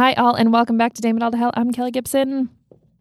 Hi, 0.00 0.14
all, 0.14 0.34
and 0.34 0.50
welcome 0.50 0.78
back 0.78 0.94
to 0.94 1.02
Damn 1.02 1.18
It 1.18 1.22
All 1.22 1.30
to 1.30 1.36
Hell. 1.36 1.50
I'm 1.52 1.72
Kelly 1.72 1.90
Gibson. 1.90 2.48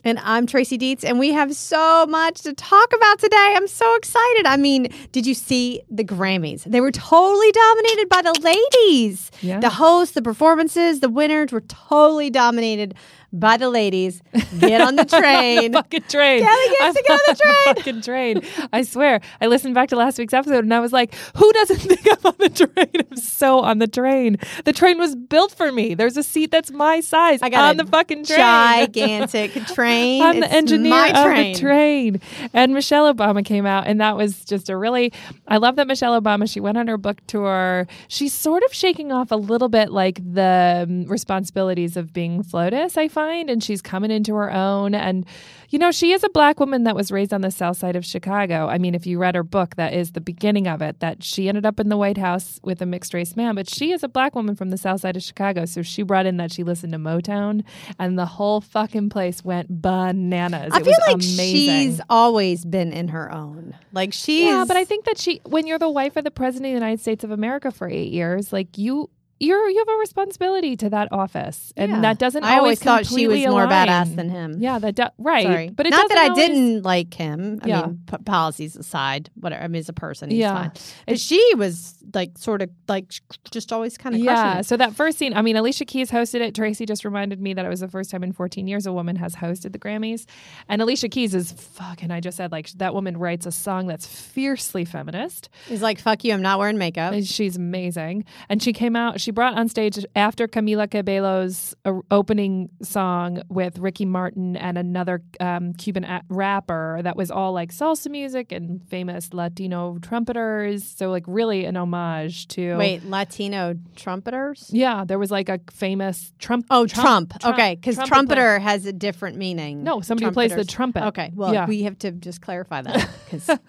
And 0.04 0.20
I'm 0.20 0.46
Tracy 0.46 0.78
Dietz, 0.78 1.06
and 1.06 1.18
we 1.18 1.32
have 1.32 1.56
so 1.56 2.06
much 2.08 2.42
to 2.42 2.52
talk 2.52 2.92
about 2.94 3.20
today. 3.20 3.54
I'm 3.56 3.70
so 3.70 3.96
excited. 3.96 4.46
I 4.46 4.58
mean, 4.58 4.90
did 5.14 5.26
you 5.26 5.34
see 5.34 5.82
the 5.90 6.04
Grammys? 6.04 6.66
They 6.66 6.82
were 6.82 6.92
totally 6.92 7.54
dominated 7.54 8.10
by 8.10 8.22
the 8.22 8.34
ladies. 8.42 9.32
Yeah. 9.42 9.62
The 9.62 9.70
hosts, 9.70 10.14
the 10.14 10.22
performances, 10.22 11.00
the 11.00 11.08
winners 11.08 11.54
were 11.54 11.62
totally 11.62 12.30
dominated 12.30 12.96
by 13.32 13.58
the 13.58 13.70
ladies. 13.70 14.22
Get 14.60 14.82
on 14.82 14.96
the 14.96 15.06
train. 15.20 15.74
fucking 15.74 16.04
train. 16.10 16.42
Kelly 16.44 16.76
gets 16.80 16.98
to 16.98 17.04
get 17.04 17.12
on 17.12 17.20
the 17.28 17.36
train. 17.36 17.76
fucking 17.76 18.02
train. 18.02 18.42
I 18.74 18.82
swear. 18.84 19.22
I 19.42 19.48
listened 19.48 19.76
back 19.76 19.90
to 19.90 19.96
last 19.96 20.18
week's 20.18 20.34
episode 20.34 20.64
and 20.64 20.74
I 20.74 20.80
was 20.80 20.92
like, 20.94 21.14
who 21.36 21.52
doesn't 21.54 21.78
think 21.80 22.08
I'm 22.08 22.26
on 22.26 22.36
the 22.40 22.50
train? 22.50 23.06
I'm 23.12 23.18
so 23.18 23.60
on 23.60 23.80
the 23.80 23.88
train. 23.88 24.38
The 24.66 24.74
train 24.74 24.98
was 24.98 25.16
built 25.16 25.52
for 25.52 25.72
me. 25.72 25.94
There's 25.94 26.18
a 26.18 26.24
seat 26.24 26.52
that's 26.52 26.72
my 26.72 27.00
size 27.02 27.40
I 27.42 27.50
got 27.50 27.70
on 27.70 27.78
the 27.78 27.86
fucking 27.86 28.26
train. 28.26 28.40
gigantic 28.40 29.54
train. 29.74 30.22
I'm 30.24 30.40
the 30.40 30.52
engineer 30.52 30.92
my 30.92 31.10
of 31.10 31.38
the 31.38 31.54
train. 31.56 32.22
And 32.54 32.74
Michelle 32.74 33.14
Obama 33.14 33.44
came 33.46 33.66
out, 33.66 33.88
and 33.88 34.02
that 34.02 34.16
was 34.18 34.44
just 34.46 34.70
a 34.70 34.78
really. 34.78 35.12
I 35.48 35.58
love 35.58 35.76
that 35.78 35.88
Michelle 35.88 36.20
Obama. 36.20 36.50
She 36.52 36.60
went 36.60 36.78
on 36.78 36.88
her 36.88 36.98
book 36.98 37.18
tour. 37.28 37.88
She's 38.08 38.34
sort 38.34 38.64
of 38.64 38.74
shaking 38.74 39.12
off 39.12 39.32
a 39.32 39.36
little 39.36 39.70
bit 39.70 39.92
like 39.92 40.20
the 40.34 40.86
um, 40.88 41.04
responsibilities 41.06 41.98
of 41.98 42.14
being 42.14 42.44
FLOTUS, 42.44 42.98
I 42.98 43.08
find, 43.08 43.19
and 43.20 43.64
she's 43.64 43.82
coming 43.82 44.12
into 44.12 44.36
her 44.36 44.52
own. 44.52 44.96
And 44.96 45.26
you 45.70 45.78
know, 45.78 45.92
she 45.92 46.14
is 46.14 46.24
a 46.24 46.30
black 46.30 46.60
woman 46.60 46.86
that 46.86 46.96
was 46.96 47.12
raised 47.12 47.32
on 47.32 47.42
the 47.42 47.52
South 47.52 47.78
Side 47.78 47.96
of 47.96 48.04
Chicago. 48.04 48.68
I 48.68 48.80
mean, 48.80 48.96
if 48.96 49.06
you 49.06 49.20
read 49.20 49.36
her 49.36 49.44
book, 49.44 49.76
that 49.76 49.94
is 49.94 50.14
the 50.14 50.22
beginning 50.22 50.68
of 50.68 50.82
it. 50.82 51.00
That 51.00 51.24
she 51.24 51.48
ended 51.48 51.66
up 51.66 51.80
in 51.80 51.90
the 51.90 51.98
White 51.98 52.18
House 52.18 52.60
with 52.64 52.82
a 52.82 52.88
mixed 52.88 53.14
race 53.14 53.36
man, 53.36 53.54
but 53.54 53.70
she 53.70 53.92
is 53.92 54.04
a 54.04 54.08
black 54.08 54.36
woman 54.36 54.56
from 54.56 54.72
the 54.72 54.78
South 54.78 55.02
Side 55.02 55.16
of 55.16 55.22
Chicago. 55.22 55.66
So 55.66 55.84
she 55.84 56.02
brought 56.02 56.26
in 56.26 56.38
that 56.38 56.52
she 56.52 56.64
listened 56.64 56.94
to 56.94 56.98
Motown, 56.98 57.64
and 58.00 58.18
the 58.18 58.26
whole 58.26 58.62
fucking 58.62 59.10
place 59.10 59.44
went 59.44 59.82
bananas. 59.82 60.74
I 60.74 60.80
it 60.80 60.86
feel 60.86 60.94
like 61.08 61.16
amazing. 61.16 61.44
she's 61.44 62.02
always 62.10 62.66
been 62.66 62.92
in 62.92 63.10
her 63.10 63.32
own. 63.32 63.76
Like 63.94 64.14
she's 64.14 64.46
yeah, 64.46 64.66
but 64.68 64.76
I 64.76 64.86
think 64.86 65.06
that 65.06 65.20
she, 65.20 65.42
when 65.46 65.68
you're 65.68 65.80
the 65.80 65.90
wife 65.90 66.16
of 66.16 66.24
the 66.24 66.32
president 66.32 66.66
of 66.68 66.72
the 66.72 66.86
United 66.86 67.02
States 67.02 67.24
of 67.24 67.32
America 67.32 67.72
for 67.72 67.88
eight 67.88 68.12
years, 68.12 68.52
like 68.52 68.78
you. 68.78 69.10
You're, 69.40 69.70
you 69.70 69.78
have 69.80 69.88
a 69.88 69.98
responsibility 70.00 70.76
to 70.78 70.90
that 70.90 71.12
office, 71.12 71.72
and 71.78 71.92
Yeah. 71.92 72.02
that 72.02 72.20
doesn't. 72.20 72.44
I 72.44 72.58
always 72.58 72.80
thought 72.82 73.06
she 73.06 73.28
was 73.28 73.40
more 73.46 73.64
align. 73.64 73.88
badass 73.88 74.16
than 74.16 74.30
him. 74.30 74.56
Yeah, 74.60 74.80
that 74.80 74.96
do- 74.96 75.04
right. 75.18 75.46
Sorry. 75.46 75.70
But 75.70 75.88
it 75.88 75.92
not 75.92 76.10
that 76.10 76.18
I 76.18 76.30
always- 76.30 76.48
didn't 76.48 76.82
like 76.84 77.14
him. 77.14 77.60
I 77.64 77.68
Yeah. 77.68 77.82
mean, 77.86 78.00
p- 78.06 78.18
policies 78.26 78.76
aside, 78.76 79.30
whatever. 79.36 79.64
I 79.64 79.68
mean, 79.68 79.80
as 79.80 79.88
a 79.90 79.94
person, 79.94 80.30
he's 80.30 80.40
Yeah. 80.40 80.54
fine. 80.54 80.72
But 81.08 81.20
she 81.20 81.42
was 81.56 81.96
like, 82.14 82.38
sort 82.38 82.62
of 82.62 82.70
like, 82.88 83.14
just 83.52 83.72
always 83.72 83.98
kind 83.98 84.16
of 84.16 84.22
Yeah. 84.22 84.34
crushing. 84.44 84.64
So 84.64 84.78
that 84.78 84.94
first 84.96 85.18
scene, 85.18 85.34
I 85.34 85.42
mean, 85.42 85.56
Alicia 85.56 85.86
Keys 85.86 86.10
hosted 86.12 86.42
it. 86.42 86.54
Tracy 86.56 86.86
just 86.86 87.06
reminded 87.06 87.40
me 87.40 87.54
that 87.54 87.66
it 87.66 87.70
was 87.70 87.80
the 87.82 87.88
first 87.88 88.10
time 88.12 88.24
in 88.24 88.32
14 88.34 88.68
years 88.68 88.86
a 88.88 88.92
woman 88.92 89.16
has 89.18 89.36
hosted 89.36 89.72
the 89.74 89.80
Grammys. 89.80 90.26
And 90.68 90.82
Alicia 90.82 91.08
Keys 91.08 91.34
is 91.36 91.52
fucking, 91.52 92.12
I 92.12 92.20
just 92.20 92.36
said, 92.36 92.52
like, 92.52 92.70
that 92.72 92.94
woman 92.94 93.16
writes 93.16 93.46
a 93.46 93.52
song 93.52 93.88
that's 93.88 94.08
fiercely 94.08 94.86
feminist. 94.86 95.50
He's 95.68 95.82
like, 95.82 96.00
"Fuck 96.00 96.24
you, 96.24 96.34
I'm 96.34 96.42
not 96.42 96.60
wearing 96.60 96.78
makeup." 96.78 97.14
And 97.14 97.26
She's 97.26 97.56
amazing. 97.56 98.26
And 98.50 98.62
she 98.62 98.74
came 98.74 98.96
out, 98.96 99.22
she 99.22 99.29
brought 99.32 99.58
on 99.58 99.68
stage 99.70 100.04
after 100.16 100.48
Camila 100.48 100.90
Cabello's 100.90 101.76
uh, 101.86 101.94
opening 102.12 102.70
song 102.82 103.42
with 103.50 103.78
Ricky 103.80 104.06
Martin 104.06 104.56
and 104.56 104.78
another 104.78 105.22
um, 105.40 105.74
Cuban 105.74 106.06
rapper 106.30 107.00
that 107.04 107.16
was 107.16 107.32
all 107.32 107.54
like 107.54 107.72
salsa 107.72 108.10
music 108.10 108.52
and 108.52 108.82
famous 108.90 109.34
Latino 109.34 109.98
trumpeters. 110.02 110.84
So, 110.86 111.10
like, 111.10 111.24
really 111.28 111.66
an 111.66 111.76
homage 111.78 112.48
to. 112.50 112.76
Wait, 112.78 113.06
Latino 113.06 113.76
trumpeters? 113.96 114.70
Yeah, 114.72 115.04
there 115.06 115.20
was 115.20 115.32
like 115.32 115.50
a 115.50 115.60
famous 115.72 116.34
Trump. 116.40 116.66
Oh, 116.70 116.86
Trump. 116.88 117.34
Okay, 117.46 117.76
because 117.76 117.96
trumpet 117.96 118.10
trumpeter 118.10 118.60
has 118.60 118.86
a 118.86 118.94
different 118.94 119.38
meaning. 119.38 119.84
No, 119.84 120.02
somebody 120.02 120.26
who 120.26 120.32
plays 120.32 120.56
the 120.56 120.66
trumpet. 120.66 121.06
Okay, 121.08 121.32
well, 121.34 121.54
Yeah. 121.54 121.66
we 121.68 121.84
have 121.84 121.98
to 122.00 122.12
just 122.12 122.42
clarify 122.42 122.82
that 122.82 123.10
because 123.26 123.60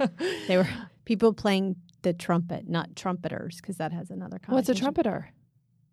they 0.48 0.56
were 0.56 0.68
people 1.04 1.32
playing 1.32 1.76
the 2.02 2.12
trumpet, 2.12 2.68
not 2.68 2.96
trumpeters, 2.96 3.56
because 3.56 3.76
that 3.76 3.92
has 3.92 4.10
another. 4.10 4.40
What's 4.46 4.68
a 4.68 4.74
trumpeter? 4.74 5.30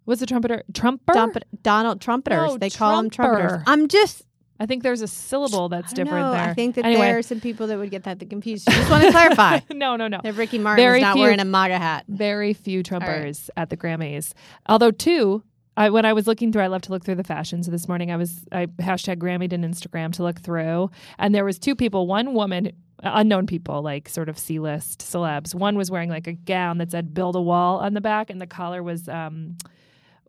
What's 0.07 0.21
a 0.21 0.25
trumpeter? 0.25 0.63
Trumper? 0.73 1.11
Dump- 1.13 1.37
Donald 1.63 1.99
Trumpeters. 1.99 2.47
No, 2.53 2.57
they 2.57 2.69
call 2.69 2.95
them 2.95 3.09
trumpeters. 3.09 3.61
I'm 3.67 3.89
just 3.89 4.23
I 4.57 4.65
think 4.65 4.81
there's 4.83 5.01
a 5.01 5.07
syllable 5.07 5.67
that's 5.69 5.91
I 5.91 5.95
different 5.97 6.27
know. 6.27 6.31
there. 6.31 6.49
I 6.49 6.53
think 6.53 6.75
that 6.75 6.85
Anyway. 6.85 7.01
there 7.07 7.17
are 7.17 7.21
some 7.21 7.41
people 7.41 7.67
that 7.67 7.77
would 7.77 7.91
get 7.91 8.03
that 8.05 8.27
confused. 8.29 8.67
Just 8.69 8.89
want 8.89 9.03
to 9.03 9.11
clarify 9.17 9.59
no, 9.71 9.97
no, 9.97 10.07
no. 10.07 10.19
that 10.23 10.35
Ricky 10.35 10.59
Martin 10.59 10.81
Very 10.83 10.99
was 10.99 11.01
not 11.03 11.13
few. 11.15 11.23
wearing 11.23 11.39
a 11.41 11.45
MAGA 11.45 11.77
hat. 11.77 12.05
Very 12.07 12.53
few 12.53 12.83
trumpers 12.83 13.49
at 13.57 13.69
the 13.69 13.75
Grammys. 13.77 14.31
Although 14.67 14.91
two, 14.91 15.43
I, 15.75 15.89
when 15.91 16.05
I 16.05 16.13
was 16.13 16.25
looking 16.25 16.51
through, 16.53 16.63
I 16.63 16.67
love 16.67 16.81
to 16.83 16.91
look 16.91 17.03
through 17.03 17.15
the 17.15 17.23
fashions. 17.23 17.65
So 17.67 17.71
this 17.71 17.87
morning, 17.89 18.09
I 18.09 18.15
was 18.15 18.45
I 18.51 18.65
hashtag 18.65 19.19
Grammyed 19.19 19.51
in 19.53 19.61
Instagram 19.61 20.13
to 20.13 20.23
look 20.23 20.39
through, 20.39 20.89
and 21.19 21.35
there 21.35 21.45
was 21.45 21.59
two 21.59 21.75
people. 21.75 22.07
One 22.07 22.33
woman, 22.33 22.71
unknown 23.03 23.45
people, 23.45 23.83
like 23.83 24.07
sort 24.09 24.29
of 24.29 24.39
C 24.39 24.57
list 24.57 25.01
celebs. 25.01 25.53
One 25.53 25.75
was 25.77 25.91
wearing 25.91 26.09
like 26.09 26.25
a 26.25 26.33
gown 26.33 26.79
that 26.79 26.89
said 26.91 27.13
"Build 27.13 27.35
a 27.35 27.41
Wall" 27.41 27.77
on 27.77 27.93
the 27.93 28.01
back, 28.01 28.31
and 28.31 28.41
the 28.41 28.47
collar 28.47 28.81
was 28.81 29.07
um, 29.07 29.55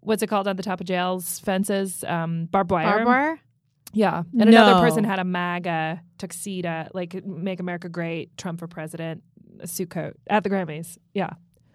what's 0.01 0.23
it 0.23 0.29
called 0.29 0.49
on 0.49 0.57
the 0.57 0.63
top 0.63 0.81
of 0.81 0.87
jails 0.87 1.41
fences? 1.41 2.05
Um, 2.05 2.47
barbed 2.47 2.71
wire. 2.71 2.85
Barbed 2.85 3.07
wire? 3.07 3.41
Yeah. 3.93 4.23
And 4.39 4.49
another 4.49 4.81
person 4.81 5.05
had 5.05 5.19
a 5.19 5.25
MAGA 5.25 6.03
tuxedo, 6.19 6.89
like 6.93 7.25
Make 7.25 7.61
America 7.61 7.89
Great, 7.89 8.37
Trump 8.37 8.61
for 8.61 8.67
President, 8.67 9.23
a 9.61 9.67
suit 9.67 9.91
coat 9.91 10.15
at 10.29 10.45
the 10.45 10.51
Grammys. 10.51 10.99
Yeah. 11.15 11.31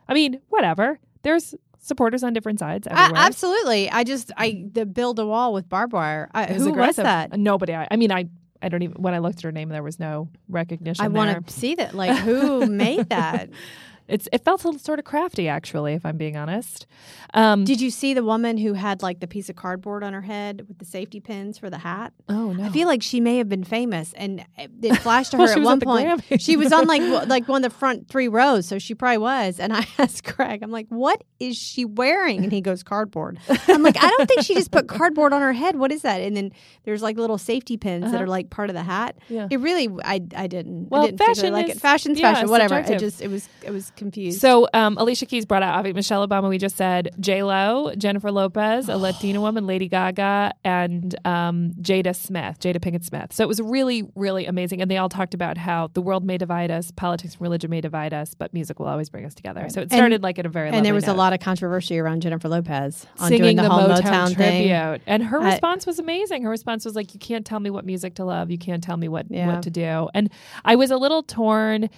I 0.07 0.13
mean, 0.13 0.41
whatever. 0.50 1.00
There's 1.23 1.56
supporters 1.79 2.23
on 2.23 2.33
different 2.33 2.59
sides 2.59 2.88
everywhere. 2.88 3.12
absolutely. 3.16 3.89
I 3.89 4.03
just 4.03 4.31
I 4.38 4.66
the 4.72 4.85
build 4.85 5.19
a 5.19 5.25
wall 5.25 5.53
with 5.53 5.67
barbed 5.67 5.94
wire. 5.94 6.29
I, 6.33 6.45
who 6.45 6.72
was 6.72 6.95
that? 6.97 7.33
Uh, 7.33 7.38
Nobody. 7.38 7.73
I, 7.73 7.88
I 7.89 7.95
mean, 7.95 8.12
I, 8.12 8.29
I 8.62 8.69
don't 8.69 8.81
even, 8.81 9.01
when 9.01 9.13
I 9.13 9.19
looked 9.19 9.38
at 9.38 9.44
her 9.44 9.51
name, 9.51 9.69
there 9.69 9.83
was 9.83 10.00
no 10.00 10.29
recognition 10.47 11.03
I 11.03 11.09
want 11.09 11.47
to 11.47 11.53
see 11.53 11.75
that. 11.75 11.94
Like 11.94 12.17
who 12.17 12.66
made 12.67 13.09
that? 13.09 13.50
It's, 14.07 14.27
it 14.33 14.43
felt 14.43 14.63
a 14.63 14.67
little 14.67 14.79
sort 14.79 14.99
of 14.99 15.05
crafty, 15.05 15.47
actually, 15.47 15.93
if 15.93 16.05
I'm 16.05 16.17
being 16.17 16.35
honest. 16.35 16.85
Um, 17.33 17.63
Did 17.63 17.79
you 17.81 17.89
see 17.89 18.13
the 18.13 18.23
woman 18.23 18.57
who 18.57 18.73
had 18.73 19.01
like 19.01 19.19
the 19.21 19.27
piece 19.27 19.49
of 19.49 19.55
cardboard 19.55 20.03
on 20.03 20.13
her 20.13 20.21
head 20.21 20.65
with 20.67 20.77
the 20.79 20.85
safety 20.85 21.19
pins 21.19 21.57
for 21.57 21.69
the 21.69 21.77
hat? 21.79 22.13
oh, 22.29 22.51
no. 22.53 22.63
I 22.65 22.69
feel 22.69 22.87
like 22.87 23.01
she 23.01 23.19
may 23.21 23.37
have 23.37 23.47
been 23.49 23.63
famous, 23.63 24.13
and 24.13 24.45
it 24.57 24.95
flashed 24.97 25.31
to 25.31 25.37
her 25.37 25.43
Well, 25.43 25.51
at 25.57 25.63
one 25.85 26.05
at 26.07 26.19
point. 26.27 26.41
She 26.41 26.57
was 26.57 26.71
on 26.73 26.85
like 26.85 27.01
w- 27.01 27.25
like 27.27 27.47
one 27.47 27.63
of 27.63 27.71
the 27.71 27.77
front 27.77 28.07
three 28.09 28.27
rows, 28.27 28.67
so 28.67 28.77
she 28.77 28.93
probably 28.93 29.19
was. 29.19 29.59
And 29.59 29.71
I 29.73 29.85
asked 29.97 30.25
Craig, 30.25 30.61
I'm 30.63 30.71
like, 30.71 30.87
"What 30.89 31.23
is 31.39 31.55
she 31.57 31.85
wearing?" 31.85 32.43
And 32.43 32.51
he 32.51 32.61
goes, 32.61 32.83
"Cardboard." 32.83 33.39
I'm 33.67 33.83
like, 33.83 33.95
"I 34.03 34.09
don't 34.09 34.27
think 34.27 34.41
she 34.43 34.53
just 34.53 34.71
put 34.71 34.87
cardboard 34.87 35.33
on 35.33 35.41
her 35.41 35.53
head. 35.53 35.77
What 35.77 35.91
is 35.91 36.01
that?" 36.03 36.19
And 36.21 36.35
then 36.35 36.51
there's 36.83 37.01
like 37.01 37.17
little 37.17 37.37
safety 37.37 37.77
pins 37.77 38.03
that 38.11 38.15
Uh-huh. 38.15 38.23
are 38.25 38.27
like 38.27 38.49
part 38.49 38.69
of 38.69 38.73
the 38.75 38.83
hat. 38.83 39.17
Yeah. 39.29 39.47
It 39.49 39.59
really, 39.61 39.89
I 40.03 40.21
I 40.35 40.47
didn't. 40.47 40.89
Well, 40.89 41.03
I 41.03 41.05
didn't 41.07 41.19
fashion 41.19 41.53
like 41.53 41.69
is- 41.69 41.77
it. 41.77 41.79
Fashion's 41.79 42.19
yeah, 42.19 42.33
fashion, 42.33 42.49
whatever. 42.49 42.75
subjective. 42.75 42.95
It 42.97 42.99
just 42.99 43.21
it 43.21 43.29
was 43.31 43.49
it 43.63 43.71
was 43.71 43.91
confused. 43.95 44.39
So 44.41 44.67
um, 44.73 44.97
Alicia 44.97 45.25
Keys 45.25 45.45
brought 45.45 45.63
out 45.63 45.75
obviously 45.75 45.97
Michelle 45.97 46.27
Obama. 46.27 46.49
We 46.49 46.57
just 46.57 46.75
said 46.75 47.09
J 47.19 47.43
Lo, 47.43 47.93
Jennifer 47.97 48.31
Lopez, 48.31 48.89
a 48.89 48.97
Latina 48.97 49.39
woman, 49.41 49.65
Lady 49.67 49.87
Gaga, 49.87 50.53
and 50.63 51.15
um, 51.25 51.73
Jada 51.81 52.15
Smith, 52.15 52.59
Jada 52.59 52.77
Pinkett 52.77 53.03
Smith. 53.03 53.33
So 53.33 53.43
it 53.43 53.47
was 53.47 53.61
really, 53.61 54.03
really 54.15 54.45
amazing. 54.45 54.81
And 54.81 54.89
they 54.89 54.97
all 54.97 55.09
talked 55.09 55.33
about 55.33 55.57
how 55.57 55.89
the 55.93 56.01
world 56.01 56.23
may 56.23 56.37
divide 56.37 56.71
us, 56.71 56.91
politics 56.91 57.33
and 57.33 57.41
religion 57.41 57.69
may 57.69 57.81
divide 57.81 58.13
us, 58.13 58.33
but 58.33 58.53
music 58.53 58.79
will 58.79 58.87
always 58.87 59.09
bring 59.09 59.25
us 59.25 59.33
together. 59.33 59.67
So 59.69 59.81
it 59.81 59.83
And- 59.83 59.91
started 59.93 60.23
like 60.23 60.39
at 60.39 60.45
a 60.45 60.49
very 60.49 60.69
and 60.69 60.85
there 60.85 60.93
was 60.93 61.07
a 61.07 61.13
lot 61.13 61.33
of 61.33 61.39
controversy 61.39 61.99
around 61.99 62.21
Jennifer 62.21 62.49
Lopez 62.49 63.05
on 63.19 63.27
singing 63.27 63.41
doing 63.43 63.55
the, 63.57 63.63
the, 63.63 63.69
whole 63.69 63.87
Motown, 63.89 64.01
Motown, 64.01 64.35
thing. 64.35 64.67
tribute, 64.69 65.01
and 65.07 65.23
her 65.23 65.39
I- 65.41 65.51
response 65.51 65.85
was 65.85 65.99
amazing. 65.99 66.43
Her 66.43 66.49
response 66.49 66.85
was 66.85 66.95
like, 66.95 67.13
"You 67.13 67.19
can't 67.19 67.45
tell 67.45 67.59
me 67.59 67.69
what 67.69 67.85
music 67.85 68.15
to 68.15 68.25
love. 68.25 68.49
You 68.51 68.57
can't 68.57 68.83
tell 68.83 68.97
me 68.97 69.07
what 69.07 69.25
Yeah. 69.29 69.47
what 69.47 69.63
to 69.63 69.69
do." 69.69 70.09
And 70.13 70.29
I 70.65 70.75
was 70.75 70.91
a 70.91 70.97
little 70.97 71.23
torn. 71.23 71.89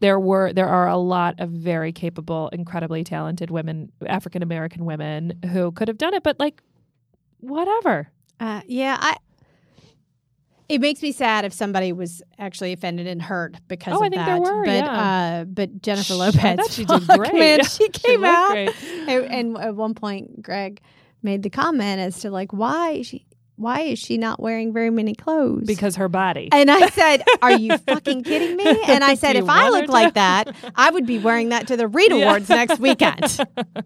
There 0.00 0.20
were 0.20 0.52
there 0.52 0.68
are 0.68 0.86
a 0.88 0.96
lot 0.96 1.40
of 1.40 1.50
very 1.50 1.92
capable, 1.92 2.48
incredibly 2.50 3.02
talented 3.04 3.50
women, 3.50 3.90
African 4.06 4.42
American 4.42 4.84
women 4.84 5.38
who 5.50 5.72
could 5.72 5.88
have 5.88 5.98
done 5.98 6.14
it, 6.14 6.22
but 6.22 6.38
like, 6.38 6.62
whatever. 7.40 8.08
Uh, 8.40 8.60
yeah, 8.66 8.96
I. 9.00 9.16
It 10.68 10.82
makes 10.82 11.00
me 11.00 11.12
sad 11.12 11.46
if 11.46 11.54
somebody 11.54 11.92
was 11.94 12.22
actually 12.38 12.74
offended 12.74 13.06
and 13.06 13.22
hurt 13.22 13.56
because 13.68 13.94
Oh, 13.94 13.96
of 13.96 14.02
I 14.02 14.08
think 14.10 14.26
there 14.26 14.38
were, 14.38 14.64
but 14.66 14.84
yeah. 14.84 15.40
uh, 15.40 15.44
but 15.44 15.80
Jennifer 15.80 16.12
Lopez, 16.14 16.74
she 16.74 16.84
did 16.84 17.06
great. 17.06 17.32
Man, 17.32 17.58
Yeah, 17.60 17.64
she 17.64 17.84
she 17.84 17.88
came 17.88 18.20
looked 18.20 18.34
out, 18.34 18.56
and, 19.08 19.08
and 19.08 19.56
at 19.58 19.74
one 19.74 19.94
point, 19.94 20.42
Greg 20.42 20.82
made 21.22 21.42
the 21.42 21.48
comment 21.48 22.00
as 22.00 22.18
to 22.20 22.30
like 22.30 22.52
why 22.52 23.00
she 23.00 23.24
why 23.58 23.80
is 23.80 23.98
she 23.98 24.16
not 24.18 24.40
wearing 24.40 24.72
very 24.72 24.90
many 24.90 25.14
clothes? 25.14 25.66
because 25.66 25.96
her 25.96 26.08
body. 26.08 26.48
and 26.52 26.70
I 26.70 26.88
said, 26.90 27.22
"Are 27.42 27.52
you 27.52 27.76
fucking 27.88 28.22
kidding 28.24 28.56
me?" 28.56 28.64
And 28.86 29.04
I 29.04 29.14
said, 29.22 29.36
"If 29.36 29.48
I 29.48 29.68
look 29.68 29.88
like 29.88 30.14
that, 30.14 30.54
I 30.74 30.90
would 30.90 31.06
be 31.06 31.18
wearing 31.18 31.50
that 31.50 31.66
to 31.68 31.76
the 31.76 31.88
Reed 31.88 32.10
Yeah. 32.14 32.24
Awards 32.24 32.48
next 32.48 32.78
weekend. 32.78 33.38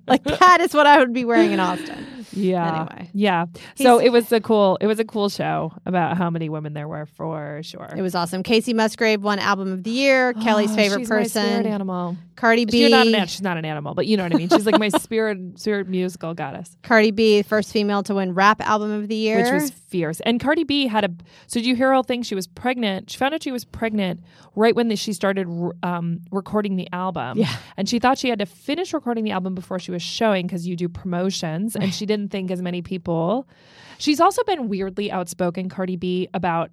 like 0.06 0.22
that 0.24 0.60
is 0.60 0.74
what 0.74 0.86
I 0.86 0.98
would 0.98 1.12
be 1.12 1.24
wearing 1.24 1.52
in 1.52 1.60
Austin." 1.60 2.06
Yeah. 2.34 2.86
Anyway. 2.90 3.10
Yeah. 3.12 3.44
So 3.76 3.98
it 3.98 4.08
was 4.08 4.32
a 4.32 4.40
cool 4.40 4.78
it 4.80 4.86
was 4.86 4.98
a 4.98 5.04
cool 5.04 5.28
show 5.28 5.72
about 5.84 6.16
how 6.16 6.30
many 6.30 6.48
women 6.48 6.72
there 6.72 6.88
were 6.88 7.04
for 7.04 7.60
sure. 7.62 7.92
It 7.94 8.00
was 8.00 8.14
awesome. 8.14 8.42
Kacey 8.42 8.74
Musgrave 8.74 9.22
won 9.22 9.38
Album 9.38 9.70
of 9.70 9.82
the 9.84 9.90
Year. 9.90 10.32
Kelly's 10.42 10.72
Oh, 10.72 10.76
favorite 10.76 11.00
she's 11.00 11.10
my 11.10 11.22
spirit 11.24 11.46
person. 11.48 11.66
animal. 11.66 12.16
Cardi 12.36 12.64
B. 12.64 12.72
She's 12.84 12.90
not 12.90 13.06
an 13.06 13.14
an- 13.14 13.26
she's 13.26 13.42
not 13.42 13.58
an 13.58 13.66
animal, 13.66 13.94
but 13.94 14.06
you 14.06 14.16
know 14.16 14.22
what 14.22 14.34
I 14.34 14.38
mean. 14.38 14.48
She's 14.48 14.64
like 14.64 14.78
my 14.78 14.88
spirit 14.88 15.58
spirit 15.60 15.88
musical 15.88 16.32
goddess. 16.32 16.74
Cardi 16.82 17.10
B, 17.10 17.42
first 17.42 17.70
female 17.70 18.02
to 18.04 18.14
win 18.14 18.32
Rap 18.32 18.62
Album 18.62 18.90
of 18.92 19.08
the 19.08 19.14
Year. 19.14 19.42
Which 19.42 19.52
was 19.52 19.61
fierce. 19.70 20.20
And 20.20 20.40
Cardi 20.40 20.64
B 20.64 20.86
had 20.86 21.04
a. 21.04 21.10
So 21.46 21.60
did 21.60 21.66
you 21.66 21.74
hear 21.74 21.92
all 21.92 22.02
things? 22.02 22.26
She 22.26 22.34
was 22.34 22.46
pregnant. 22.46 23.10
She 23.10 23.18
found 23.18 23.34
out 23.34 23.42
she 23.42 23.52
was 23.52 23.64
pregnant 23.64 24.20
right 24.54 24.74
when 24.74 24.88
the, 24.88 24.96
she 24.96 25.12
started 25.12 25.46
um, 25.82 26.20
recording 26.30 26.76
the 26.76 26.88
album. 26.92 27.38
Yeah. 27.38 27.54
And 27.76 27.88
she 27.88 27.98
thought 27.98 28.18
she 28.18 28.28
had 28.28 28.38
to 28.38 28.46
finish 28.46 28.92
recording 28.92 29.24
the 29.24 29.30
album 29.30 29.54
before 29.54 29.78
she 29.78 29.90
was 29.90 30.02
showing 30.02 30.46
because 30.46 30.66
you 30.66 30.76
do 30.76 30.88
promotions. 30.88 31.76
And 31.76 31.92
she 31.94 32.06
didn't 32.06 32.30
think 32.30 32.50
as 32.50 32.62
many 32.62 32.82
people. 32.82 33.48
She's 33.98 34.20
also 34.20 34.42
been 34.44 34.68
weirdly 34.68 35.10
outspoken, 35.12 35.68
Cardi 35.68 35.96
B, 35.96 36.28
about 36.34 36.70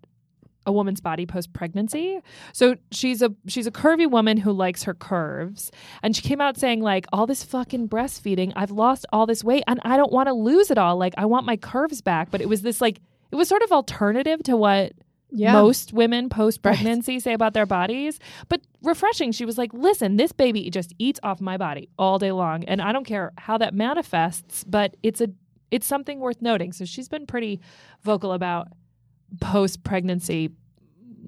a 0.69 0.71
woman's 0.71 1.01
body 1.01 1.25
post 1.25 1.51
pregnancy. 1.51 2.21
So 2.53 2.75
she's 2.91 3.21
a 3.21 3.33
she's 3.47 3.67
a 3.67 3.71
curvy 3.71 4.09
woman 4.09 4.37
who 4.37 4.51
likes 4.53 4.83
her 4.83 4.93
curves 4.93 5.71
and 6.03 6.15
she 6.15 6.21
came 6.21 6.39
out 6.39 6.57
saying 6.57 6.81
like 6.81 7.05
all 7.11 7.25
this 7.25 7.43
fucking 7.43 7.89
breastfeeding, 7.89 8.53
I've 8.55 8.71
lost 8.71 9.05
all 9.11 9.25
this 9.25 9.43
weight 9.43 9.63
and 9.67 9.79
I 9.83 9.97
don't 9.97 10.13
want 10.13 10.27
to 10.27 10.33
lose 10.33 10.71
it 10.71 10.77
all. 10.77 10.95
Like 10.95 11.15
I 11.17 11.25
want 11.25 11.45
my 11.45 11.57
curves 11.57 12.01
back, 12.01 12.31
but 12.31 12.39
it 12.39 12.47
was 12.47 12.61
this 12.61 12.79
like 12.79 13.01
it 13.31 13.35
was 13.35 13.47
sort 13.47 13.63
of 13.63 13.71
alternative 13.71 14.43
to 14.43 14.55
what 14.55 14.93
yeah. 15.31 15.53
most 15.53 15.93
women 15.93 16.29
post 16.29 16.61
pregnancy 16.61 17.19
say 17.19 17.33
about 17.33 17.53
their 17.53 17.65
bodies, 17.65 18.19
but 18.47 18.61
refreshing. 18.83 19.31
She 19.31 19.45
was 19.45 19.57
like, 19.57 19.73
"Listen, 19.73 20.17
this 20.17 20.31
baby 20.31 20.69
just 20.69 20.93
eats 20.97 21.19
off 21.23 21.41
my 21.41 21.57
body 21.57 21.89
all 21.97 22.19
day 22.19 22.31
long, 22.31 22.63
and 22.65 22.81
I 22.81 22.91
don't 22.91 23.05
care 23.05 23.31
how 23.37 23.57
that 23.57 23.73
manifests, 23.73 24.63
but 24.63 24.95
it's 25.03 25.21
a 25.21 25.29
it's 25.71 25.87
something 25.87 26.19
worth 26.19 26.41
noting." 26.41 26.71
So 26.71 26.85
she's 26.85 27.09
been 27.09 27.25
pretty 27.25 27.59
vocal 28.01 28.33
about 28.33 28.69
post 29.39 29.83
pregnancy 29.83 30.51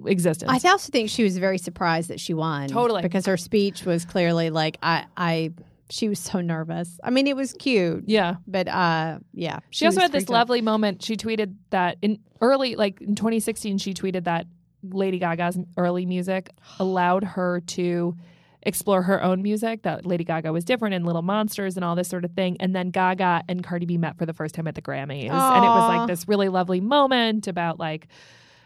existence. 0.06 0.52
I 0.52 0.70
also 0.70 0.92
think 0.92 1.10
she 1.10 1.24
was 1.24 1.38
very 1.38 1.58
surprised 1.58 2.10
that 2.10 2.20
she 2.20 2.34
won. 2.34 2.68
Totally. 2.68 3.02
Because 3.02 3.26
her 3.26 3.38
speech 3.38 3.86
was 3.86 4.06
clearly 4.06 4.50
like 4.50 4.78
I 4.82 5.06
I 5.18 5.52
she 5.90 6.08
was 6.08 6.20
so 6.20 6.42
nervous. 6.42 7.00
I 7.04 7.10
mean 7.10 7.28
it 7.28 7.36
was 7.36 7.54
cute. 7.54 8.06
yeah. 8.08 8.36
But 8.48 8.68
uh 8.68 9.20
yeah. 9.34 9.60
She, 9.70 9.86
also 9.86 10.02
had 10.02 10.12
this 10.12 10.30
lovely 10.30 10.62
moment. 10.62 11.04
She 11.04 11.18
tweeted 11.18 11.56
that 11.70 11.98
in 12.02 12.20
early, 12.40 12.76
like 12.76 13.02
in 13.02 13.16
2016, 13.16 13.78
she 13.78 13.94
tweeted 13.94 14.24
that 14.24 14.48
Lady 14.84 15.20
Gaga's 15.20 15.60
early 15.78 16.06
music 16.06 16.50
allowed 16.80 17.24
her 17.24 17.62
to 17.62 18.16
explore 18.64 19.02
her 19.04 19.24
own 19.24 19.42
music. 19.42 19.84
That 19.84 20.06
Lady 20.06 20.24
Gaga 20.24 20.52
was 20.52 20.64
different 20.64 20.94
in 20.96 21.04
Little 21.06 21.22
Monsters 21.22 21.76
and 21.76 21.84
all 21.84 21.96
this 21.96 22.08
sort 22.08 22.26
of 22.26 22.32
thing. 22.32 22.58
And 22.60 22.76
then 22.76 22.90
Gaga 22.92 23.44
and 23.50 23.64
Cardi 23.64 23.86
B 23.86 23.98
met 23.98 24.18
for 24.18 24.26
the 24.26 24.34
first 24.34 24.54
time 24.56 24.68
at 24.68 24.76
the 24.76 24.82
Grammys, 24.82 25.30
and 25.30 25.66
it 25.66 25.68
was 25.68 25.88
like 25.98 26.08
this 26.08 26.28
really 26.28 26.50
lovely 26.50 26.80
moment 26.82 27.48
about 27.48 27.80
like 27.80 28.08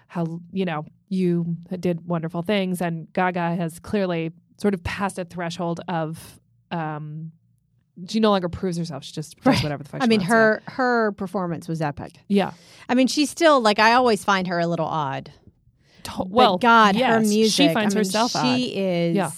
how 0.07 0.39
you 0.51 0.65
know 0.65 0.85
you 1.09 1.55
did 1.79 2.07
wonderful 2.07 2.41
things, 2.41 2.81
and 2.81 3.11
Gaga 3.13 3.55
has 3.55 3.79
clearly 3.79 4.31
sort 4.57 4.73
of 4.73 4.83
passed 4.83 5.17
a 5.19 5.25
threshold 5.25 5.81
of. 5.87 6.39
um 6.71 7.31
she 8.09 8.19
no 8.19 8.29
longer 8.29 8.49
proves 8.49 8.77
herself. 8.77 9.05
She 9.05 9.13
just 9.13 9.37
does 9.37 9.45
Right. 9.45 9.63
whatever 9.63 9.81
the 9.81 9.87
fuck. 9.89 10.01
I 10.01 10.03
she 10.03 10.09
mean 10.09 10.19
wants, 10.19 10.29
yeah. 10.29 10.35
her 10.35 10.63
her 10.67 11.11
performance 11.13 11.69
was 11.69 11.81
epic. 11.81 12.19
Yeah. 12.27 12.51
I 12.89 12.93
mean 12.93 13.07
she's 13.07 13.29
still 13.29 13.61
like 13.61 13.79
I 13.79 13.93
always 13.93 14.21
find 14.21 14.47
her 14.47 14.59
a 14.59 14.67
little 14.67 14.85
odd. 14.85 15.31
To- 16.03 16.11
But 16.17 16.29
well, 16.29 16.57
God, 16.57 16.97
her 16.97 17.21
music. 17.21 17.53
She 17.53 17.73
finds 17.73 17.95
I 17.95 17.97
mean, 17.99 18.05
herself 18.05 18.31
She 18.33 18.37
odd. 18.37 18.59
is. 18.59 19.15
Yeah. 19.15 19.31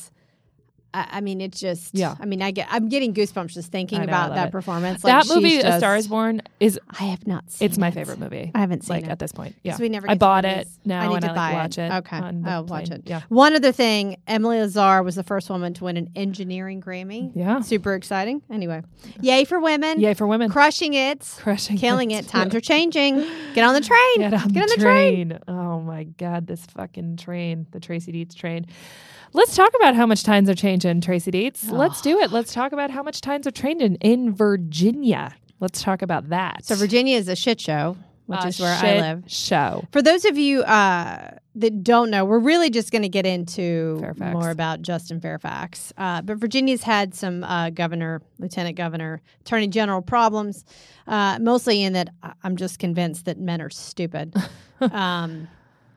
I, 0.94 1.08
I 1.14 1.22
mean, 1.22 1.42
it 1.42 1.52
just. 1.54 1.94
Yeah. 1.94 2.16
I 2.20 2.26
mean, 2.26 2.42
I 2.42 2.52
get. 2.52 2.68
I'm 2.72 2.90
getting 2.90 3.14
goosebumps 3.14 3.50
just 3.54 3.72
thinking 3.72 4.00
know, 4.00 4.06
about 4.06 4.34
that 4.36 4.48
it. 4.48 4.52
performance. 4.52 5.04
Like, 5.04 5.28
that 5.28 5.34
movie, 5.36 5.50
she's 5.58 5.64
A 5.66 5.78
Star 5.78 5.96
Is 5.98 6.08
Born, 6.08 6.42
is 6.60 6.80
I 6.90 7.04
have 7.06 7.28
not 7.28 7.52
seen. 7.52 7.66
it's 7.68 7.78
my 7.78 7.90
it. 7.90 7.94
favorite 7.94 8.20
movie. 8.20 8.52
I 8.56 8.60
haven't 8.60 8.84
seen 8.86 8.96
like 8.96 9.04
it. 9.06 9.10
at 9.10 9.20
this 9.20 9.32
point. 9.32 9.56
Yeah, 9.64 9.78
we 9.80 9.90
never 9.90 10.10
I 10.10 10.14
to 10.14 10.20
bought 10.20 10.46
it 10.46 10.68
now 10.86 11.02
I 11.02 11.08
need 11.14 11.22
to 11.22 11.32
I 11.32 11.36
buy 11.36 11.52
like 11.52 11.54
watch 11.56 11.78
it. 11.78 11.92
Okay, 11.92 12.18
I'll 12.46 12.64
watch 12.66 12.90
it. 12.90 13.04
Yeah, 13.06 13.22
One 13.30 13.54
other 13.56 13.72
thing, 13.72 14.18
Emily 14.28 14.60
Lazar 14.60 15.04
was 15.04 15.16
the 15.16 15.24
first 15.24 15.50
woman 15.50 15.74
to 15.76 15.84
win 15.84 15.98
an 15.98 16.10
engineering 16.16 16.82
Grammy. 16.82 17.32
yeah. 17.36 17.62
Super 17.62 17.94
exciting. 17.94 18.42
Anyway, 18.50 18.82
yay 19.22 19.44
for 19.46 19.60
women. 19.60 20.00
Yay 20.00 20.14
for 20.14 20.26
women, 20.28 20.50
Crushing 20.50 20.94
it. 20.94 21.22
crushing, 21.40 21.78
Killing 21.78 22.12
it. 22.12 22.28
Times 22.28 22.56
are 22.56 22.62
changing. 22.62 23.18
Get 23.54 23.64
on 23.64 23.74
the 23.74 23.82
train. 23.88 24.18
Get 24.20 24.34
on, 24.34 24.48
Get 24.50 24.64
on 24.64 24.70
the, 24.70 24.76
the 24.78 24.82
train. 24.82 25.30
train. 25.30 25.40
Oh 25.48 25.82
my 25.82 26.04
god, 26.06 26.48
this 26.48 26.66
fucking 26.68 27.18
train, 27.18 27.68
the 27.72 27.80
Tracy 27.80 28.12
Dietz 28.12 28.34
train. 28.36 28.66
Let's 29.34 29.56
talk 29.56 29.72
about 29.80 29.96
how 29.96 30.06
much 30.06 30.24
times 30.24 30.50
are 30.50 30.56
changing, 30.56 31.02
Tracy 31.02 31.32
Dietz. 31.32 31.68
Let's 31.70 32.02
do 32.02 32.20
it. 32.20 32.32
Let's 32.32 32.54
talk 32.54 32.72
about 32.72 32.92
how 32.92 33.04
much 33.04 33.22
times 33.22 33.48
are 33.48 33.52
changing 33.52 33.96
in 33.96 34.34
Virginia. 34.34 35.36
Let's 35.60 35.82
talk 35.82 36.02
about 36.02 36.30
that. 36.30 36.66
So 36.66 36.76
Virginia 36.76 37.18
is 37.18 37.28
a 37.28 37.36
shit 37.36 37.60
show, 37.60 37.98
which 38.28 38.44
A 38.44 38.48
is 38.48 38.60
where 38.60 38.76
I 38.76 39.00
live. 39.00 39.24
Show. 39.28 39.86
For 39.92 40.02
those 40.02 40.24
of 40.26 40.38
you 40.38 40.62
uh, 40.64 41.32
that 41.56 41.84
don't 41.84 42.12
know, 42.12 42.26
we're 42.26 42.40
really 42.40 42.70
just 42.70 42.92
going 42.92 43.02
to 43.02 43.10
get 43.10 43.26
into 43.26 43.98
Fairfax. 44.00 44.34
more 44.34 44.52
about 44.52 44.84
Justin 44.84 45.20
Fairfax. 45.20 45.92
Uh, 45.98 46.22
but 46.22 46.38
Virginia's 46.38 46.84
had 46.84 47.16
some 47.16 47.44
uh, 47.44 47.72
governor, 47.72 48.22
lieutenant 48.38 48.78
governor, 48.78 49.22
attorney 49.42 49.68
general 49.68 50.04
problems, 50.04 50.64
uh, 51.08 51.40
mostly 51.42 51.84
in 51.84 51.94
that 51.94 52.10
I'm 52.44 52.56
just 52.56 52.78
convinced 52.78 53.26
that 53.26 53.40
men 53.40 53.62
are 53.62 53.72
stupid. 53.72 54.36
um, 54.82 55.48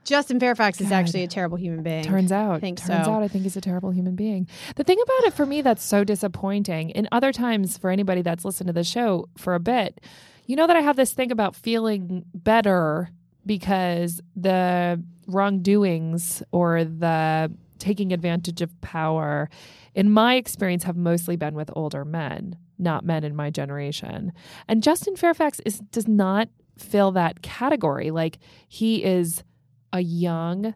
Justin 0.03 0.39
Fairfax 0.39 0.81
is 0.81 0.91
actually 0.91 1.23
a 1.23 1.27
terrible 1.27 1.57
human 1.57 1.83
being. 1.83 2.03
Turns 2.03 2.31
out, 2.31 2.59
think 2.61 2.79
turns 2.79 3.05
so. 3.05 3.11
out, 3.11 3.23
I 3.23 3.27
think 3.27 3.43
he's 3.43 3.55
a 3.55 3.61
terrible 3.61 3.91
human 3.91 4.15
being. 4.15 4.47
The 4.75 4.83
thing 4.83 4.97
about 5.01 5.27
it 5.27 5.33
for 5.33 5.45
me 5.45 5.61
that's 5.61 5.83
so 5.83 6.03
disappointing, 6.03 6.91
and 6.93 7.07
other 7.11 7.31
times 7.31 7.77
for 7.77 7.89
anybody 7.89 8.21
that's 8.21 8.43
listened 8.43 8.67
to 8.67 8.73
the 8.73 8.83
show 8.83 9.29
for 9.37 9.53
a 9.53 9.59
bit, 9.59 10.01
you 10.47 10.55
know 10.55 10.67
that 10.67 10.75
I 10.75 10.81
have 10.81 10.95
this 10.95 11.13
thing 11.13 11.31
about 11.31 11.55
feeling 11.55 12.25
better 12.33 13.09
because 13.45 14.21
the 14.35 15.01
wrongdoings 15.27 16.43
or 16.51 16.83
the 16.83 17.51
taking 17.79 18.11
advantage 18.11 18.61
of 18.61 18.79
power, 18.81 19.49
in 19.95 20.11
my 20.11 20.35
experience, 20.35 20.83
have 20.83 20.97
mostly 20.97 21.35
been 21.35 21.55
with 21.55 21.69
older 21.75 22.05
men, 22.05 22.57
not 22.77 23.05
men 23.05 23.23
in 23.23 23.35
my 23.35 23.49
generation. 23.49 24.33
And 24.67 24.83
Justin 24.83 25.15
Fairfax 25.15 25.59
is 25.65 25.79
does 25.79 26.07
not 26.07 26.49
fill 26.77 27.11
that 27.11 27.41
category. 27.41 28.11
Like 28.11 28.39
he 28.67 29.03
is 29.03 29.43
a 29.93 30.01
young 30.01 30.73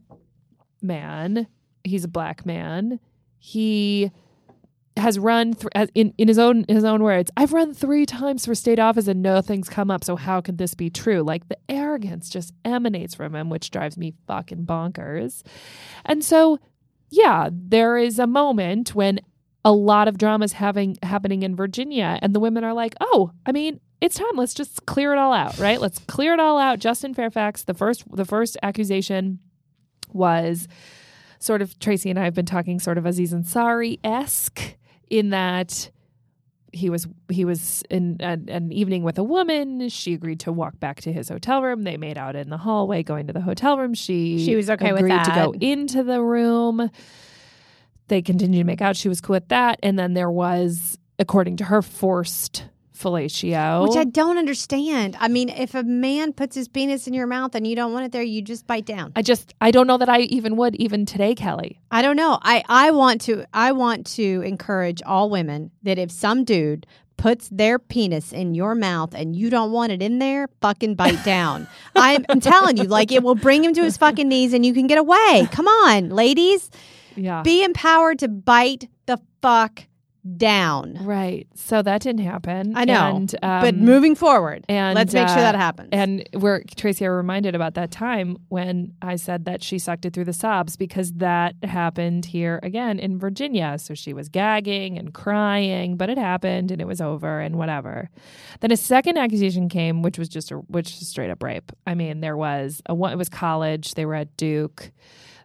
man. 0.81 1.47
He's 1.83 2.03
a 2.03 2.09
black 2.09 2.45
man. 2.45 2.99
He 3.37 4.11
has 4.97 5.19
run 5.19 5.53
th- 5.53 5.89
in 5.93 6.13
in 6.17 6.27
his 6.27 6.39
own 6.39 6.65
his 6.67 6.83
own 6.83 7.03
words. 7.03 7.29
I've 7.35 7.53
run 7.53 7.73
three 7.73 8.05
times 8.05 8.45
for 8.45 8.55
state 8.55 8.79
office 8.79 9.07
and 9.07 9.21
nothing's 9.21 9.69
come 9.69 9.91
up. 9.91 10.03
So 10.03 10.15
how 10.15 10.41
could 10.41 10.57
this 10.57 10.73
be 10.73 10.89
true? 10.89 11.21
Like 11.21 11.47
the 11.49 11.57
arrogance 11.67 12.29
just 12.29 12.53
emanates 12.63 13.13
from 13.13 13.35
him, 13.35 13.49
which 13.49 13.71
drives 13.71 13.97
me 13.97 14.13
fucking 14.27 14.65
bonkers. 14.65 15.43
And 16.05 16.23
so, 16.23 16.59
yeah, 17.09 17.49
there 17.51 17.97
is 17.97 18.19
a 18.19 18.27
moment 18.27 18.95
when 18.95 19.19
a 19.65 19.73
lot 19.73 20.07
of 20.07 20.17
dramas 20.17 20.53
having 20.53 20.95
happening 21.03 21.43
in 21.43 21.55
Virginia, 21.55 22.17
and 22.21 22.33
the 22.33 22.39
women 22.39 22.63
are 22.63 22.73
like, 22.73 22.95
"Oh, 23.01 23.31
I 23.45 23.51
mean." 23.51 23.81
It's 24.01 24.17
time. 24.17 24.35
Let's 24.35 24.53
just 24.53 24.85
clear 24.85 25.13
it 25.13 25.17
all 25.17 25.31
out, 25.31 25.57
right? 25.57 25.79
Let's 25.79 25.99
clear 25.99 26.33
it 26.33 26.39
all 26.39 26.59
out. 26.59 26.79
Justin 26.79 27.13
Fairfax, 27.13 27.63
the 27.63 27.73
first 27.73 28.03
the 28.13 28.25
first 28.25 28.57
accusation 28.61 29.39
was 30.11 30.67
sort 31.39 31.61
of 31.61 31.79
Tracy 31.79 32.09
and 32.09 32.19
I 32.19 32.25
have 32.25 32.33
been 32.33 32.45
talking 32.45 32.79
sort 32.79 32.97
of 32.97 33.05
Aziz 33.05 33.33
Ansari 33.33 33.99
esque 34.03 34.75
in 35.09 35.29
that 35.29 35.89
he 36.73 36.89
was 36.89 37.07
he 37.29 37.45
was 37.45 37.83
in 37.89 38.17
an, 38.19 38.49
an 38.49 38.71
evening 38.71 39.03
with 39.03 39.17
a 39.17 39.23
woman. 39.23 39.87
She 39.89 40.13
agreed 40.13 40.41
to 40.41 40.51
walk 40.51 40.79
back 40.79 41.01
to 41.01 41.13
his 41.13 41.29
hotel 41.29 41.63
room. 41.63 41.83
They 41.83 41.97
made 41.97 42.17
out 42.17 42.35
in 42.35 42.49
the 42.49 42.57
hallway 42.57 43.01
going 43.01 43.27
to 43.27 43.33
the 43.33 43.41
hotel 43.41 43.77
room. 43.77 43.93
She 43.93 44.43
She 44.43 44.55
was 44.55 44.69
okay 44.69 44.91
with 44.91 45.03
agreed 45.03 45.23
to 45.23 45.31
go 45.31 45.53
into 45.59 46.03
the 46.03 46.21
room. 46.21 46.91
They 48.07 48.21
continued 48.21 48.59
to 48.59 48.63
make 48.63 48.81
out. 48.81 48.95
She 48.95 49.09
was 49.09 49.21
cool 49.21 49.35
with 49.35 49.47
that. 49.49 49.79
And 49.81 49.97
then 49.97 50.13
there 50.13 50.29
was, 50.29 50.97
according 51.19 51.57
to 51.57 51.65
her, 51.65 51.81
forced 51.81 52.65
fellatio. 52.95 53.87
Which 53.87 53.97
I 53.97 54.05
don't 54.05 54.37
understand. 54.37 55.15
I 55.19 55.27
mean, 55.27 55.49
if 55.49 55.75
a 55.75 55.83
man 55.83 56.33
puts 56.33 56.55
his 56.55 56.67
penis 56.67 57.07
in 57.07 57.13
your 57.13 57.27
mouth 57.27 57.53
and 57.55 57.67
you 57.67 57.75
don't 57.75 57.93
want 57.93 58.05
it 58.05 58.11
there, 58.11 58.23
you 58.23 58.41
just 58.41 58.65
bite 58.67 58.85
down. 58.85 59.11
I 59.15 59.21
just 59.21 59.53
I 59.61 59.71
don't 59.71 59.87
know 59.87 59.97
that 59.97 60.09
I 60.09 60.21
even 60.21 60.55
would 60.57 60.75
even 60.75 61.05
today, 61.05 61.35
Kelly. 61.35 61.79
I 61.91 62.01
don't 62.01 62.15
know. 62.15 62.39
I, 62.41 62.63
I 62.67 62.91
want 62.91 63.21
to 63.21 63.45
I 63.53 63.73
want 63.73 64.05
to 64.13 64.41
encourage 64.41 65.01
all 65.05 65.29
women 65.29 65.71
that 65.83 65.99
if 65.99 66.11
some 66.11 66.43
dude 66.43 66.87
puts 67.17 67.47
their 67.49 67.79
penis 67.79 68.33
in 68.33 68.53
your 68.53 68.75
mouth 68.75 69.13
and 69.13 69.35
you 69.35 69.49
don't 69.49 69.71
want 69.71 69.91
it 69.91 70.01
in 70.01 70.19
there, 70.19 70.47
fucking 70.61 70.95
bite 70.95 71.23
down. 71.23 71.67
I'm, 71.95 72.25
I'm 72.27 72.41
telling 72.41 72.77
you, 72.77 72.83
like 72.83 73.11
it 73.11 73.23
will 73.23 73.35
bring 73.35 73.63
him 73.63 73.73
to 73.73 73.83
his 73.83 73.97
fucking 73.97 74.27
knees 74.27 74.53
and 74.53 74.65
you 74.65 74.73
can 74.73 74.87
get 74.87 74.97
away. 74.97 75.47
Come 75.51 75.67
on, 75.67 76.09
ladies. 76.09 76.69
Yeah. 77.15 77.41
Be 77.41 77.63
empowered 77.63 78.19
to 78.19 78.27
bite 78.27 78.87
the 79.05 79.19
fuck 79.41 79.87
down. 80.37 80.97
Right. 81.01 81.47
So 81.53 81.81
that 81.81 82.01
didn't 82.01 82.25
happen. 82.25 82.75
I 82.75 82.85
know. 82.85 83.15
And, 83.15 83.35
but 83.41 83.73
um, 83.75 83.79
moving 83.79 84.15
forward, 84.15 84.65
and, 84.67 84.95
let's 84.95 85.13
make 85.13 85.27
sure 85.27 85.37
uh, 85.37 85.41
that 85.41 85.55
happens. 85.55 85.89
And 85.91 86.27
we're 86.33 86.63
Tracy, 86.75 87.05
I 87.05 87.09
reminded 87.09 87.53
about 87.53 87.75
that 87.75 87.91
time 87.91 88.37
when 88.49 88.93
I 89.01 89.17
said 89.17 89.45
that 89.45 89.61
she 89.61 89.77
sucked 89.77 90.05
it 90.05 90.13
through 90.13 90.25
the 90.25 90.33
sobs 90.33 90.77
because 90.77 91.13
that 91.13 91.55
happened 91.63 92.25
here 92.25 92.59
again 92.63 92.97
in 92.97 93.19
Virginia. 93.19 93.77
So 93.77 93.93
she 93.93 94.13
was 94.13 94.27
gagging 94.27 94.97
and 94.97 95.13
crying, 95.13 95.95
but 95.95 96.09
it 96.09 96.17
happened 96.17 96.71
and 96.71 96.81
it 96.81 96.87
was 96.87 97.01
over 97.01 97.39
and 97.39 97.57
whatever. 97.57 98.09
Then 98.61 98.71
a 98.71 98.77
second 98.77 99.17
accusation 99.17 99.69
came, 99.69 100.01
which 100.01 100.17
was 100.17 100.27
just 100.27 100.51
a 100.51 100.55
which 100.55 100.87
was 100.99 101.07
straight 101.07 101.29
up 101.29 101.43
rape. 101.43 101.71
I 101.85 101.93
mean, 101.93 102.21
there 102.21 102.37
was 102.37 102.81
a 102.87 102.95
one. 102.95 103.13
It 103.13 103.17
was 103.17 103.29
college. 103.29 103.93
They 103.93 104.05
were 104.05 104.15
at 104.15 104.35
Duke. 104.37 104.91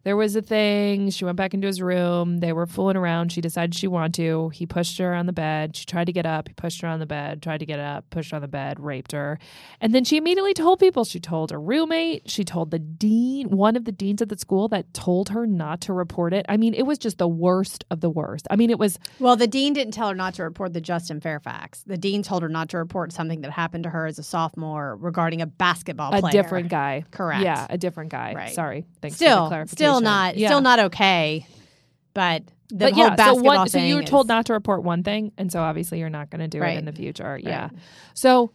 There 0.02 0.16
was 0.16 0.34
a 0.34 0.40
thing. 0.40 1.10
She 1.10 1.26
went 1.26 1.36
back 1.36 1.52
into 1.52 1.66
his 1.66 1.82
room. 1.82 2.38
They 2.38 2.54
were 2.54 2.66
fooling 2.66 2.96
around. 2.96 3.32
She 3.32 3.42
decided 3.42 3.74
she 3.74 3.86
wanted 3.86 4.14
to. 4.14 4.48
He 4.50 4.64
pushed 4.64 4.96
her 4.98 5.14
on 5.14 5.26
the 5.26 5.32
bed. 5.32 5.76
She 5.76 5.84
tried 5.84 6.06
to 6.06 6.12
get 6.12 6.24
up. 6.24 6.48
He 6.48 6.54
pushed 6.54 6.80
her 6.80 6.88
on 6.88 7.00
the 7.00 7.06
bed, 7.06 7.42
tried 7.42 7.58
to 7.58 7.66
get 7.66 7.78
up, 7.78 8.08
pushed 8.08 8.30
her 8.30 8.36
on 8.36 8.40
the 8.42 8.48
bed, 8.48 8.80
raped 8.80 9.12
her. 9.12 9.38
And 9.80 9.94
then 9.94 10.04
she 10.04 10.16
immediately 10.16 10.54
told 10.54 10.78
people. 10.78 11.04
She 11.04 11.20
told 11.20 11.50
her 11.50 11.60
roommate. 11.60 12.30
She 12.30 12.44
told 12.44 12.70
the 12.70 12.78
dean, 12.78 13.50
one 13.50 13.76
of 13.76 13.84
the 13.84 13.92
deans 13.92 14.22
at 14.22 14.30
the 14.30 14.38
school 14.38 14.68
that 14.68 14.94
told 14.94 15.28
her 15.30 15.46
not 15.46 15.82
to 15.82 15.92
report 15.92 16.32
it. 16.32 16.46
I 16.48 16.56
mean, 16.56 16.72
it 16.72 16.84
was 16.86 16.96
just 16.96 17.18
the 17.18 17.28
worst 17.28 17.84
of 17.90 18.00
the 18.00 18.08
worst. 18.10 18.46
I 18.50 18.56
mean, 18.56 18.70
it 18.70 18.78
was 18.78 18.98
well, 19.18 19.36
the 19.36 19.46
dean 19.46 19.74
didn't 19.74 19.92
tell 19.92 20.08
her 20.08 20.14
not 20.14 20.32
to 20.34 20.44
report 20.44 20.72
the 20.72 20.80
Justin 20.80 21.20
Fairfax. 21.20 21.82
The 21.86 21.98
dean 21.98 22.22
told 22.22 22.42
her 22.42 22.48
not 22.48 22.70
to 22.70 22.78
report 22.78 23.12
something 23.12 23.42
that 23.42 23.50
happened 23.50 23.84
to 23.84 23.90
her 23.90 24.06
as 24.06 24.18
a 24.18 24.22
sophomore 24.22 24.96
regarding 24.96 25.42
a 25.42 25.46
basketball 25.46 26.14
a 26.14 26.20
player. 26.20 26.32
different 26.32 26.68
guy. 26.70 27.04
Correct. 27.10 27.42
Yeah, 27.44 27.66
a 27.68 27.76
different 27.76 28.10
guy. 28.10 28.32
Right. 28.34 28.54
Sorry. 28.54 28.86
Thanks 29.02 29.18
for 29.18 29.24
the 29.24 29.30
Still, 29.30 29.48
clarification. 29.48 29.76
still 29.76 29.89
not, 29.98 30.36
Yeah. 30.36 30.48
still 30.48 30.60
not 30.60 30.78
okay. 30.78 31.46
But 32.14 32.44
the 32.68 32.76
but 32.76 32.92
whole 32.92 33.04
yeah, 33.04 33.16
so 33.16 33.34
one, 33.34 33.68
so 33.68 33.78
you 33.78 33.96
were 33.96 34.02
told 34.04 34.26
is- 34.26 34.28
not 34.28 34.46
to 34.46 34.52
report 34.52 34.84
one 34.84 35.02
thing, 35.02 35.32
and 35.36 35.50
so 35.50 35.60
obviously 35.60 35.98
you're 35.98 36.08
not 36.08 36.30
going 36.30 36.40
to 36.40 36.46
do 36.48 36.60
Right. 36.60 36.76
it 36.76 36.78
in 36.78 36.84
the 36.84 36.92
future. 36.92 37.38
Yeah. 37.42 37.70
So, 38.14 38.52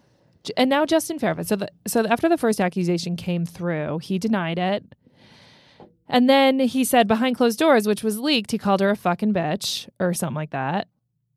and 0.56 0.70
now 0.70 0.86
Justin 0.86 1.20
Fairfax. 1.20 1.50
So, 1.50 1.58
the, 1.58 1.70
so 1.88 2.06
after 2.06 2.30
the 2.30 2.38
first 2.38 2.62
accusation 2.62 3.16
came 3.18 3.46
through, 3.46 4.00
he 4.00 4.18
denied 4.20 4.58
it, 4.60 4.86
and 6.08 6.30
then 6.30 6.60
he 6.60 6.84
said 6.84 7.08
behind 7.08 7.36
closed 7.36 7.60
doors, 7.60 7.88
which 7.88 8.04
was 8.04 8.20
leaked, 8.20 8.52
he 8.52 8.58
called 8.58 8.80
her 8.80 8.90
a 8.92 8.96
fucking 8.96 9.34
bitch 9.34 9.90
or 10.00 10.14
something 10.14 10.36
like 10.36 10.52
that, 10.52 10.88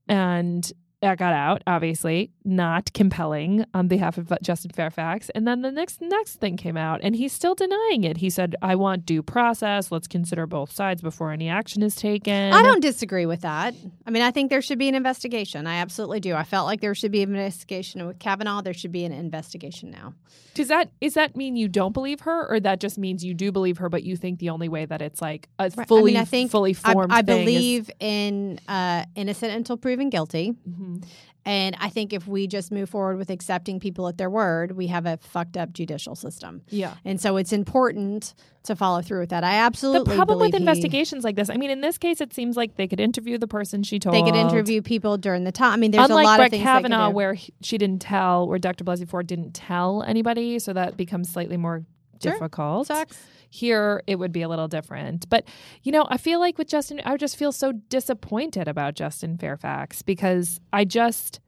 and 0.08 0.70
that 1.00 1.16
got 1.18 1.32
out. 1.32 1.62
Obviously, 1.66 2.30
not 2.44 2.92
compelling 2.92 3.64
on 3.72 3.86
behalf 3.88 4.18
of 4.18 4.32
Justin 4.42 4.70
Fairfax. 4.72 5.30
And 5.34 5.46
then 5.46 5.62
the 5.62 5.70
next 5.70 6.00
next 6.00 6.40
thing 6.40 6.56
came 6.56 6.76
out, 6.76 7.00
and 7.02 7.14
he's 7.14 7.32
still 7.32 7.54
denying 7.54 8.04
it. 8.04 8.16
He 8.18 8.30
said, 8.30 8.56
"I 8.62 8.74
want 8.74 9.06
due 9.06 9.22
process. 9.22 9.92
Let's 9.92 10.08
consider 10.08 10.46
both 10.46 10.72
sides 10.72 11.00
before 11.00 11.30
any 11.30 11.48
action 11.48 11.82
is 11.82 11.94
taken." 11.94 12.52
I 12.52 12.62
don't 12.62 12.80
disagree 12.80 13.26
with 13.26 13.42
that. 13.42 13.74
I 14.06 14.10
mean, 14.10 14.22
I 14.22 14.30
think 14.30 14.50
there 14.50 14.62
should 14.62 14.78
be 14.78 14.88
an 14.88 14.94
investigation. 14.94 15.66
I 15.66 15.76
absolutely 15.76 16.20
do. 16.20 16.34
I 16.34 16.44
felt 16.44 16.66
like 16.66 16.80
there 16.80 16.94
should 16.94 17.12
be 17.12 17.22
an 17.22 17.30
investigation 17.34 18.04
with 18.06 18.18
Kavanaugh. 18.18 18.62
There 18.62 18.74
should 18.74 18.92
be 18.92 19.04
an 19.04 19.12
investigation 19.12 19.90
now. 19.90 20.14
Does 20.54 20.68
that 20.68 20.90
is 21.00 21.14
that 21.14 21.36
mean 21.36 21.54
you 21.54 21.68
don't 21.68 21.92
believe 21.92 22.20
her, 22.20 22.48
or 22.50 22.58
that 22.60 22.80
just 22.80 22.98
means 22.98 23.24
you 23.24 23.34
do 23.34 23.52
believe 23.52 23.78
her, 23.78 23.88
but 23.88 24.02
you 24.02 24.16
think 24.16 24.40
the 24.40 24.50
only 24.50 24.68
way 24.68 24.84
that 24.86 25.00
it's 25.00 25.22
like 25.22 25.48
a 25.60 25.70
Right. 25.76 25.86
fully, 25.86 26.12
I 26.12 26.14
mean, 26.14 26.22
I 26.22 26.24
think 26.24 26.50
fully 26.50 26.76
I, 26.84 26.92
formed 26.92 27.12
I 27.12 27.22
thing 27.22 27.38
is- 27.40 27.44
believe 27.44 27.90
in 28.00 28.58
uh, 28.66 29.04
innocent 29.14 29.52
until 29.52 29.76
proven 29.76 30.10
guilty. 30.10 30.54
Mhm. 30.88 31.04
And 31.44 31.76
I 31.80 31.88
think 31.88 32.12
if 32.12 32.26
we 32.28 32.46
just 32.46 32.70
move 32.70 32.90
forward 32.90 33.16
with 33.16 33.30
accepting 33.30 33.80
people 33.80 34.06
at 34.08 34.18
their 34.18 34.28
word, 34.28 34.72
we 34.72 34.88
have 34.88 35.06
a 35.06 35.16
fucked 35.16 35.56
up 35.56 35.72
judicial 35.72 36.14
system. 36.14 36.60
Yeah. 36.68 36.94
And 37.06 37.18
so 37.20 37.36
it's 37.38 37.52
important 37.54 38.34
to 38.64 38.76
follow 38.76 39.00
through 39.00 39.20
with 39.20 39.30
that. 39.30 39.44
I 39.44 39.54
absolutely 39.54 40.10
The 40.12 40.16
problem 40.16 40.40
with 40.40 40.50
he- 40.52 40.58
investigations 40.58 41.24
like 41.24 41.36
this, 41.36 41.48
I 41.48 41.56
mean, 41.56 41.70
in 41.70 41.80
this 41.80 41.96
case, 41.96 42.20
it 42.20 42.34
seems 42.34 42.54
like 42.56 42.74
they 42.76 42.86
could 42.86 43.00
interview 43.00 43.38
the 43.38 43.46
person 43.46 43.82
she 43.82 43.98
told. 43.98 44.14
they 44.14 44.22
could 44.22 44.34
interview 44.34 44.82
people 44.82 45.16
during 45.16 45.44
the 45.44 45.52
time. 45.52 45.72
I 45.72 45.76
mean, 45.76 45.90
there's 45.92 46.10
Unlike 46.10 46.24
a 46.24 46.26
lot 46.26 46.36
Brett 46.36 46.46
of 46.48 46.50
things 46.50 46.62
Kavanaugh, 46.64 46.98
they 46.98 47.04
could 47.06 47.12
do. 47.12 47.16
where 47.16 47.34
he- 47.34 47.52
she 47.62 47.78
didn't 47.78 48.02
tell, 48.02 48.46
where 48.46 48.58
Dr. 48.58 48.84
Blasey 48.84 49.08
Ford 49.08 49.26
didn't 49.26 49.54
tell 49.54 50.02
anybody, 50.02 50.58
so 50.58 50.74
that 50.74 50.98
becomes 50.98 51.30
slightly 51.30 51.56
more 51.56 51.84
Sure. 52.22 52.32
difficult. 52.32 52.86
Sucks. 52.86 53.18
Here, 53.50 54.02
it 54.06 54.16
would 54.16 54.32
be 54.32 54.42
a 54.42 54.48
little 54.48 54.68
different. 54.68 55.28
But, 55.30 55.46
you 55.82 55.90
know, 55.90 56.06
I 56.10 56.18
feel 56.18 56.38
like 56.38 56.58
with 56.58 56.68
Justin, 56.68 57.00
I 57.04 57.16
just 57.16 57.36
feel 57.36 57.52
so 57.52 57.72
disappointed 57.72 58.68
about 58.68 58.94
Justin 58.94 59.38
Fairfax 59.38 60.02
because 60.02 60.60
I 60.72 60.84
just, 60.84 61.40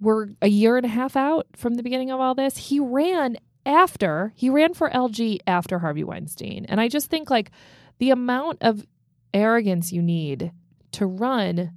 we're 0.00 0.28
a 0.40 0.48
year 0.48 0.76
and 0.76 0.86
a 0.86 0.88
half 0.88 1.16
out 1.16 1.46
from 1.54 1.74
the 1.74 1.82
beginning 1.82 2.10
of 2.10 2.18
all 2.18 2.34
this. 2.34 2.56
He 2.56 2.80
ran 2.80 3.36
after, 3.66 4.32
he 4.36 4.48
ran 4.48 4.72
for 4.72 4.88
LG 4.88 5.40
after 5.46 5.80
Harvey 5.80 6.04
Weinstein. 6.04 6.64
And 6.66 6.80
I 6.80 6.88
just 6.88 7.10
think 7.10 7.28
like 7.28 7.50
the 7.98 8.10
amount 8.10 8.58
of 8.62 8.86
arrogance 9.34 9.92
you 9.92 10.00
need 10.00 10.52
to 10.92 11.06
run 11.06 11.72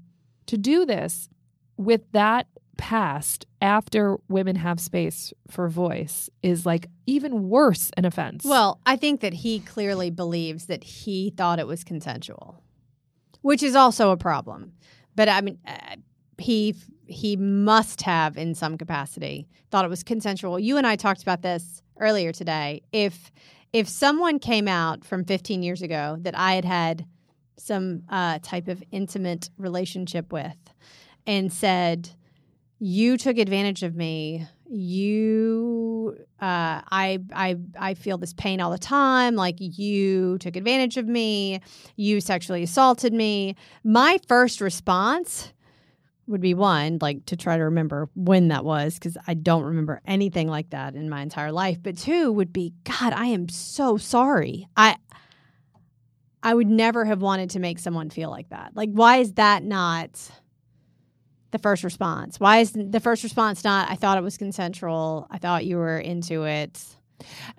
to 0.45 0.57
do 0.57 0.85
this 0.85 1.29
with 1.77 2.09
that 2.13 2.47
past 2.81 3.45
after 3.61 4.17
women 4.27 4.55
have 4.55 4.79
space 4.79 5.31
for 5.47 5.69
voice 5.69 6.31
is 6.41 6.65
like 6.65 6.87
even 7.05 7.47
worse 7.47 7.91
an 7.95 8.05
offense. 8.05 8.43
Well, 8.43 8.79
I 8.87 8.95
think 8.95 9.21
that 9.21 9.33
he 9.33 9.59
clearly 9.59 10.09
believes 10.09 10.65
that 10.65 10.83
he 10.83 11.29
thought 11.37 11.59
it 11.59 11.67
was 11.67 11.83
consensual, 11.83 12.63
which 13.41 13.61
is 13.61 13.75
also 13.75 14.09
a 14.09 14.17
problem. 14.17 14.73
But 15.15 15.29
I 15.29 15.41
mean, 15.41 15.59
uh, 15.67 15.97
he 16.39 16.75
he 17.05 17.35
must 17.35 18.01
have, 18.01 18.35
in 18.35 18.55
some 18.55 18.79
capacity, 18.79 19.47
thought 19.69 19.85
it 19.85 19.89
was 19.89 20.01
consensual. 20.01 20.57
You 20.59 20.77
and 20.77 20.87
I 20.87 20.95
talked 20.95 21.21
about 21.21 21.43
this 21.43 21.83
earlier 21.99 22.31
today. 22.31 22.81
If 22.91 23.31
if 23.71 23.87
someone 23.87 24.39
came 24.39 24.67
out 24.67 25.05
from 25.05 25.23
15 25.23 25.61
years 25.61 25.83
ago 25.83 26.17
that 26.21 26.35
I 26.35 26.55
had 26.55 26.65
had 26.65 27.05
some 27.57 28.01
uh, 28.09 28.39
type 28.41 28.67
of 28.67 28.83
intimate 28.91 29.51
relationship 29.59 30.33
with, 30.33 30.57
and 31.27 31.53
said, 31.53 32.09
"You 32.83 33.15
took 33.15 33.37
advantage 33.37 33.83
of 33.83 33.95
me. 33.95 34.47
You, 34.67 36.17
uh, 36.41 36.81
I, 36.89 37.19
I, 37.31 37.57
I 37.77 37.93
feel 37.93 38.17
this 38.17 38.33
pain 38.33 38.59
all 38.59 38.71
the 38.71 38.79
time. 38.79 39.35
Like 39.35 39.57
you 39.59 40.39
took 40.39 40.55
advantage 40.55 40.97
of 40.97 41.05
me. 41.05 41.61
You 41.95 42.19
sexually 42.21 42.63
assaulted 42.63 43.13
me." 43.13 43.55
My 43.83 44.19
first 44.27 44.61
response 44.61 45.53
would 46.25 46.41
be 46.41 46.55
one, 46.55 46.97
like 47.01 47.23
to 47.27 47.35
try 47.35 47.57
to 47.57 47.63
remember 47.65 48.09
when 48.15 48.47
that 48.47 48.65
was, 48.65 48.95
because 48.95 49.15
I 49.27 49.35
don't 49.35 49.63
remember 49.63 50.01
anything 50.07 50.47
like 50.47 50.71
that 50.71 50.95
in 50.95 51.07
my 51.07 51.21
entire 51.21 51.51
life. 51.51 51.77
But 51.83 51.97
two 51.97 52.31
would 52.31 52.51
be, 52.51 52.73
God, 52.83 53.13
I 53.13 53.27
am 53.27 53.47
so 53.47 53.97
sorry. 53.97 54.67
I 54.75 54.97
I 56.41 56.55
would 56.55 56.67
never 56.67 57.05
have 57.05 57.21
wanted 57.21 57.51
to 57.51 57.59
make 57.59 57.77
someone 57.77 58.09
feel 58.09 58.31
like 58.31 58.49
that. 58.49 58.71
Like, 58.73 58.89
why 58.89 59.17
is 59.17 59.33
that 59.33 59.63
not 59.63 60.31
the 61.51 61.59
first 61.59 61.83
response? 61.83 62.39
Why 62.39 62.59
is 62.59 62.71
the 62.73 62.99
first 62.99 63.23
response 63.23 63.63
not, 63.63 63.89
I 63.89 63.95
thought 63.95 64.17
it 64.17 64.23
was 64.23 64.37
consensual. 64.37 65.27
I 65.29 65.37
thought 65.37 65.65
you 65.65 65.77
were 65.77 65.99
into 65.99 66.43
it. 66.43 66.83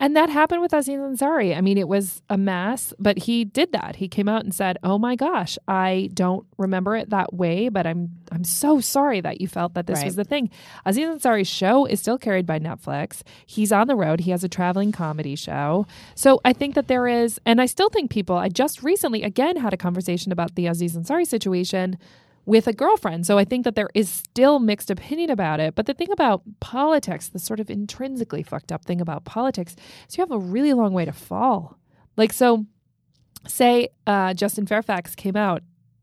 And 0.00 0.16
that 0.16 0.28
happened 0.28 0.60
with 0.60 0.72
Aziz 0.72 0.98
Ansari. 0.98 1.56
I 1.56 1.60
mean, 1.60 1.78
it 1.78 1.86
was 1.86 2.20
a 2.28 2.36
mess, 2.36 2.92
but 2.98 3.16
he 3.16 3.44
did 3.44 3.70
that. 3.70 3.94
He 3.94 4.08
came 4.08 4.28
out 4.28 4.42
and 4.42 4.52
said, 4.52 4.76
"Oh 4.82 4.98
my 4.98 5.14
gosh, 5.14 5.56
I 5.68 6.10
don't 6.14 6.44
remember 6.58 6.96
it 6.96 7.10
that 7.10 7.32
way, 7.32 7.68
but 7.68 7.86
I'm 7.86 8.10
I'm 8.32 8.42
so 8.42 8.80
sorry 8.80 9.20
that 9.20 9.40
you 9.40 9.46
felt 9.46 9.74
that 9.74 9.86
this 9.86 9.98
Right. 9.98 10.06
was 10.06 10.16
the 10.16 10.24
thing." 10.24 10.50
Aziz 10.84 11.06
Ansari's 11.08 11.46
show 11.46 11.84
is 11.86 12.00
still 12.00 12.18
carried 12.18 12.44
by 12.44 12.58
Netflix. 12.58 13.22
He's 13.46 13.70
on 13.70 13.86
the 13.86 13.94
road. 13.94 14.22
He 14.22 14.32
has 14.32 14.42
a 14.42 14.48
traveling 14.48 14.90
comedy 14.90 15.36
show. 15.36 15.86
So 16.16 16.40
I 16.44 16.52
think 16.52 16.74
that 16.74 16.88
there 16.88 17.06
is, 17.06 17.38
and 17.46 17.60
I 17.60 17.66
still 17.66 17.88
think 17.88 18.10
people. 18.10 18.34
I 18.36 18.48
just 18.48 18.82
recently 18.82 19.22
again 19.22 19.58
had 19.58 19.72
a 19.72 19.76
conversation 19.76 20.32
about 20.32 20.56
the 20.56 20.66
Aziz 20.66 20.96
Ansari 20.96 21.24
situation 21.24 21.98
with 22.44 22.66
a 22.66 22.72
girlfriend. 22.72 23.26
So 23.26 23.38
I 23.38 23.44
think 23.44 23.64
that 23.64 23.74
there 23.74 23.90
is 23.94 24.08
still 24.08 24.58
mixed 24.58 24.90
opinion 24.90 25.30
about 25.30 25.60
it. 25.60 25.74
But 25.74 25.86
the 25.86 25.94
thing 25.94 26.10
about 26.10 26.42
politics, 26.60 27.28
the 27.28 27.38
sort 27.38 27.60
of 27.60 27.70
intrinsically 27.70 28.42
fucked 28.42 28.72
up 28.72 28.84
thing 28.84 29.00
about 29.00 29.24
politics, 29.24 29.76
is 30.08 30.16
you 30.16 30.22
have 30.22 30.30
a 30.30 30.38
really 30.38 30.72
long 30.72 30.92
way 30.92 31.04
to 31.04 31.12
fall. 31.12 31.78
Like, 32.16 32.32
so 32.32 32.66
say 33.46 33.88
uh, 34.06 34.34
Justin 34.34 34.66
Fairfax 34.66 35.14
came 35.14 35.36
out 35.36 35.62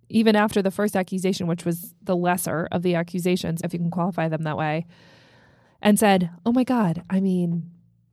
even 0.10 0.36
after 0.36 0.62
the 0.62 0.72
first 0.72 0.96
accusation, 0.96 1.46
which 1.46 1.66
was 1.66 1.94
the 2.02 2.16
lesser 2.16 2.68
of 2.72 2.82
the 2.82 2.96
accusations, 2.96 3.62
if 3.64 3.74
you 3.74 3.80
can 3.80 3.92
qualify 3.92 4.28
them 4.28 4.44
that 4.44 4.58
way, 4.58 4.88
and 5.82 6.00
said, 6.00 6.32
Oh 6.46 6.52
my 6.52 6.64
God, 6.64 7.04
I 7.10 7.20
mean, 7.20 7.70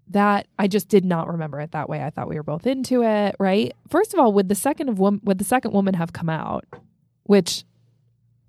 that 0.09 0.47
I 0.59 0.69
just 0.69 0.89
did 0.89 1.05
not 1.05 1.29
remember 1.29 1.61
it 1.61 1.73
that 1.73 1.89
way. 1.89 2.03
I 2.03 2.11
thought 2.11 2.29
we 2.29 2.37
were 2.37 2.43
both 2.43 2.67
into 2.67 3.03
it, 3.03 3.35
right? 3.41 3.73
First 3.89 4.15
of 4.15 4.21
all, 4.21 4.33
would 4.35 4.49
the 4.49 4.55
second 4.55 4.89
of 4.89 4.99
would 4.99 5.39
the 5.39 5.45
second 5.45 5.73
woman 5.73 5.95
have 5.95 6.13
come 6.13 6.29
out, 6.29 6.65
which 7.25 7.65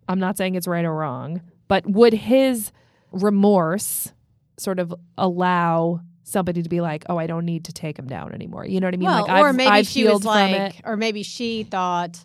I'm 0.08 0.20
not 0.20 0.38
saying 0.38 0.56
it's 0.56 0.68
right 0.68 0.86
or 0.86 0.94
wrong, 0.94 1.42
but 1.68 1.86
would 1.88 2.14
his 2.14 2.72
remorse 3.12 4.12
sort 4.58 4.80
of 4.80 4.94
allow 5.18 6.02
somebody 6.24 6.62
to 6.64 6.70
be 6.70 6.82
like, 6.82 7.06
"Oh, 7.10 7.18
I 7.18 7.28
don't 7.28 7.46
need 7.46 7.66
to 7.66 7.74
take 7.74 7.98
him 7.98 8.08
down 8.08 8.34
anymore"? 8.34 8.66
You 8.66 8.80
know 8.80 8.88
what 8.88 8.94
I 8.94 8.98
mean? 8.98 9.08
well, 9.08 9.28
like, 9.28 9.42
or 9.42 9.50
I've, 9.50 9.56
maybe 9.56 9.70
I've 9.70 9.88
she 9.88 10.06
was 10.08 10.24
like, 10.26 10.82
or 10.84 10.98
maybe 10.98 11.24
she 11.24 11.64
thought, 11.64 12.24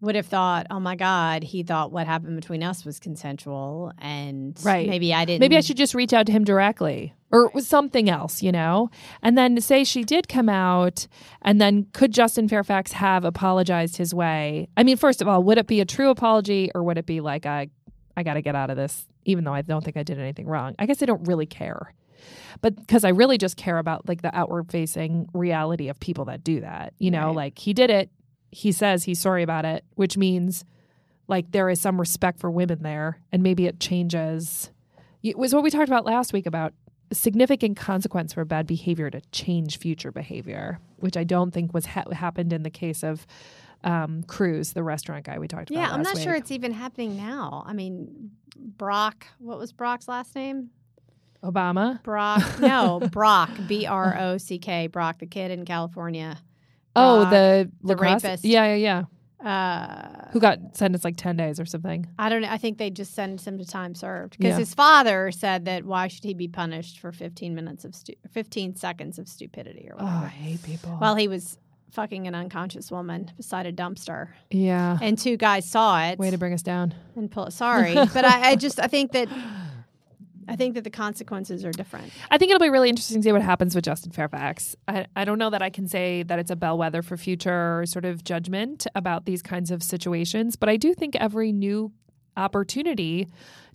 would 0.00 0.14
have 0.16 0.26
thought, 0.26 0.66
oh 0.70 0.80
my 0.80 0.96
God, 0.96 1.42
he 1.42 1.62
thought 1.62 1.90
what 1.92 2.06
happened 2.06 2.36
between 2.36 2.62
us 2.62 2.84
was 2.84 2.98
consensual. 3.00 3.92
And 3.98 4.58
Right. 4.62 4.86
maybe 4.88 5.14
I 5.14 5.24
didn't. 5.24 5.40
Maybe 5.40 5.56
I 5.56 5.60
should 5.60 5.76
just 5.78 5.94
reach 5.94 6.12
out 6.12 6.26
to 6.26 6.32
him 6.32 6.44
directly 6.44 7.14
or 7.32 7.46
it 7.46 7.54
was 7.54 7.66
something 7.66 8.08
else, 8.10 8.42
you 8.42 8.52
know? 8.52 8.90
And 9.22 9.36
then 9.38 9.58
say 9.60 9.82
she 9.82 10.04
did 10.04 10.28
come 10.28 10.48
out 10.48 11.06
and 11.42 11.60
then 11.60 11.86
could 11.92 12.12
Justin 12.12 12.48
Fairfax 12.48 12.92
have 12.92 13.24
apologized 13.24 13.96
his 13.96 14.12
way? 14.14 14.68
I 14.76 14.82
mean, 14.82 14.96
first 14.98 15.22
of 15.22 15.28
all, 15.28 15.42
would 15.42 15.58
it 15.58 15.66
be 15.66 15.80
a 15.80 15.84
true 15.86 16.10
apology 16.10 16.70
or 16.74 16.82
would 16.82 16.98
it 16.98 17.06
be 17.06 17.20
like 17.20 17.46
I 17.46 17.68
I 18.16 18.22
got 18.22 18.34
to 18.34 18.42
get 18.42 18.54
out 18.54 18.70
of 18.70 18.76
this 18.76 19.06
even 19.24 19.44
though 19.44 19.54
I 19.54 19.62
don't 19.62 19.82
think 19.82 19.96
I 19.96 20.02
did 20.02 20.18
anything 20.18 20.46
wrong? 20.46 20.74
I 20.78 20.86
guess 20.86 21.02
I 21.02 21.06
don't 21.06 21.26
really 21.26 21.46
care. 21.46 21.94
But 22.60 22.76
because 22.76 23.04
I 23.04 23.08
really 23.08 23.38
just 23.38 23.56
care 23.56 23.78
about 23.78 24.06
like 24.08 24.22
the 24.22 24.36
outward 24.36 24.70
facing 24.70 25.28
reality 25.34 25.88
of 25.88 25.98
people 25.98 26.26
that 26.26 26.44
do 26.44 26.60
that. 26.60 26.92
You 26.98 27.10
know, 27.10 27.28
Right. 27.28 27.36
like 27.36 27.58
he 27.58 27.72
did 27.72 27.90
it, 27.90 28.10
he 28.54 28.70
says 28.72 29.04
he's 29.04 29.18
sorry 29.18 29.42
about 29.42 29.64
it, 29.64 29.84
which 29.94 30.16
means 30.16 30.64
like 31.26 31.50
there 31.52 31.68
is 31.68 31.80
some 31.80 31.98
respect 31.98 32.38
for 32.38 32.50
women 32.50 32.82
there 32.82 33.18
and 33.32 33.42
maybe 33.42 33.66
it 33.66 33.80
changes 33.80 34.70
it 35.22 35.38
was 35.38 35.54
what 35.54 35.64
we 35.64 35.70
talked 35.70 35.88
about 35.88 36.04
last 36.04 36.32
week 36.32 36.46
about 36.46 36.74
significant 37.12 37.76
consequence 37.76 38.34
for 38.34 38.44
bad 38.44 38.66
behavior 38.66 39.10
to 39.10 39.20
change 39.32 39.78
future 39.78 40.12
behavior 40.12 40.78
which 40.96 41.16
i 41.16 41.24
don't 41.24 41.52
think 41.52 41.72
was 41.72 41.86
ha- 41.86 42.04
happened 42.12 42.52
in 42.52 42.62
the 42.62 42.70
case 42.70 43.02
of 43.02 43.26
um, 43.84 44.22
cruz 44.24 44.72
the 44.72 44.82
restaurant 44.82 45.24
guy 45.24 45.38
we 45.38 45.46
talked 45.46 45.70
about 45.70 45.80
Yeah, 45.80 45.92
I'm 45.92 46.02
not 46.02 46.16
sure 46.18 46.34
it's 46.34 46.50
even 46.50 46.72
happening 46.72 47.18
now. 47.18 47.64
I 47.66 47.74
mean, 47.74 48.30
Brock, 48.56 49.26
what 49.38 49.58
was 49.58 49.72
Brock's 49.72 50.08
last 50.08 50.34
name? 50.34 50.70
obama 51.42 52.02
Brock, 52.02 52.42
no, 52.58 53.00
Brock, 53.12 53.50
B 53.68 53.84
R 53.84 54.16
O 54.18 54.38
C 54.38 54.58
K, 54.58 54.86
Brock, 54.86 55.18
the 55.18 55.26
kid 55.26 55.50
in 55.50 55.66
California. 55.66 56.38
Oh 56.96 57.28
the 57.30 57.70
the 57.82 57.88
lacrosse 57.88 58.22
rapist. 58.24 58.44
yeah 58.44 58.74
yeah 58.74 58.74
yeah 58.74 59.02
Uh, 59.44 60.30
who 60.32 60.40
got 60.40 60.58
sentenced 60.74 61.04
like 61.04 61.16
10 61.16 61.36
days 61.36 61.60
or 61.60 61.66
something 61.66 62.06
I 62.18 62.28
don't 62.30 62.40
know. 62.42 62.48
I 62.50 62.56
think 62.56 62.78
they 62.78 62.90
just 62.90 63.14
sentenced 63.14 63.46
him 63.46 63.58
to 63.58 63.64
time 63.66 63.94
served 63.94 64.38
because 64.38 64.52
Yeah. 64.52 64.58
his 64.58 64.72
father 64.74 65.30
said 65.30 65.66
that 65.66 65.84
why 65.84 66.08
should 66.08 66.24
he 66.24 66.32
be 66.34 66.48
punished 66.48 66.98
for 66.98 67.12
15 67.12 67.54
minutes 67.54 67.84
of 67.84 67.94
stu- 67.94 68.14
15 68.30 68.74
seconds 68.76 69.18
of 69.18 69.28
stupidity 69.28 69.86
or 69.90 69.96
oh 69.98 70.04
whatever? 70.04 70.24
i 70.24 70.28
hate 70.28 70.62
people 70.62 70.90
While 70.92 71.14
he 71.16 71.28
was 71.28 71.58
fucking 71.90 72.26
an 72.26 72.34
unconscious 72.34 72.90
woman 72.90 73.30
beside 73.36 73.66
a 73.66 73.72
dumpster, 73.72 74.28
yeah 74.50 74.98
and 75.02 75.16
two 75.18 75.36
guys 75.36 75.68
saw 75.68 76.02
it 76.06 76.18
way 76.18 76.30
to 76.30 76.38
bring 76.38 76.52
us 76.54 76.62
down 76.62 76.94
and 77.14 77.30
pull. 77.30 77.44
it. 77.46 77.52
Sorry, 77.52 77.94
but 77.94 78.24
I, 78.24 78.50
I 78.50 78.56
just 78.56 78.80
I 78.80 78.86
think 78.88 79.12
that 79.12 79.28
I 80.48 80.56
think 80.56 80.74
that 80.74 80.84
the 80.84 80.90
consequences 80.90 81.64
are 81.64 81.72
different. 81.72 82.12
I 82.30 82.38
think 82.38 82.50
it'll 82.50 82.64
be 82.64 82.70
really 82.70 82.88
interesting 82.88 83.18
to 83.18 83.22
see 83.22 83.32
what 83.32 83.42
happens 83.42 83.74
with 83.74 83.84
Justin 83.84 84.12
Fairfax. 84.12 84.76
I, 84.88 85.06
I 85.16 85.24
don't 85.24 85.38
know 85.38 85.50
that 85.50 85.62
I 85.62 85.70
can 85.70 85.88
say 85.88 86.22
that 86.24 86.38
it's 86.38 86.50
a 86.50 86.56
bellwether 86.56 87.02
for 87.02 87.16
future 87.16 87.84
sort 87.86 88.04
of 88.04 88.24
judgment 88.24 88.86
about 88.94 89.24
these 89.24 89.42
kinds 89.42 89.70
of 89.70 89.82
situations, 89.82 90.56
but 90.56 90.68
I 90.68 90.76
do 90.76 90.94
think 90.94 91.16
every 91.16 91.52
new 91.52 91.92
opportunity 92.36 93.28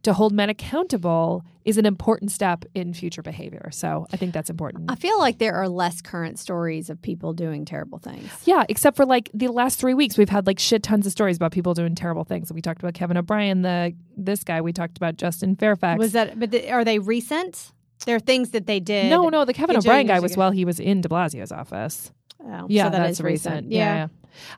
to 0.03 0.13
hold 0.13 0.31
men 0.31 0.49
accountable 0.49 1.43
is 1.65 1.77
an 1.77 1.85
important 1.85 2.31
step 2.31 2.63
in 2.73 2.93
future 2.93 3.21
behavior. 3.21 3.69
So 3.71 4.07
I 4.13 4.17
think 4.17 4.33
that's 4.33 4.49
important. 4.49 4.89
I 4.89 4.95
feel 4.95 5.19
like 5.19 5.39
there 5.39 5.55
are 5.55 5.67
less 5.67 6.01
current 6.01 6.39
stories 6.39 6.89
of 6.89 7.01
people 7.01 7.33
doing 7.33 7.65
terrible 7.65 7.99
things. 7.99 8.29
Yeah, 8.45 8.63
except 8.69 8.95
for 8.95 9.05
like 9.05 9.29
the 9.33 9.49
last 9.49 9.79
three 9.79 9.93
weeks, 9.93 10.17
we've 10.17 10.29
had 10.29 10.47
like 10.47 10.59
shit 10.59 10.83
tons 10.83 11.05
of 11.05 11.11
stories 11.11 11.35
about 11.37 11.51
people 11.51 11.73
doing 11.73 11.95
terrible 11.95 12.23
things. 12.23 12.51
We 12.51 12.61
talked 12.61 12.81
about 12.81 12.93
Kevin 12.93 13.17
O'Brien, 13.17 13.61
the 13.61 13.93
this 14.15 14.43
guy. 14.43 14.61
We 14.61 14.73
talked 14.73 14.97
about 14.97 15.17
Justin 15.17 15.55
Fairfax. 15.55 15.99
Was 15.99 16.13
that? 16.13 16.39
But 16.39 16.51
the, 16.51 16.71
are 16.71 16.85
they 16.85 16.99
recent? 16.99 17.71
There 18.05 18.15
are 18.15 18.21
things 18.21 18.51
that 18.51 18.65
they 18.65 18.79
did. 18.79 19.09
no, 19.09 19.27
no, 19.27 19.43
the 19.43 19.53
Kevin 19.53 19.75
O'Brien 19.75 20.07
guy 20.07 20.21
was 20.21 20.31
ago. 20.31 20.39
while 20.39 20.51
he 20.51 20.63
was 20.63 20.79
in 20.79 21.01
De 21.01 21.09
Blasio's 21.09 21.51
office. 21.51 22.13
Oh, 22.41 22.67
Yeah, 22.69 22.85
so 22.85 22.89
that 22.91 22.97
that's 22.99 23.19
is 23.19 23.21
recent. 23.21 23.71
Yeah. 23.71 23.79
Yeah. 23.79 23.95
yeah. 23.95 24.07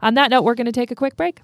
On 0.04 0.14
that 0.14 0.30
note, 0.30 0.44
we're 0.44 0.54
going 0.54 0.66
to 0.66 0.72
take 0.72 0.92
a 0.92 0.96
quick 0.96 1.18
break. 1.18 1.42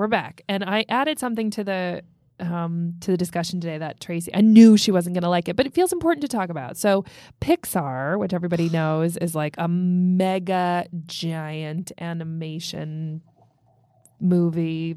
We're 0.00 0.08
back, 0.08 0.40
and 0.48 0.64
I 0.64 0.86
added 0.88 1.18
something 1.18 1.50
to 1.50 1.62
the 1.62 2.02
um, 2.38 2.94
to 3.00 3.10
the 3.10 3.18
discussion 3.18 3.60
today 3.60 3.76
that 3.76 4.00
Tracy. 4.00 4.34
I 4.34 4.40
knew 4.40 4.78
she 4.78 4.90
wasn't 4.90 5.12
going 5.12 5.24
to 5.24 5.28
like 5.28 5.46
it, 5.46 5.56
but 5.56 5.66
it 5.66 5.74
feels 5.74 5.92
important 5.92 6.22
to 6.22 6.28
talk 6.28 6.48
about. 6.48 6.78
So, 6.78 7.04
Pixar, 7.42 8.18
which 8.18 8.32
everybody 8.32 8.68
knows, 8.70 9.18
is 9.18 9.34
like 9.34 9.56
a 9.58 9.68
mega 9.68 10.86
giant 11.04 11.92
animation 12.00 13.20
movie 14.22 14.96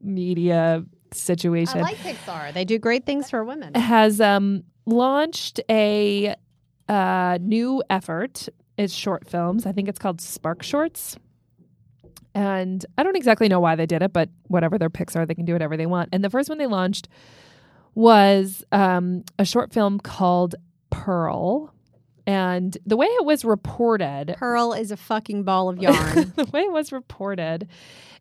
media 0.00 0.84
situation 1.12 1.78
I 1.78 1.82
like 1.82 1.98
Pixar. 1.98 2.52
They 2.52 2.64
do 2.64 2.80
great 2.80 3.06
things 3.06 3.30
for 3.30 3.44
women. 3.44 3.74
has 3.74 4.20
um, 4.20 4.64
launched 4.84 5.60
a 5.70 6.34
uh, 6.88 7.38
new 7.40 7.84
effort. 7.88 8.48
It's 8.76 8.92
short 8.92 9.28
films. 9.28 9.64
I 9.64 9.70
think 9.70 9.88
it's 9.88 10.00
called 10.00 10.20
Spark 10.20 10.64
Shorts. 10.64 11.16
And 12.34 12.84
I 12.96 13.02
don't 13.02 13.16
exactly 13.16 13.48
know 13.48 13.60
why 13.60 13.74
they 13.76 13.86
did 13.86 14.02
it, 14.02 14.12
but 14.12 14.28
whatever, 14.46 14.78
their 14.78 14.90
picks 14.90 15.16
are, 15.16 15.26
they 15.26 15.34
can 15.34 15.44
do 15.44 15.52
whatever 15.52 15.76
they 15.76 15.86
want. 15.86 16.10
And 16.12 16.22
the 16.22 16.30
first 16.30 16.48
one 16.48 16.58
they 16.58 16.66
launched 16.66 17.08
was 17.94 18.64
um, 18.72 19.24
a 19.38 19.44
short 19.44 19.72
film 19.72 19.98
called 19.98 20.54
Purl. 20.90 21.74
And 22.26 22.76
the 22.86 22.96
way 22.96 23.06
it 23.06 23.24
was 23.24 23.44
reported, 23.44 24.34
Purl 24.38 24.72
is 24.72 24.90
a 24.90 24.96
fucking 24.96 25.42
ball 25.42 25.68
of 25.68 25.78
yarn. 25.78 26.32
the 26.36 26.48
way 26.52 26.62
it 26.62 26.72
was 26.72 26.92
reported 26.92 27.68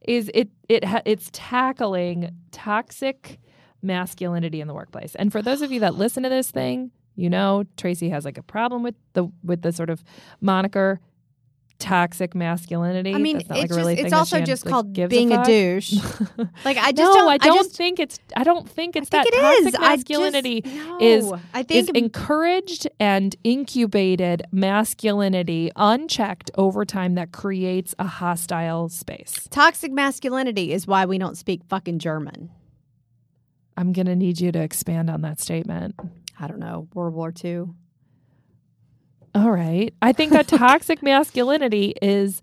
is 0.01 0.31
it 0.33 0.49
it 0.67 0.83
ha- 0.85 1.01
it's 1.05 1.29
tackling 1.33 2.31
toxic 2.51 3.39
masculinity 3.81 4.61
in 4.61 4.67
the 4.67 4.73
workplace. 4.73 5.15
And 5.15 5.31
for 5.31 5.41
those 5.41 5.61
of 5.61 5.71
you 5.71 5.81
that 5.81 5.95
listen 5.95 6.23
to 6.23 6.29
this 6.29 6.49
thing, 6.49 6.91
you 7.15 7.29
know 7.29 7.65
Tracy 7.77 8.09
has 8.09 8.25
like 8.25 8.37
a 8.37 8.43
problem 8.43 8.81
with 8.81 8.95
the 9.13 9.27
with 9.43 9.61
the 9.61 9.71
sort 9.73 9.89
of 9.89 10.03
moniker 10.41 10.99
toxic 11.79 12.35
masculinity. 12.35 13.13
I 13.13 13.17
mean, 13.17 13.37
That's 13.37 13.49
not, 13.49 13.57
it's 13.57 13.61
like, 13.61 13.65
a 13.65 13.67
just, 13.69 13.77
really 13.77 13.99
it's 13.99 14.13
also 14.13 14.41
just 14.41 14.65
called 14.65 14.93
gives 14.93 15.09
being 15.09 15.31
a, 15.31 15.37
fuck. 15.37 15.45
douche. 15.45 15.93
like 16.65 16.77
I 16.77 16.91
just 16.91 16.97
no, 16.97 17.13
don't. 17.15 17.29
I 17.29 17.37
don't 17.37 17.63
just, 17.63 17.75
think 17.75 17.99
it's. 17.99 18.19
I 18.35 18.43
don't 18.43 18.69
think 18.69 18.95
it's 18.95 19.09
I 19.11 19.23
think 19.23 19.33
that 19.33 19.37
it 19.37 19.41
toxic 19.41 19.67
is. 19.67 19.75
I 19.75 19.95
just- 19.95 20.09
masculinity 20.09 20.61
no. 20.65 20.97
is 20.99 21.31
I 21.53 21.59
is 21.61 21.85
think 21.85 21.97
encouraged 21.97 22.87
and 22.99 23.35
incubated 23.43 24.43
masculinity 24.51 25.71
unchecked 25.75 26.51
over 26.55 26.85
time 26.85 27.15
that 27.15 27.31
creates 27.31 27.95
a 27.97 28.05
hostile 28.05 28.89
space. 28.89 29.47
toxic 29.49 29.91
masculinity 29.91 30.73
is 30.73 30.85
why 30.85 31.05
we 31.05 31.17
don't 31.17 31.37
speak 31.37 31.63
fucking 31.69 31.99
German. 31.99 32.51
I'm 33.77 33.93
going 33.93 34.07
to 34.07 34.15
need 34.15 34.41
you 34.41 34.51
to 34.51 34.61
expand 34.61 35.09
on 35.09 35.21
that 35.21 35.39
statement. 35.39 35.95
I 36.37 36.47
don't 36.47 36.59
know 36.59 36.87
World 36.93 37.13
War 37.13 37.33
II. 37.43 37.67
All 39.39 39.51
right. 39.51 39.93
I 40.01 40.11
think 40.11 40.33
that 40.33 40.47
toxic 40.47 41.01
masculinity 41.03 41.93
is 42.01 42.41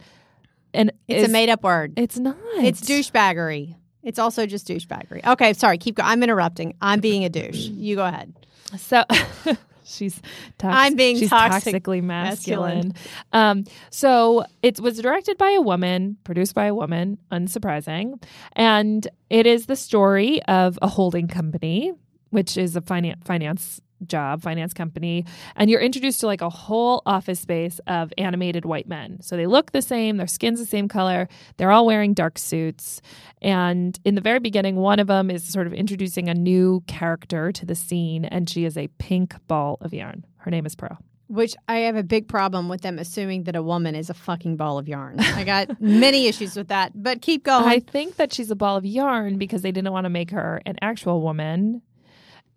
an 0.72 0.92
It's 1.08 1.24
is, 1.24 1.28
a 1.28 1.32
made 1.32 1.50
up 1.50 1.62
word. 1.62 1.92
It's 1.96 2.18
not. 2.18 2.36
It's 2.56 2.80
douchebaggery. 2.80 3.76
It's 4.02 4.18
also 4.18 4.46
just 4.46 4.66
douchebaggery. 4.68 5.26
Okay, 5.26 5.52
sorry. 5.52 5.78
Keep 5.78 5.96
going. 5.96 6.08
I'm 6.08 6.22
interrupting. 6.22 6.74
I'm 6.80 7.00
being 7.00 7.24
a 7.24 7.28
douche. 7.28 7.66
You 7.68 7.96
go 7.96 8.06
ahead. 8.06 8.32
So 8.78 9.04
she's 9.84 10.22
toxic. 10.56 10.78
I'm 10.78 10.94
being 10.94 11.18
she's 11.18 11.28
toxic 11.28 11.82
toxically 11.82 12.02
masculine. 12.02 12.94
Um, 13.32 13.64
so 13.90 14.44
it 14.62 14.80
was 14.80 14.98
directed 14.98 15.36
by 15.36 15.50
a 15.50 15.60
woman, 15.60 16.16
produced 16.24 16.54
by 16.54 16.66
a 16.66 16.74
woman, 16.74 17.18
unsurprising, 17.30 18.22
and 18.52 19.06
it 19.28 19.46
is 19.46 19.66
the 19.66 19.76
story 19.76 20.42
of 20.44 20.78
a 20.80 20.88
holding 20.88 21.28
company, 21.28 21.92
which 22.30 22.56
is 22.56 22.74
a 22.74 22.80
finance 22.80 23.20
finance 23.24 23.80
job, 24.06 24.42
finance 24.42 24.74
company, 24.74 25.24
and 25.54 25.70
you're 25.70 25.80
introduced 25.80 26.20
to 26.20 26.26
like 26.26 26.40
a 26.40 26.50
whole 26.50 27.02
office 27.06 27.40
space 27.40 27.80
of 27.86 28.12
animated 28.18 28.64
white 28.64 28.88
men. 28.88 29.20
So 29.22 29.36
they 29.36 29.46
look 29.46 29.72
the 29.72 29.82
same, 29.82 30.16
their 30.16 30.26
skin's 30.26 30.58
the 30.58 30.66
same 30.66 30.88
color, 30.88 31.28
they're 31.56 31.70
all 31.70 31.86
wearing 31.86 32.14
dark 32.14 32.38
suits. 32.38 33.00
And 33.42 33.98
in 34.04 34.14
the 34.14 34.20
very 34.20 34.40
beginning, 34.40 34.76
one 34.76 34.98
of 34.98 35.06
them 35.06 35.30
is 35.30 35.44
sort 35.44 35.66
of 35.66 35.72
introducing 35.72 36.28
a 36.28 36.34
new 36.34 36.82
character 36.86 37.52
to 37.52 37.66
the 37.66 37.74
scene, 37.74 38.24
and 38.24 38.48
she 38.48 38.64
is 38.64 38.76
a 38.76 38.88
pink 38.98 39.34
ball 39.46 39.78
of 39.80 39.94
yarn. 39.94 40.24
Her 40.38 40.50
name 40.50 40.66
is 40.66 40.74
Purl. 40.74 40.98
Which 41.28 41.56
I 41.66 41.78
have 41.78 41.96
a 41.96 42.04
big 42.04 42.28
problem 42.28 42.68
with 42.68 42.82
them 42.82 43.00
assuming 43.00 43.44
that 43.44 43.56
a 43.56 43.62
woman 43.62 43.96
is 43.96 44.10
a 44.10 44.14
fucking 44.14 44.56
ball 44.56 44.78
of 44.78 44.86
yarn. 44.86 45.18
I 45.18 45.42
got 45.42 45.80
many 45.80 46.28
issues 46.28 46.54
with 46.54 46.68
that, 46.68 46.92
but 46.94 47.20
keep 47.20 47.42
going. 47.42 47.64
I 47.64 47.80
think 47.80 48.14
that 48.14 48.32
she's 48.32 48.52
a 48.52 48.54
ball 48.54 48.76
of 48.76 48.86
yarn 48.86 49.36
because 49.36 49.62
they 49.62 49.72
didn't 49.72 49.92
want 49.92 50.04
to 50.04 50.10
make 50.10 50.30
her 50.30 50.62
an 50.66 50.76
actual 50.82 51.20
woman. 51.22 51.82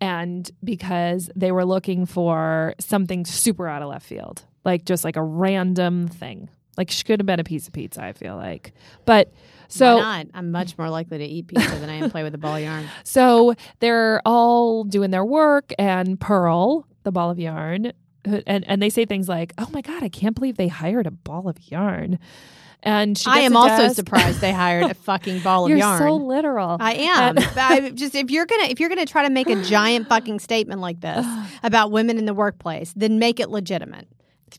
And 0.00 0.50
because 0.64 1.30
they 1.36 1.52
were 1.52 1.64
looking 1.64 2.06
for 2.06 2.74
something 2.78 3.24
super 3.24 3.68
out 3.68 3.82
of 3.82 3.88
left 3.88 4.06
field, 4.06 4.44
like 4.64 4.84
just 4.84 5.04
like 5.04 5.16
a 5.16 5.22
random 5.22 6.08
thing. 6.08 6.48
Like 6.76 6.90
she 6.90 7.04
could 7.04 7.20
have 7.20 7.26
been 7.26 7.40
a 7.40 7.44
piece 7.44 7.66
of 7.66 7.74
pizza, 7.74 8.02
I 8.02 8.12
feel 8.12 8.36
like. 8.36 8.72
But 9.04 9.32
so? 9.68 9.98
I'm 10.00 10.50
much 10.50 10.78
more 10.78 10.88
likely 10.88 11.18
to 11.18 11.24
eat 11.24 11.48
pizza 11.48 11.76
than 11.76 11.90
I 11.90 11.94
am 11.94 12.10
play 12.10 12.22
with 12.22 12.34
a 12.34 12.38
ball 12.38 12.56
of 12.56 12.62
yarn. 12.62 12.86
So 13.04 13.54
they're 13.80 14.22
all 14.24 14.84
doing 14.84 15.10
their 15.10 15.24
work, 15.24 15.72
and 15.78 16.18
Purl, 16.18 16.86
the 17.02 17.12
ball 17.12 17.30
of 17.30 17.38
yarn, 17.38 17.92
and, 18.24 18.66
and 18.66 18.82
they 18.82 18.90
say 18.90 19.04
things 19.04 19.28
like, 19.28 19.52
"Oh 19.58 19.68
my 19.72 19.80
god, 19.80 20.02
I 20.02 20.08
can't 20.08 20.34
believe 20.34 20.56
they 20.56 20.68
hired 20.68 21.06
a 21.06 21.10
ball 21.10 21.48
of 21.48 21.56
yarn." 21.70 22.18
And 22.82 23.16
she 23.16 23.28
I 23.28 23.40
am 23.40 23.56
also 23.56 23.82
desk. 23.82 23.96
surprised 23.96 24.40
they 24.40 24.52
hired 24.52 24.90
a 24.90 24.94
fucking 25.10 25.40
ball 25.40 25.64
of 25.66 25.70
You're 25.70 25.78
yarn. 25.78 25.98
so 25.98 26.16
literal. 26.16 26.76
I 26.80 26.94
uh, 26.94 26.98
am. 26.98 27.38
I 27.56 27.90
just 27.90 28.14
if 28.14 28.30
you're 28.30 28.46
gonna 28.46 28.64
if 28.64 28.80
you're 28.80 28.88
gonna 28.88 29.06
try 29.06 29.24
to 29.24 29.30
make 29.30 29.48
a 29.48 29.62
giant 29.62 30.08
fucking 30.08 30.40
statement 30.40 30.80
like 30.80 31.00
this 31.00 31.26
about 31.62 31.90
women 31.90 32.18
in 32.18 32.24
the 32.24 32.34
workplace, 32.34 32.92
then 32.96 33.18
make 33.18 33.38
it 33.40 33.50
legitimate. 33.50 34.08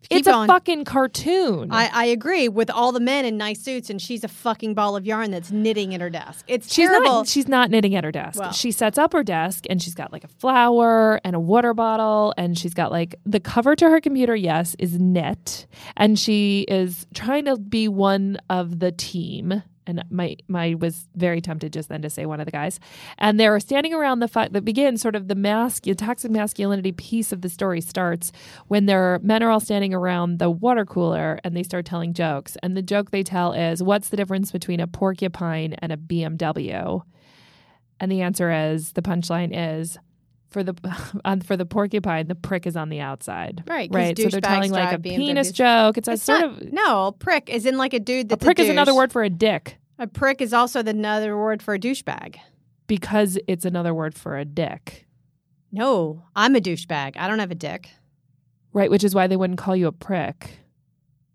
It's 0.10 0.27
a 0.27 0.45
fucking 0.47 0.86
cartoon. 0.86 1.71
I, 1.71 1.89
I 1.93 2.06
agree 2.06 2.49
with 2.49 2.69
all 2.69 2.91
the 2.91 2.99
men 2.99 3.25
in 3.25 3.38
nice 3.38 3.62
suits, 3.62 3.89
and 3.89 4.01
she's 4.01 4.23
a 4.23 4.27
fucking 4.27 4.73
ball 4.73 4.95
of 4.95 5.06
yarn 5.06 5.32
that's 5.32 5.51
knitting 5.51 5.93
at 5.93 6.01
her 6.01 6.10
desk. 6.10 6.45
It's 6.47 6.73
She's 6.73 6.88
terrible. 6.88 7.12
not. 7.12 7.27
She's 7.27 7.47
not 7.47 7.69
knitting 7.69 7.95
at 7.95 8.04
her 8.04 8.12
desk. 8.12 8.39
Well. 8.39 8.51
she 8.51 8.71
sets 8.71 8.97
up 8.97 9.13
her 9.13 9.23
desk 9.23 9.65
and 9.69 9.82
she's 9.82 9.95
got 9.95 10.12
like 10.12 10.23
a 10.23 10.27
flower 10.27 11.19
and 11.23 11.36
a 11.36 11.39
water 11.39 11.73
bottle 11.73 12.34
and 12.38 12.58
she's 12.58 12.73
got 12.73 12.91
like 12.91 13.15
the 13.25 13.39
cover 13.39 13.75
to 13.75 13.89
her 13.89 14.01
computer. 14.01 14.36
Yes, 14.36 14.75
is 14.80 14.99
knit, 14.99 15.67
and 15.97 16.17
she 16.19 16.65
is 16.67 17.08
trying 17.13 17.45
to 17.45 17.58
be 17.58 17.88
one 17.88 18.38
of 18.49 18.80
the 18.80 18.91
team. 18.91 19.63
And 19.87 20.03
my 20.09 20.35
my 20.47 20.75
was 20.75 21.07
very 21.15 21.41
tempted 21.41 21.73
just 21.73 21.89
then 21.89 22.01
to 22.03 22.09
say 22.09 22.25
one 22.25 22.39
of 22.39 22.45
the 22.45 22.51
guys, 22.51 22.79
and 23.17 23.39
they're 23.39 23.59
standing 23.59 23.93
around 23.93 24.19
the 24.19 24.27
fi- 24.27 24.47
that 24.49 24.63
begins 24.63 25.01
sort 25.01 25.15
of 25.15 25.27
the 25.27 25.35
mask 25.35 25.83
the 25.83 25.95
toxic 25.95 26.31
masculinity 26.31 26.91
piece 26.91 27.31
of 27.31 27.41
the 27.41 27.49
story 27.49 27.81
starts 27.81 28.31
when 28.67 28.85
their 28.85 29.19
men 29.23 29.41
are 29.41 29.49
all 29.49 29.59
standing 29.59 29.93
around 29.93 30.39
the 30.39 30.49
water 30.49 30.85
cooler 30.85 31.39
and 31.43 31.55
they 31.55 31.63
start 31.63 31.85
telling 31.85 32.13
jokes, 32.13 32.57
and 32.61 32.77
the 32.77 32.81
joke 32.81 33.11
they 33.11 33.23
tell 33.23 33.53
is, 33.53 33.81
"What's 33.81 34.09
the 34.09 34.17
difference 34.17 34.51
between 34.51 34.79
a 34.79 34.87
porcupine 34.87 35.73
and 35.73 35.91
a 35.91 35.97
BMW?" 35.97 37.01
And 37.99 38.11
the 38.11 38.21
answer 38.21 38.51
is 38.51 38.93
the 38.93 39.01
punchline 39.01 39.51
is 39.53 39.97
for 40.51 40.63
the 40.63 40.75
on 41.25 41.41
for 41.41 41.57
the 41.57 41.65
porcupine, 41.65 42.27
the 42.27 42.35
prick 42.35 42.67
is 42.67 42.75
on 42.77 42.89
the 42.89 42.99
outside. 42.99 43.63
Right, 43.67 43.89
right. 43.91 44.17
So 44.17 44.27
they're 44.29 44.41
telling 44.41 44.71
like 44.71 44.93
a 44.93 44.99
penis 44.99 45.51
joke. 45.51 45.97
It's 45.97 46.07
a 46.07 46.13
It's 46.13 46.23
sort 46.23 46.41
not, 46.41 46.61
of 46.61 46.73
no 46.73 47.11
prick 47.13 47.49
is 47.49 47.65
in 47.65 47.77
like 47.77 47.93
a 47.93 47.99
dude 47.99 48.27
a 48.27 48.29
that's 48.29 48.43
prick 48.45 48.59
is 48.59 48.69
another 48.69 48.93
word 48.93 49.11
for 49.11 49.23
a 49.23 49.29
dick 49.29 49.77
A 49.97 50.07
prick 50.07 50.41
is 50.41 50.53
also 50.53 50.83
the 50.83 50.91
another 50.91 51.35
word 51.37 51.61
for 51.63 51.73
a 51.73 51.79
douchebag. 51.79 52.35
because 52.87 53.37
it's 53.47 53.65
another 53.65 53.93
word 53.93 54.13
for 54.15 54.37
a 54.37 54.45
dick. 54.45 55.07
No, 55.71 56.23
I'm 56.35 56.55
a 56.55 56.59
douchebag. 56.59 57.15
I 57.17 57.27
don't 57.27 57.39
have 57.39 57.51
a 57.51 57.55
dick. 57.55 57.89
Right, 58.73 58.89
which 58.91 59.03
is 59.03 59.13
why 59.15 59.27
they 59.27 59.35
wouldn't 59.37 59.59
call 59.59 59.75
you 59.75 59.87
a 59.87 59.91
prick. 59.91 60.59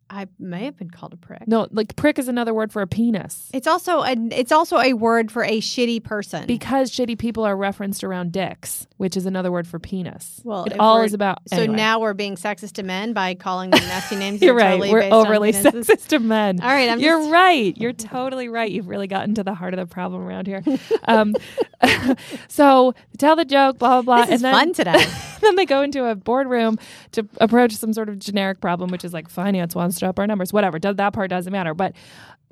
I 0.09 0.27
may 0.39 0.67
have 0.67 0.77
been 0.77 0.91
called 0.91 1.13
a 1.13 1.17
prick. 1.17 1.49
No, 1.49 1.67
like 1.73 1.97
prick 1.97 2.19
is 2.19 2.29
another 2.29 2.55
word 2.55 2.73
for 2.73 2.81
a 2.81 2.87
penis. 2.87 3.51
It's 3.53 3.67
also 3.67 4.03
a 4.03 4.15
it's 4.31 4.53
also 4.53 4.79
a 4.79 4.93
word 4.93 5.33
for 5.33 5.43
a 5.43 5.61
shitty 5.61 6.05
person. 6.05 6.47
Because 6.47 6.93
shitty 6.93 7.19
people 7.19 7.45
are 7.45 7.57
referenced 7.57 8.05
around 8.05 8.31
dicks, 8.31 8.87
which 8.99 9.17
is 9.17 9.27
another 9.27 9.51
word 9.51 9.67
for 9.67 9.81
penis. 9.81 10.41
Well, 10.45 10.65
it 10.67 10.79
all 10.79 11.03
is 11.03 11.13
about. 11.13 11.39
so 11.49 11.57
anyway. 11.57 11.75
now 11.77 11.99
we're 11.99 12.15
being 12.15 12.37
sexist 12.37 12.73
to 12.75 12.85
men 12.85 13.15
by 13.15 13.35
calling 13.35 13.71
them 13.71 13.81
nasty 13.81 14.15
names. 14.25 14.41
You're 14.41 14.55
right. 14.55 14.71
Totally 14.81 14.93
We're 14.93 15.09
overly 15.11 15.53
sexist 15.53 16.07
to 16.09 16.21
men. 16.21 16.61
All 16.61 16.69
right, 16.69 16.89
I'm 16.89 17.01
You're 17.01 17.19
just- 17.19 17.33
right. 17.33 17.77
You're 17.77 17.93
totally 17.93 18.49
right. 18.49 18.71
You've 18.71 18.89
really 18.89 19.09
gotten 19.09 19.35
to 19.35 19.43
the 19.43 19.55
heart 19.55 19.75
of 19.75 19.79
the 19.81 19.93
problem 19.93 20.23
around 20.23 20.47
here. 20.47 20.63
Um, 21.09 21.35
so 22.49 22.95
tell 23.19 23.37
the 23.37 23.45
joke, 23.45 23.79
blah 23.79 24.01
blah 24.01 24.03
blah, 24.03 24.27
This 24.27 24.37
is 24.37 24.43
and 24.43 24.45
then 24.45 24.55
fun 24.55 24.73
today. 24.73 25.05
then 25.41 25.57
they 25.57 25.67
go 25.67 25.83
into 25.83 26.05
a 26.05 26.15
boardroom 26.15 26.79
to 27.13 27.27
approach 27.41 27.73
some 27.73 27.93
sort 27.93 28.09
of 28.09 28.19
generic 28.19 28.61
problem, 28.61 28.91
which 28.91 29.05
is 29.05 29.13
like 29.13 29.29
finance 29.29 29.75
wants 29.75 29.99
to 30.01 30.09
up 30.09 30.19
our 30.19 30.27
numbers, 30.27 30.53
whatever. 30.53 30.79
Does 30.79 30.97
that 30.97 31.13
part 31.13 31.31
doesn't 31.31 31.53
matter, 31.53 31.75
but. 31.75 31.95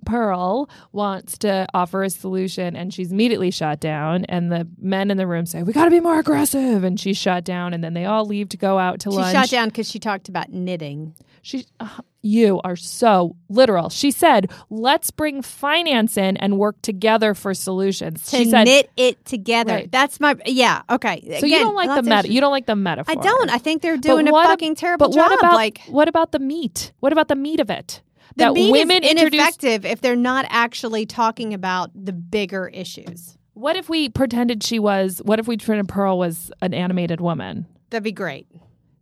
Purl 0.05 0.69
wants 0.93 1.39
to 1.39 1.67
offer 1.75 2.03
a 2.03 2.11
solution 2.11 2.77
and 2.77 2.93
she's 2.93 3.13
immediately 3.13 3.51
shot 3.51 3.81
down. 3.81 4.25
And 4.27 4.51
the 4.53 4.69
men 4.79 5.11
in 5.11 5.17
the 5.17 5.27
room 5.27 5.47
say, 5.47 5.63
We 5.63 5.73
got 5.73 5.85
to 5.85 5.91
be 5.91 6.01
more 6.01 6.19
aggressive. 6.19 6.85
And 6.85 6.99
she's 6.99 7.17
shot 7.17 7.45
down. 7.45 7.75
And 7.75 7.83
then 7.83 7.95
they 7.95 8.05
all 8.05 8.25
leave 8.25 8.49
to 8.51 8.57
go 8.57 8.79
out 8.79 9.01
to 9.01 9.11
She 9.11 9.17
lunch. 9.17 9.33
shot 9.35 9.51
down 9.51 9.69
because 9.69 9.91
she 9.91 9.99
talked 9.99 10.29
about 10.29 10.53
knitting. 10.53 11.15
She, 11.43 11.67
uh, 11.79 11.89
you 12.23 12.59
are 12.65 12.75
so 12.75 13.37
literal. 13.51 13.91
She 13.91 14.11
said, 14.11 14.51
"Let's 14.71 15.11
bring 15.11 15.43
finance 15.43 16.17
in 16.17 16.39
and 16.39 16.59
work 16.59 16.81
together 16.81 17.35
for 17.35 17.53
solutions." 17.53 18.25
To 18.31 18.39
she 18.39 18.45
said, 18.47 18.65
knit 18.65 18.91
it 18.97 19.23
together. 19.27 19.75
Right. 19.75 19.93
That's 19.93 20.19
my 20.21 20.37
yeah. 20.47 20.81
Okay. 20.89 21.37
"So 21.39 21.45
you 21.45 21.59
don't 21.59 21.75
like 21.75 21.95
the 21.95 22.03
meta? 22.03 22.33
You 22.33 22.41
don't 22.41 22.51
like 22.51 22.65
the 22.65 22.77
metaphor? 22.77 23.13
I 23.13 23.23
don't. 23.23 23.51
I 23.51 23.59
think 23.59 23.83
they're 23.83 23.99
doing 23.99 24.27
a 24.27 24.33
what 24.33 24.47
fucking 24.47 24.75
terrible 24.77 25.09
but 25.09 25.15
job. 25.15 25.31
what 25.31 25.39
about 25.39 25.55
like 25.55 25.83
what 25.89 26.09
about 26.09 26.33
the 26.33 26.39
meat? 26.39 26.93
What 27.01 27.13
about 27.13 27.29
the 27.29 27.37
meat 27.37 27.61
of 27.61 27.69
it? 27.69 28.01
The 28.37 28.45
that 28.45 28.53
women 28.55 29.05
is 29.05 29.11
ineffective 29.13 29.85
if 29.85 30.01
they're 30.01 30.17
not 30.17 30.47
actually 30.49 31.07
talking 31.07 31.55
about 31.55 31.91
the 31.95 32.13
bigger 32.13 32.69
issues. 32.69 33.39
What 33.55 33.77
if 33.77 33.89
we 33.89 34.09
pretended 34.09 34.63
she 34.65 34.79
was? 34.79 35.23
What 35.25 35.39
if 35.39 35.47
we 35.47 35.57
pretended 35.57 35.89
Purl 35.89 36.19
was 36.19 36.51
an 36.61 36.75
animated 36.75 37.21
woman? 37.21 37.67
That'd 37.91 38.03
be 38.03 38.13
great. 38.13 38.49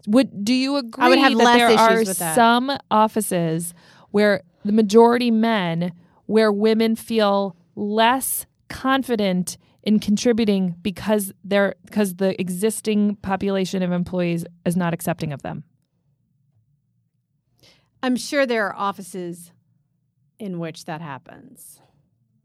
Would 0.06 0.44
do 0.44 0.52
you 0.52 0.76
agree 0.76 1.04
I 1.04 1.08
would 1.08 1.18
have 1.18 1.32
that 1.38 1.44
less 1.44 1.56
there 1.56 1.68
issues 1.68 1.80
are 1.80 1.98
with 2.10 2.18
that. 2.18 2.34
some 2.34 2.76
offices 2.90 3.72
where 4.10 4.42
the 4.64 4.72
majority 4.72 5.30
men, 5.30 5.92
where 6.26 6.52
women 6.52 6.96
feel 6.96 7.56
less 7.76 8.46
confident 8.68 9.56
in 9.82 9.98
contributing 9.98 10.76
because 10.82 11.32
they're 11.44 11.74
because 11.84 12.16
the 12.16 12.38
existing 12.40 13.16
population 13.16 13.82
of 13.82 13.92
employees 13.92 14.44
is 14.66 14.76
not 14.76 14.92
accepting 14.92 15.32
of 15.32 15.42
them? 15.42 15.64
I'm 18.02 18.16
sure 18.16 18.46
there 18.46 18.66
are 18.66 18.74
offices 18.76 19.52
in 20.38 20.58
which 20.58 20.84
that 20.86 21.00
happens. 21.00 21.80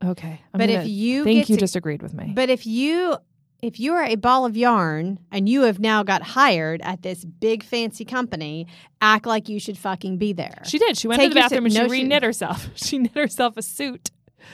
Okay, 0.04 0.42
I'm 0.54 0.58
but 0.60 0.70
if 0.70 0.88
you 0.88 1.24
think 1.24 1.50
you 1.50 1.56
to- 1.56 1.60
just 1.60 1.76
agreed 1.76 2.02
with 2.04 2.14
me. 2.14 2.32
But 2.36 2.50
if 2.50 2.68
you 2.68 3.18
if 3.64 3.80
you 3.80 3.94
are 3.94 4.04
a 4.04 4.14
ball 4.16 4.46
of 4.46 4.56
yarn 4.56 5.18
and 5.32 5.50
you 5.50 5.64
have 5.64 5.80
now 5.80 6.04
got 6.04 6.22
hired 6.22 6.80
at 6.84 7.02
this 7.02 7.26
big 7.26 7.64
fancy 7.64 8.06
company, 8.06 8.68
act 9.02 9.26
like 9.26 9.50
you 9.50 9.60
should 9.60 9.80
fucking 9.80 10.18
be 10.20 10.32
there. 10.34 10.62
she 10.66 10.78
did. 10.78 10.96
She 10.96 11.08
went 11.08 11.20
Take 11.20 11.32
to 11.32 11.34
the 11.34 11.40
bathroom 11.40 11.66
and 11.66 11.74
no, 11.74 11.84
she 11.86 11.88
she- 11.88 11.92
re-knit 12.04 12.22
herself. 12.22 12.70
She 12.76 13.00
knit 13.00 13.16
herself 13.16 13.58
a 13.58 13.64
suit. 13.64 14.12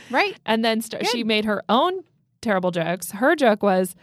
right? 0.09 0.39
and 0.45 0.63
then 0.63 0.79
st- 0.81 1.05
she 1.07 1.25
made 1.25 1.43
her 1.43 1.61
own 1.67 2.03
terrible 2.41 2.71
jokes. 2.71 3.11
Her 3.11 3.35
joke 3.35 3.61
was 3.61 3.93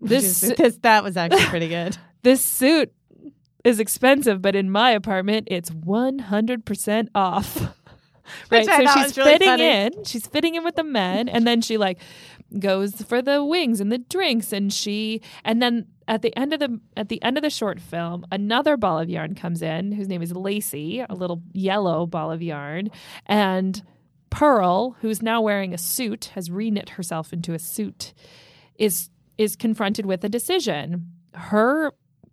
this 0.00 0.40
this 0.58 0.78
that 0.82 1.04
was 1.04 1.16
actually 1.16 1.44
pretty 1.44 1.68
good. 1.68 1.96
this 2.22 2.42
suit 2.42 2.92
is 3.64 3.80
expensive, 3.80 4.42
but 4.42 4.54
in 4.56 4.70
my 4.70 4.90
apartment 4.90 5.48
it's 5.50 5.70
one 5.70 6.18
hundred 6.18 6.64
percent 6.64 7.08
off. 7.14 7.60
right, 8.50 8.66
so 8.66 8.86
she's 8.94 9.16
really 9.16 9.32
fitting 9.32 9.48
funny. 9.48 9.66
in. 9.66 10.04
She's 10.04 10.26
fitting 10.26 10.54
in 10.54 10.64
with 10.64 10.76
the 10.76 10.84
men, 10.84 11.28
and 11.28 11.46
then 11.46 11.60
she 11.60 11.76
like 11.76 11.98
goes 12.58 12.94
for 13.02 13.22
the 13.22 13.44
wings 13.44 13.80
and 13.80 13.90
the 13.90 13.98
drinks, 13.98 14.52
and 14.52 14.72
she 14.72 15.20
and 15.44 15.62
then 15.62 15.86
at 16.08 16.22
the 16.22 16.36
end 16.36 16.52
of 16.52 16.60
the 16.60 16.80
at 16.96 17.08
the 17.08 17.22
end 17.22 17.36
of 17.38 17.42
the 17.42 17.50
short 17.50 17.80
film, 17.80 18.24
another 18.30 18.76
ball 18.76 18.98
of 18.98 19.08
yarn 19.08 19.34
comes 19.34 19.62
in, 19.62 19.92
whose 19.92 20.08
name 20.08 20.22
is 20.22 20.32
Lacey, 20.32 21.04
a 21.08 21.14
little 21.14 21.42
yellow 21.52 22.06
ball 22.06 22.30
of 22.30 22.42
yarn, 22.42 22.90
and 23.26 23.82
Purl, 24.30 24.96
who's 25.00 25.20
now 25.22 25.42
wearing 25.42 25.74
a 25.74 25.78
suit, 25.78 26.30
has 26.34 26.48
reknit 26.48 26.90
herself 26.90 27.32
into 27.32 27.52
a 27.52 27.58
suit, 27.58 28.14
is 28.76 29.10
is 29.38 29.56
confronted 29.56 30.06
with 30.06 30.24
a 30.24 30.28
decision. 30.28 31.12
Her 31.34 31.92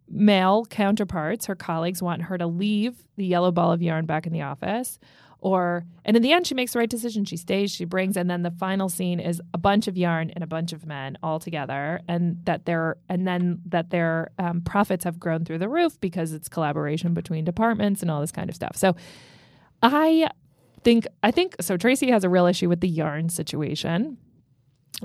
male 0.09 0.65
counterparts, 0.65 1.45
her 1.45 1.55
colleagues, 1.55 2.01
want 2.01 2.23
her 2.23 2.37
to 2.37 2.47
leave 2.47 3.05
the 3.15 3.25
yellow 3.25 3.51
ball 3.51 3.71
of 3.71 3.81
yarn 3.81 4.05
back 4.05 4.25
in 4.25 4.33
the 4.33 4.41
office. 4.41 4.99
Or 5.41 5.85
and 6.03 6.17
in 6.17 6.23
the 6.23 6.33
end 6.33 6.47
she 6.47 6.53
makes 6.53 6.73
the 6.73 6.79
right 6.79 6.89
decision. 6.89 7.23
She 7.23 7.37
stays, 7.37 7.71
she 7.71 7.85
brings, 7.85 8.17
and 8.17 8.29
then 8.29 8.43
the 8.43 8.51
final 8.51 8.89
scene 8.89 9.21
is 9.21 9.41
a 9.53 9.57
bunch 9.57 9.87
of 9.87 9.97
yarn 9.97 10.31
and 10.31 10.43
a 10.43 10.47
bunch 10.47 10.73
of 10.73 10.85
men 10.85 11.17
all 11.23 11.39
together, 11.39 12.01
and 12.09 12.43
that 12.43 12.65
their 12.65 12.97
and 13.07 13.25
then 13.25 13.61
that 13.65 13.89
their 13.89 14.31
um, 14.37 14.59
profits 14.59 15.05
have 15.05 15.17
grown 15.17 15.45
through 15.45 15.59
the 15.59 15.69
roof 15.69 15.97
because 16.01 16.33
it's 16.33 16.49
collaboration 16.49 17.13
between 17.13 17.45
departments 17.45 18.01
and 18.01 18.11
all 18.11 18.19
this 18.19 18.33
kind 18.33 18.49
of 18.49 18.55
stuff. 18.55 18.75
So 18.75 18.97
I 19.81 20.29
think 20.83 21.07
I 21.23 21.31
think 21.31 21.55
so. 21.61 21.77
Tracy 21.77 22.11
has 22.11 22.25
a 22.25 22.29
real 22.29 22.45
issue 22.45 22.67
with 22.67 22.81
the 22.81 22.89
yarn 22.89 23.29
situation. 23.29 24.17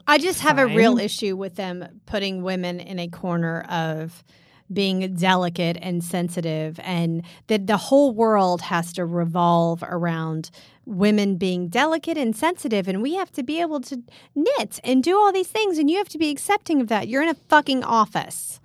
I 0.08 0.18
just 0.18 0.40
have 0.40 0.58
a 0.58 0.66
real 0.66 0.98
issue 0.98 1.36
with 1.36 1.54
them 1.54 2.00
putting 2.06 2.42
women 2.42 2.80
in 2.80 2.98
a 2.98 3.06
corner 3.06 3.60
of 3.68 4.24
being 4.72 5.14
delicate 5.14 5.76
and 5.82 6.02
sensitive 6.02 6.80
and 6.82 7.22
that 7.48 7.66
the 7.66 7.76
whole 7.76 8.12
world 8.12 8.62
has 8.62 8.92
to 8.94 9.04
revolve 9.04 9.82
around 9.86 10.50
women 10.86 11.36
being 11.36 11.68
delicate 11.68 12.16
and 12.16 12.34
sensitive 12.36 12.88
and 12.88 13.02
we 13.02 13.14
have 13.14 13.30
to 13.32 13.42
be 13.42 13.60
able 13.60 13.80
to 13.80 14.02
knit 14.34 14.80
and 14.82 15.02
do 15.02 15.16
all 15.18 15.32
these 15.32 15.48
things 15.48 15.78
and 15.78 15.90
you 15.90 15.98
have 15.98 16.08
to 16.08 16.18
be 16.18 16.30
accepting 16.30 16.80
of 16.80 16.88
that. 16.88 17.08
You're 17.08 17.22
in 17.22 17.28
a 17.28 17.34
fucking 17.34 17.84
office. 17.84 18.60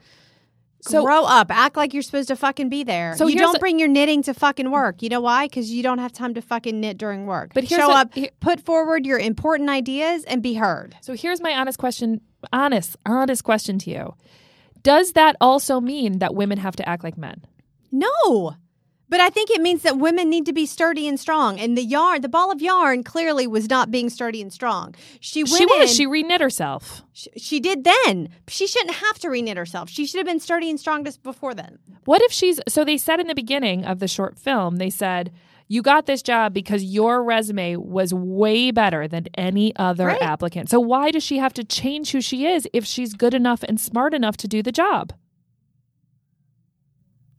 So- 0.81 1.03
Grow 1.03 1.25
up, 1.25 1.51
act 1.51 1.75
like 1.75 1.93
you're 1.93 2.01
supposed 2.03 2.29
to 2.29 2.37
fucking 2.37 2.69
be 2.69 2.83
there. 2.85 3.13
So 3.17 3.27
you 3.27 3.37
don't 3.37 3.57
a- 3.57 3.59
bring 3.59 3.79
your 3.79 3.89
knitting 3.89 4.23
to 4.23 4.33
fucking 4.33 4.71
work. 4.71 5.01
You 5.01 5.09
know 5.09 5.19
why? 5.19 5.45
Because 5.47 5.69
you 5.71 5.83
don't 5.83 5.97
have 5.97 6.13
time 6.13 6.33
to 6.35 6.41
fucking 6.41 6.79
knit 6.79 6.97
during 6.97 7.25
work. 7.25 7.51
But 7.53 7.65
here's 7.65 7.81
show 7.81 7.91
a- 7.91 7.95
up, 7.95 8.13
here- 8.13 8.29
put 8.39 8.61
forward 8.61 9.05
your 9.05 9.19
important 9.19 9.69
ideas, 9.69 10.23
and 10.23 10.41
be 10.41 10.53
heard. 10.53 10.95
So 11.01 11.13
here's 11.15 11.41
my 11.41 11.51
honest 11.53 11.77
question, 11.77 12.21
honest, 12.53 12.95
honest 13.05 13.43
question 13.43 13.77
to 13.79 13.91
you. 13.91 14.13
Does 14.83 15.13
that 15.13 15.35
also 15.41 15.79
mean 15.79 16.19
that 16.19 16.35
women 16.35 16.57
have 16.57 16.75
to 16.77 16.87
act 16.87 17.03
like 17.03 17.17
men? 17.17 17.43
No. 17.91 18.55
But 19.11 19.19
I 19.19 19.31
think 19.31 19.49
it 19.49 19.59
means 19.59 19.81
that 19.81 19.97
women 19.97 20.29
need 20.29 20.45
to 20.45 20.53
be 20.53 20.67
sturdy 20.67 21.07
and 21.07 21.19
strong. 21.19 21.59
And 21.59 21.75
the 21.75 21.83
yarn, 21.83 22.21
the 22.21 22.29
ball 22.29 22.51
of 22.51 22.61
yarn 22.61 23.03
clearly 23.03 23.47
was 23.47 23.67
not 23.67 23.89
being 23.89 24.07
sturdy 24.11 24.39
and 24.39 24.53
strong. 24.53 24.93
She 25.19 25.43
went 25.43 25.57
she 25.57 25.65
was. 25.65 25.89
in- 25.89 25.95
She 25.97 26.05
reknit 26.05 26.39
herself. 26.41 27.01
sh- 27.13 27.27
she 27.35 27.59
did 27.59 27.83
then. 27.85 28.29
She 28.47 28.67
shouldn't 28.67 28.97
have 28.97 29.17
to 29.19 29.27
reknit 29.29 29.57
herself. 29.57 29.89
She 29.89 30.05
should 30.05 30.19
have 30.19 30.27
been 30.27 30.39
sturdy 30.39 30.69
and 30.69 30.79
strong 30.79 31.03
just 31.03 31.23
before 31.23 31.55
then. 31.55 31.79
What 32.05 32.21
if 32.21 32.31
she's 32.31 32.59
so 32.67 32.85
they 32.85 32.97
said 32.99 33.19
in 33.19 33.25
the 33.25 33.33
beginning 33.33 33.83
of 33.83 33.97
the 33.97 34.07
short 34.07 34.37
film, 34.37 34.75
they 34.75 34.91
said, 34.91 35.31
You 35.71 35.83
got 35.83 36.07
this 36.07 36.23
job 36.23 36.51
because 36.53 36.83
your 36.83 37.23
resume 37.23 37.75
was 37.75 38.11
way 38.11 38.71
better 38.71 39.07
than 39.07 39.27
any 39.35 39.71
other 39.75 40.07
Right. 40.07 40.21
applicant. 40.21 40.67
So 40.69 40.79
why 40.79 41.11
does 41.11 41.21
she 41.23 41.37
have 41.37 41.53
to 41.53 41.63
change 41.63 42.11
who 42.11 42.21
she 42.21 42.47
is 42.47 42.67
if 42.73 42.85
she's 42.85 43.13
good 43.13 43.35
enough 43.35 43.61
and 43.63 43.79
smart 43.79 44.15
enough 44.15 44.35
to 44.37 44.47
do 44.47 44.63
the 44.63 44.71
job? 44.71 45.13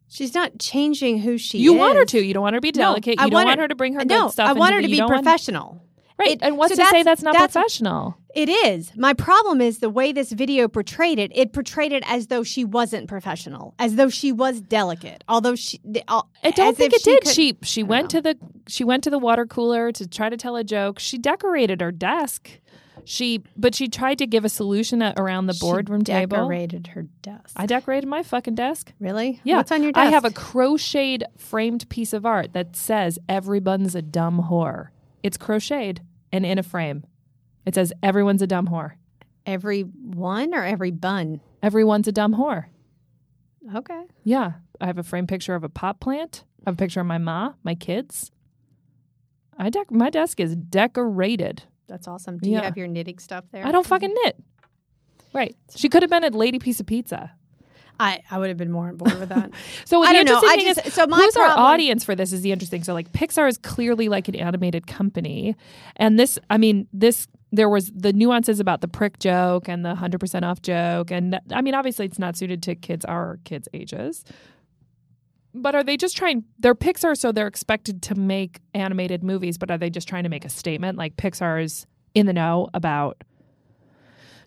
She's 0.09 0.35
not 0.35 0.59
changing 0.59 1.21
who 1.21 1.39
she 1.39 1.59
you 1.59 1.73
is. 1.73 1.75
You 1.75 1.79
want 1.81 1.97
her 1.97 2.05
to. 2.05 2.21
You 2.21 2.35
don't 2.35 2.43
want 2.43 2.55
her 2.55 2.59
to 2.59 2.63
be 2.63 2.73
No, 2.75 2.83
delicate. 2.85 3.19
I 3.21 3.25
you 3.25 3.31
don't 3.31 3.35
want 3.39 3.47
want 3.47 3.59
her- 3.59 3.65
her 3.65 3.69
to 3.69 3.75
bring 3.75 3.95
her 3.95 4.05
No, 4.05 4.25
good 4.27 4.33
stuff. 4.33 4.49
I 4.49 4.53
want 4.53 4.75
her 4.75 4.83
to 4.83 4.89
be 4.89 4.97
don't 4.97 5.11
want- 5.11 5.23
professional. 5.25 5.83
Right. 6.21 6.31
It- 6.33 6.43
and 6.43 6.57
what's 6.57 6.75
so 6.77 6.83
to 6.83 6.89
say 6.91 7.03
that's- 7.03 7.23
not 7.23 7.33
that's- 7.35 7.53
professional? 7.53 8.17
It 8.33 8.49
is. 8.49 8.93
My 8.97 9.13
problem 9.13 9.61
is 9.61 9.81
the 9.81 9.91
way 9.91 10.13
this 10.13 10.31
video 10.31 10.69
portrayed 10.69 11.19
it. 11.19 11.33
It 11.35 11.53
portrayed 11.53 11.91
it 11.93 12.05
as 12.07 12.29
though 12.29 12.45
she 12.45 12.65
wasn't 12.65 13.09
professional, 13.09 13.75
as 13.81 13.97
though 13.97 14.09
she 14.09 14.31
was 14.31 14.61
delicate. 14.61 15.25
Although 15.29 15.57
she, 15.57 15.81
uh, 16.07 16.23
I 16.45 16.53
don't 16.53 16.77
think 16.77 16.93
it 16.95 17.03
did. 17.03 17.25
could- 17.25 17.33
she 17.33 17.57
she 17.63 17.83
went 17.83 18.09
to 18.11 18.21
the 18.23 18.37
she 18.69 18.85
went 18.85 19.03
to 19.05 19.11
the 19.11 19.19
water 19.19 19.47
cooler 19.47 19.91
to 19.91 20.07
try 20.07 20.29
to 20.29 20.37
tell 20.37 20.55
a 20.55 20.63
joke. 20.63 21.01
She 21.01 21.19
decorated 21.19 21.81
her 21.81 21.91
desk. 21.91 22.61
She 23.05 23.43
but 23.57 23.75
she 23.75 23.89
tried 23.89 24.19
to 24.19 24.27
give 24.29 24.45
a 24.45 24.49
solution 24.49 25.03
around 25.03 25.47
the 25.47 25.55
she 25.55 25.61
boardroom 25.61 26.05
table. 26.05 26.37
decorated 26.37 26.89
her 26.89 27.07
desk. 27.23 27.55
I 27.57 27.67
decorated 27.67 28.07
my 28.07 28.23
fucking 28.23 28.55
desk. 28.55 28.93
really? 29.01 29.41
Yeah. 29.43 29.57
What's 29.57 29.73
on 29.73 29.83
your 29.83 29.91
desk? 29.91 30.07
I 30.07 30.11
have 30.11 30.25
a 30.25 30.31
crocheted 30.31 31.25
framed 31.37 31.89
piece 31.89 32.13
of 32.13 32.25
art 32.25 32.53
that 32.53 32.77
says 32.77 33.19
everyone's 33.29 33.97
a 33.97 34.03
dumb 34.03 34.47
whore. 34.51 34.89
It's 35.25 35.37
crocheted 35.37 36.03
and 36.33 36.45
in 36.47 36.59
a 36.59 36.63
frame. 36.63 37.05
It 37.67 37.75
says 37.75 37.93
everyone's 38.03 38.43
a 38.43 38.47
dumb 38.47 38.69
whore. 38.69 38.93
every 39.47 39.83
one 39.83 40.55
or 40.55 40.65
every 40.65 40.91
bun. 40.91 41.41
Everyone's 41.63 42.09
a 42.09 42.13
dumb 42.13 42.35
whore. 42.35 42.67
Okay. 43.75 44.03
Yeah. 44.25 44.53
I 44.81 44.87
have 44.87 44.99
a 44.99 45.03
framed 45.03 45.29
picture 45.29 45.55
of 45.55 45.65
a 45.65 45.69
pot 45.69 46.01
plant. 46.01 46.45
I 46.67 46.71
have 46.71 46.75
a 46.75 46.77
picture 46.77 47.01
of 47.01 47.07
my 47.07 47.19
ma, 47.19 47.53
my 47.65 47.75
kids. 47.75 48.31
I 49.59 49.69
dec- 49.71 49.91
my 49.91 50.09
desk 50.11 50.41
is 50.41 50.57
decorated. 50.57 51.65
That's 51.89 52.07
awesome. 52.09 52.39
Do 52.39 52.49
Yeah. 52.51 52.59
you 52.59 52.65
have 52.65 52.77
your 52.79 52.87
knitting 52.87 53.19
stuff 53.19 53.45
there? 53.53 53.67
I 53.67 53.73
don't 53.73 53.87
fucking 53.87 54.15
knit. 54.25 54.37
Right. 55.35 55.55
She 55.77 55.89
could 55.89 56.03
have 56.03 56.11
been 56.11 56.25
a 56.25 56.31
lady 56.31 56.59
piece 56.59 56.81
of 56.81 56.87
pizza. 56.87 57.33
I, 58.01 58.23
I 58.31 58.39
would 58.39 58.49
have 58.49 58.57
been 58.57 58.73
more 58.73 58.89
on 58.89 58.97
board 58.97 59.19
with 59.21 59.29
that. 59.29 59.51
So 59.85 60.03
I 60.03 60.09
the 60.09 60.15
don't 60.15 60.27
know. 60.27 60.35
interesting 60.37 60.67
I 60.67 60.75
just- 60.75 60.87
is, 60.87 60.95
so 60.95 61.07
my 61.07 61.17
who's 61.19 61.37
our 61.37 61.51
audience 61.51 62.03
for 62.05 62.15
this 62.15 62.33
is 62.33 62.41
the 62.43 62.51
interesting. 62.53 62.83
So 62.83 62.95
like 62.95 63.13
Pixar 63.13 63.49
is 63.49 63.59
clearly 63.59 64.09
like 64.09 64.29
an 64.29 64.35
animated 64.37 64.87
company, 64.87 65.57
and 65.97 66.19
this, 66.19 66.39
I 66.49 66.59
mean, 66.59 66.87
this 66.93 67.29
there 67.53 67.69
was 67.69 67.91
the 67.95 68.13
nuances 68.13 68.61
about 68.61 68.81
the 68.81 68.87
prick 68.89 69.19
joke 69.19 69.69
and 69.69 69.85
the 69.85 69.95
hundred 69.95 70.19
percent 70.21 70.45
off 70.45 70.63
joke, 70.63 71.11
and 71.11 71.39
I 71.53 71.61
mean, 71.63 71.75
obviously 71.75 72.07
it's 72.07 72.19
not 72.19 72.37
suited 72.37 72.63
to 72.65 72.75
kids 72.75 73.05
our 73.05 73.39
kids' 73.45 73.69
ages. 73.75 74.25
But 75.53 75.75
are 75.75 75.83
they 75.83 75.97
just 75.97 76.17
trying? 76.17 76.45
They're 76.61 76.77
Pixar, 76.77 77.17
so 77.17 77.33
they're 77.33 77.49
expected 77.49 78.03
to 78.03 78.15
make 78.15 78.61
animated 78.73 79.25
movies. 79.25 79.59
But 79.59 79.71
are 79.73 79.79
they 79.79 79.91
just 79.91 80.09
trying 80.09 80.23
to 80.23 80.29
make 80.29 80.45
a 80.45 80.49
statement? 80.49 80.97
Like 80.97 81.17
Pixar 81.17 81.63
is 81.65 81.87
in 82.15 82.27
the 82.27 82.33
know 82.33 82.69
about 82.73 83.23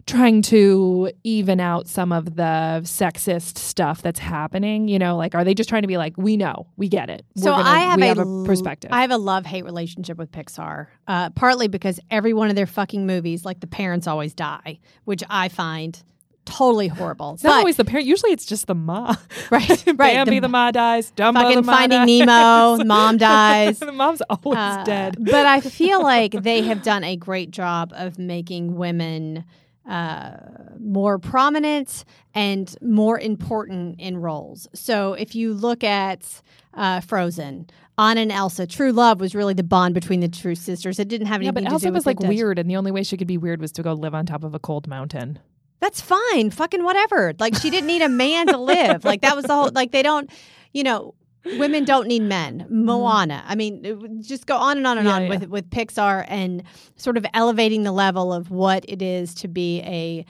trying 0.05 0.41
to 0.41 1.09
even 1.23 1.59
out 1.59 1.87
some 1.87 2.11
of 2.11 2.35
the 2.35 2.81
sexist 2.83 3.57
stuff 3.57 4.01
that's 4.01 4.19
happening. 4.19 4.87
You 4.87 4.99
know, 4.99 5.15
like 5.15 5.33
are 5.35 5.43
they 5.43 5.53
just 5.53 5.69
trying 5.69 5.83
to 5.83 5.87
be 5.87 5.97
like, 5.97 6.17
we 6.17 6.35
know, 6.37 6.67
we 6.77 6.89
get 6.89 7.09
it. 7.09 7.25
We're 7.35 7.43
So 7.43 7.51
gonna- 7.51 7.69
I 7.69 7.79
have 7.79 8.01
a, 8.01 8.05
have 8.07 8.17
a 8.19 8.43
perspective. 8.43 8.91
I 8.91 9.01
have 9.01 9.11
a 9.11 9.17
love 9.17 9.45
hate 9.45 9.63
relationship 9.65 10.17
with 10.17 10.31
Pixar. 10.31 10.87
Uh, 11.07 11.29
partly 11.31 11.67
because 11.67 11.99
every 12.11 12.33
one 12.33 12.49
of 12.49 12.55
their 12.55 12.65
fucking 12.67 13.05
movies, 13.05 13.45
like 13.45 13.59
the 13.61 13.67
parents 13.67 14.05
always 14.07 14.33
die, 14.33 14.79
which 15.05 15.23
I 15.29 15.47
find 15.49 16.01
totally 16.45 16.89
horrible. 16.89 17.35
it's 17.35 17.43
not 17.45 17.51
But- 17.51 17.57
always 17.59 17.77
the 17.77 17.85
parent. 17.85 18.05
Usually 18.05 18.33
it's 18.33 18.45
just 18.45 18.67
the 18.67 18.75
ma. 18.75 19.15
right, 19.49 19.69
right. 19.87 19.97
Bambi 19.97 20.35
the, 20.35 20.41
the, 20.41 20.49
ma 20.49 20.71
dies. 20.71 21.13
Dumbo 21.15 21.53
the 21.55 21.61
ma 21.61 21.73
Finding 21.77 21.99
dies. 21.99 22.77
Nemo, 22.79 22.83
mom 22.85 23.15
dies. 23.17 23.79
the 23.79 23.93
mom's 23.93 24.21
always 24.29 24.57
Uh, 24.59 24.83
dead. 24.83 25.15
but 25.21 25.45
I 25.45 25.61
feel 25.61 26.03
like 26.03 26.33
they 26.33 26.61
have 26.63 26.83
done 26.83 27.05
a 27.05 27.15
great 27.15 27.51
job 27.51 27.93
of 27.95 28.19
making 28.19 28.75
women 28.75 29.45
uh, 29.87 30.37
more 30.79 31.19
prominent 31.19 32.05
and 32.33 32.75
more 32.81 33.19
important 33.19 33.99
in 33.99 34.17
roles. 34.17 34.67
So 34.73 35.13
if 35.13 35.35
you 35.35 35.53
look 35.53 35.83
at 35.83 36.41
uh, 36.73 37.01
Frozen, 37.01 37.67
Anna 37.97 38.21
and 38.21 38.31
Elsa, 38.31 38.65
true 38.65 38.91
love 38.91 39.19
was 39.19 39.35
really 39.35 39.53
the 39.53 39.63
bond 39.63 39.93
between 39.93 40.19
the 40.19 40.27
true 40.27 40.55
sisters. 40.55 40.99
It 40.99 41.07
didn't 41.07 41.27
have 41.27 41.41
Yeah, 41.41 41.49
anything 41.49 41.65
but 41.65 41.69
to 41.69 41.73
Elsa 41.73 41.85
do 41.85 41.91
with 41.91 41.95
was 41.99 42.05
like 42.05 42.19
the 42.19 42.27
weird, 42.27 42.59
and 42.59 42.69
the 42.69 42.77
only 42.77 42.91
way 42.91 43.03
she 43.03 43.17
could 43.17 43.27
be 43.27 43.37
weird 43.37 43.61
was 43.61 43.71
to 43.73 43.83
go 43.83 43.93
live 43.93 44.15
on 44.15 44.25
top 44.25 44.43
of 44.43 44.55
a 44.55 44.59
cold 44.59 44.87
mountain. 44.87 45.39
That's 45.79 45.99
fine. 45.99 46.49
Fucking 46.49 46.83
whatever. 46.83 47.33
Like 47.39 47.55
she 47.55 47.69
didn't 47.69 47.87
need 47.87 48.01
a 48.01 48.09
man 48.09 48.47
to 48.47 48.57
live. 48.57 49.03
Like 49.03 49.21
that 49.21 49.35
was 49.35 49.45
the 49.45 49.53
whole. 49.53 49.69
Like 49.73 49.91
they 49.91 50.01
don't. 50.01 50.29
You 50.71 50.83
know, 50.83 51.13
women 51.45 51.85
don't 51.85 52.07
need 52.07 52.21
men. 52.23 52.61
Mm-hmm. 52.61 52.85
Moana. 52.85 53.43
I 53.47 53.55
mean, 53.55 54.21
just 54.21 54.45
go 54.45 54.55
on 54.57 54.77
and 54.77 54.87
on 54.87 54.97
and 54.97 55.07
Yeah, 55.07 55.13
on 55.15 55.23
yeah. 55.23 55.29
with 55.29 55.47
with 55.49 55.69
Pixar 55.69 56.25
and 56.27 56.63
sort 56.95 57.17
of 57.17 57.25
elevating 57.33 57.83
the 57.83 57.91
level 57.91 58.31
of 58.33 58.49
what 58.51 58.85
it 58.87 59.01
is 59.01 59.33
to 59.35 59.47
be 59.47 59.81
a 59.81 60.25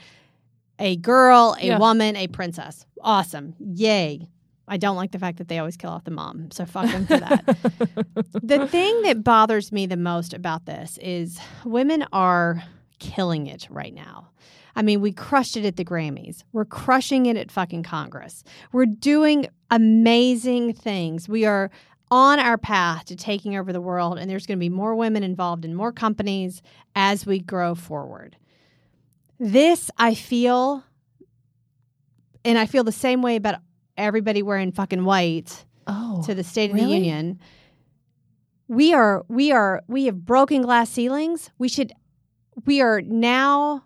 a 0.78 0.96
girl, 0.96 1.56
a 1.60 1.66
Yeah. 1.66 1.78
woman, 1.78 2.16
a 2.16 2.26
princess. 2.26 2.84
Awesome. 3.00 3.54
Yay. 3.58 4.28
I 4.66 4.76
don't 4.78 4.96
like 4.96 5.12
the 5.12 5.18
fact 5.18 5.38
that 5.38 5.48
they 5.48 5.58
always 5.58 5.76
kill 5.76 5.90
off 5.90 6.04
the 6.04 6.10
mom. 6.10 6.50
So 6.50 6.64
fuck 6.64 6.90
them 6.90 7.06
for 7.06 7.18
that. 7.18 7.44
the 8.42 8.66
thing 8.66 9.02
that 9.02 9.22
bothers 9.22 9.70
me 9.72 9.84
the 9.86 9.98
most 9.98 10.32
about 10.32 10.64
this 10.64 10.98
is 11.02 11.38
women 11.66 12.06
are 12.12 12.62
killing 12.98 13.46
it 13.46 13.66
right 13.70 13.92
now. 13.94 14.28
I 14.76 14.82
mean, 14.82 15.00
we 15.00 15.12
crushed 15.12 15.56
it 15.56 15.64
at 15.64 15.76
the 15.76 15.84
Grammys. 15.84 16.42
We're 16.52 16.64
crushing 16.64 17.26
it 17.26 17.36
at 17.36 17.50
fucking 17.50 17.84
Congress. 17.84 18.42
We're 18.72 18.86
doing 18.86 19.46
amazing 19.70 20.72
things. 20.74 21.28
We 21.28 21.44
are 21.44 21.70
on 22.10 22.38
our 22.38 22.58
path 22.58 23.06
to 23.06 23.16
taking 23.16 23.56
over 23.56 23.72
the 23.72 23.80
world, 23.80 24.18
and 24.18 24.30
there's 24.30 24.46
going 24.46 24.58
to 24.58 24.60
be 24.60 24.68
more 24.68 24.94
women 24.94 25.22
involved 25.22 25.64
in 25.64 25.74
more 25.74 25.92
companies 25.92 26.62
as 26.94 27.24
we 27.26 27.38
grow 27.38 27.74
forward. 27.74 28.36
This, 29.38 29.90
I 29.98 30.14
feel, 30.14 30.84
and 32.44 32.58
I 32.58 32.66
feel 32.66 32.84
the 32.84 32.92
same 32.92 33.22
way 33.22 33.36
about 33.36 33.56
everybody 33.96 34.42
wearing 34.42 34.72
fucking 34.72 35.04
white 35.04 35.64
Oh, 35.86 36.22
to 36.24 36.34
the 36.34 36.44
State 36.44 36.70
of 36.70 36.76
the? 36.76 36.82
Union. 36.84 37.38
We 38.68 38.94
are 38.94 39.24
we 39.28 39.52
are 39.52 39.82
we 39.88 40.06
have 40.06 40.24
broken 40.24 40.62
glass 40.62 40.88
ceilings. 40.88 41.50
We 41.58 41.68
should 41.68 41.92
we 42.64 42.80
are 42.80 43.02
now 43.02 43.84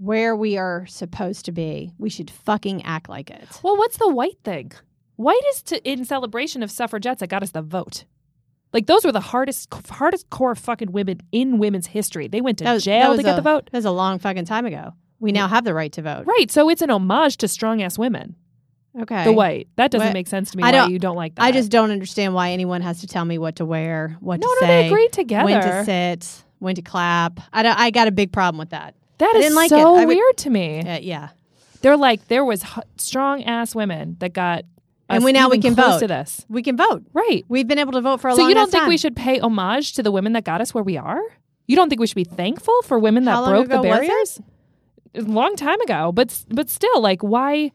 where 0.00 0.34
we 0.34 0.56
are 0.56 0.86
supposed 0.86 1.44
to 1.44 1.52
be. 1.52 1.92
We 1.98 2.08
should 2.08 2.30
fucking 2.30 2.82
act 2.84 3.08
like 3.08 3.28
it. 3.30 3.46
Well, 3.62 3.76
what's 3.76 3.98
the 3.98 4.08
white 4.08 4.38
thing? 4.42 4.72
White 5.16 5.42
is 5.52 5.62
to 5.64 5.88
in 5.88 6.06
celebration 6.06 6.62
of 6.62 6.70
suffragettes 6.70 7.20
that 7.20 7.28
got 7.28 7.42
us 7.42 7.50
the 7.50 7.60
vote. 7.60 8.04
Like 8.72 8.86
those 8.86 9.04
were 9.04 9.12
the 9.12 9.20
hardest, 9.20 9.68
hardest 9.90 10.30
core 10.30 10.54
fucking 10.54 10.92
women 10.92 11.20
in 11.32 11.58
women's 11.58 11.88
history. 11.88 12.28
They 12.28 12.40
went 12.40 12.58
to 12.58 12.64
was- 12.64 12.84
jail 12.84 13.14
to 13.16 13.22
get 13.22 13.34
a- 13.34 13.36
the 13.36 13.42
vote. 13.42 13.68
That 13.70 13.78
was 13.78 13.84
a 13.84 13.90
long 13.90 14.18
fucking 14.18 14.46
time 14.46 14.64
ago. 14.64 14.94
We 15.18 15.32
now 15.32 15.48
have 15.48 15.64
the 15.64 15.74
right 15.74 15.92
to 15.92 16.02
vote. 16.02 16.24
Right. 16.26 16.50
So 16.50 16.70
it's 16.70 16.80
an 16.80 16.88
homage 16.90 17.36
to 17.38 17.48
strong 17.48 17.82
ass 17.82 17.98
women. 17.98 18.36
Okay. 19.02 19.24
The 19.24 19.32
white. 19.32 19.68
That 19.76 19.90
doesn't 19.90 20.08
What- 20.08 20.14
make 20.14 20.28
sense 20.28 20.50
to 20.52 20.56
me. 20.56 20.62
I 20.62 20.66
why 20.68 20.72
don't- 20.72 20.90
you 20.92 20.98
don't 20.98 21.16
like 21.16 21.34
that? 21.34 21.42
I 21.44 21.52
just 21.52 21.70
don't 21.70 21.90
understand 21.90 22.32
why 22.32 22.52
anyone 22.52 22.80
has 22.80 23.00
to 23.02 23.06
tell 23.06 23.24
me 23.26 23.36
what 23.36 23.56
to 23.56 23.66
wear, 23.66 24.16
what 24.20 24.40
no, 24.40 24.46
to 24.46 24.56
no. 24.62 24.66
say, 24.66 24.82
They 24.82 24.86
agreed 24.88 25.12
together. 25.12 25.44
when 25.44 25.60
to 25.60 25.84
sit, 25.84 26.42
when 26.58 26.74
to 26.76 26.82
clap. 26.82 27.38
I, 27.52 27.62
don't, 27.62 27.78
I 27.78 27.90
got 27.90 28.08
a 28.08 28.12
big 28.12 28.32
problem 28.32 28.58
with 28.58 28.70
that. 28.70 28.94
That 29.20 29.36
is 29.36 29.54
like 29.54 29.68
so 29.70 29.94
would- 29.94 30.08
weird 30.08 30.36
to 30.38 30.50
me. 30.50 30.80
Uh, 30.80 30.98
yeah. 31.00 31.28
They're 31.82 31.96
like 31.96 32.28
there 32.28 32.44
was 32.44 32.62
strong 32.98 33.42
ass 33.44 33.74
women 33.74 34.16
that 34.18 34.32
got, 34.34 34.64
And 35.08 35.24
we 35.24 35.32
now 35.32 35.48
we 35.48 35.58
can 35.60 35.74
vote. 35.74 36.00
to 36.00 36.06
this. 36.06 36.44
We 36.48 36.62
can 36.62 36.76
vote. 36.76 37.04
Right. 37.14 37.44
We've 37.48 37.66
been 37.66 37.78
able 37.78 37.92
to 37.92 38.00
vote 38.02 38.20
for 38.20 38.28
a 38.28 38.32
So 38.34 38.38
long 38.38 38.38
time. 38.38 38.44
So 38.44 38.48
you 38.48 38.54
don't 38.54 38.70
think 38.70 38.86
we 38.88 38.98
should 38.98 39.16
pay 39.16 39.38
homage 39.40 39.94
to 39.94 40.02
the 40.02 40.10
women 40.12 40.34
that 40.34 40.44
got 40.44 40.60
us 40.60 40.74
where 40.74 40.84
we 40.84 40.96
are? 40.98 41.20
You 41.66 41.76
don't 41.76 41.88
think 41.88 42.00
we 42.00 42.06
should 42.06 42.16
be 42.16 42.24
thankful 42.24 42.82
for 42.82 42.98
women 42.98 43.24
that 43.24 43.44
broke 43.44 43.68
the 43.68 43.80
barriers? 43.80 44.40
A 45.14 45.22
long 45.22 45.56
time 45.56 45.80
ago, 45.80 46.12
but 46.12 46.44
but 46.50 46.68
still, 46.68 47.00
like, 47.00 47.22
why? 47.22 47.72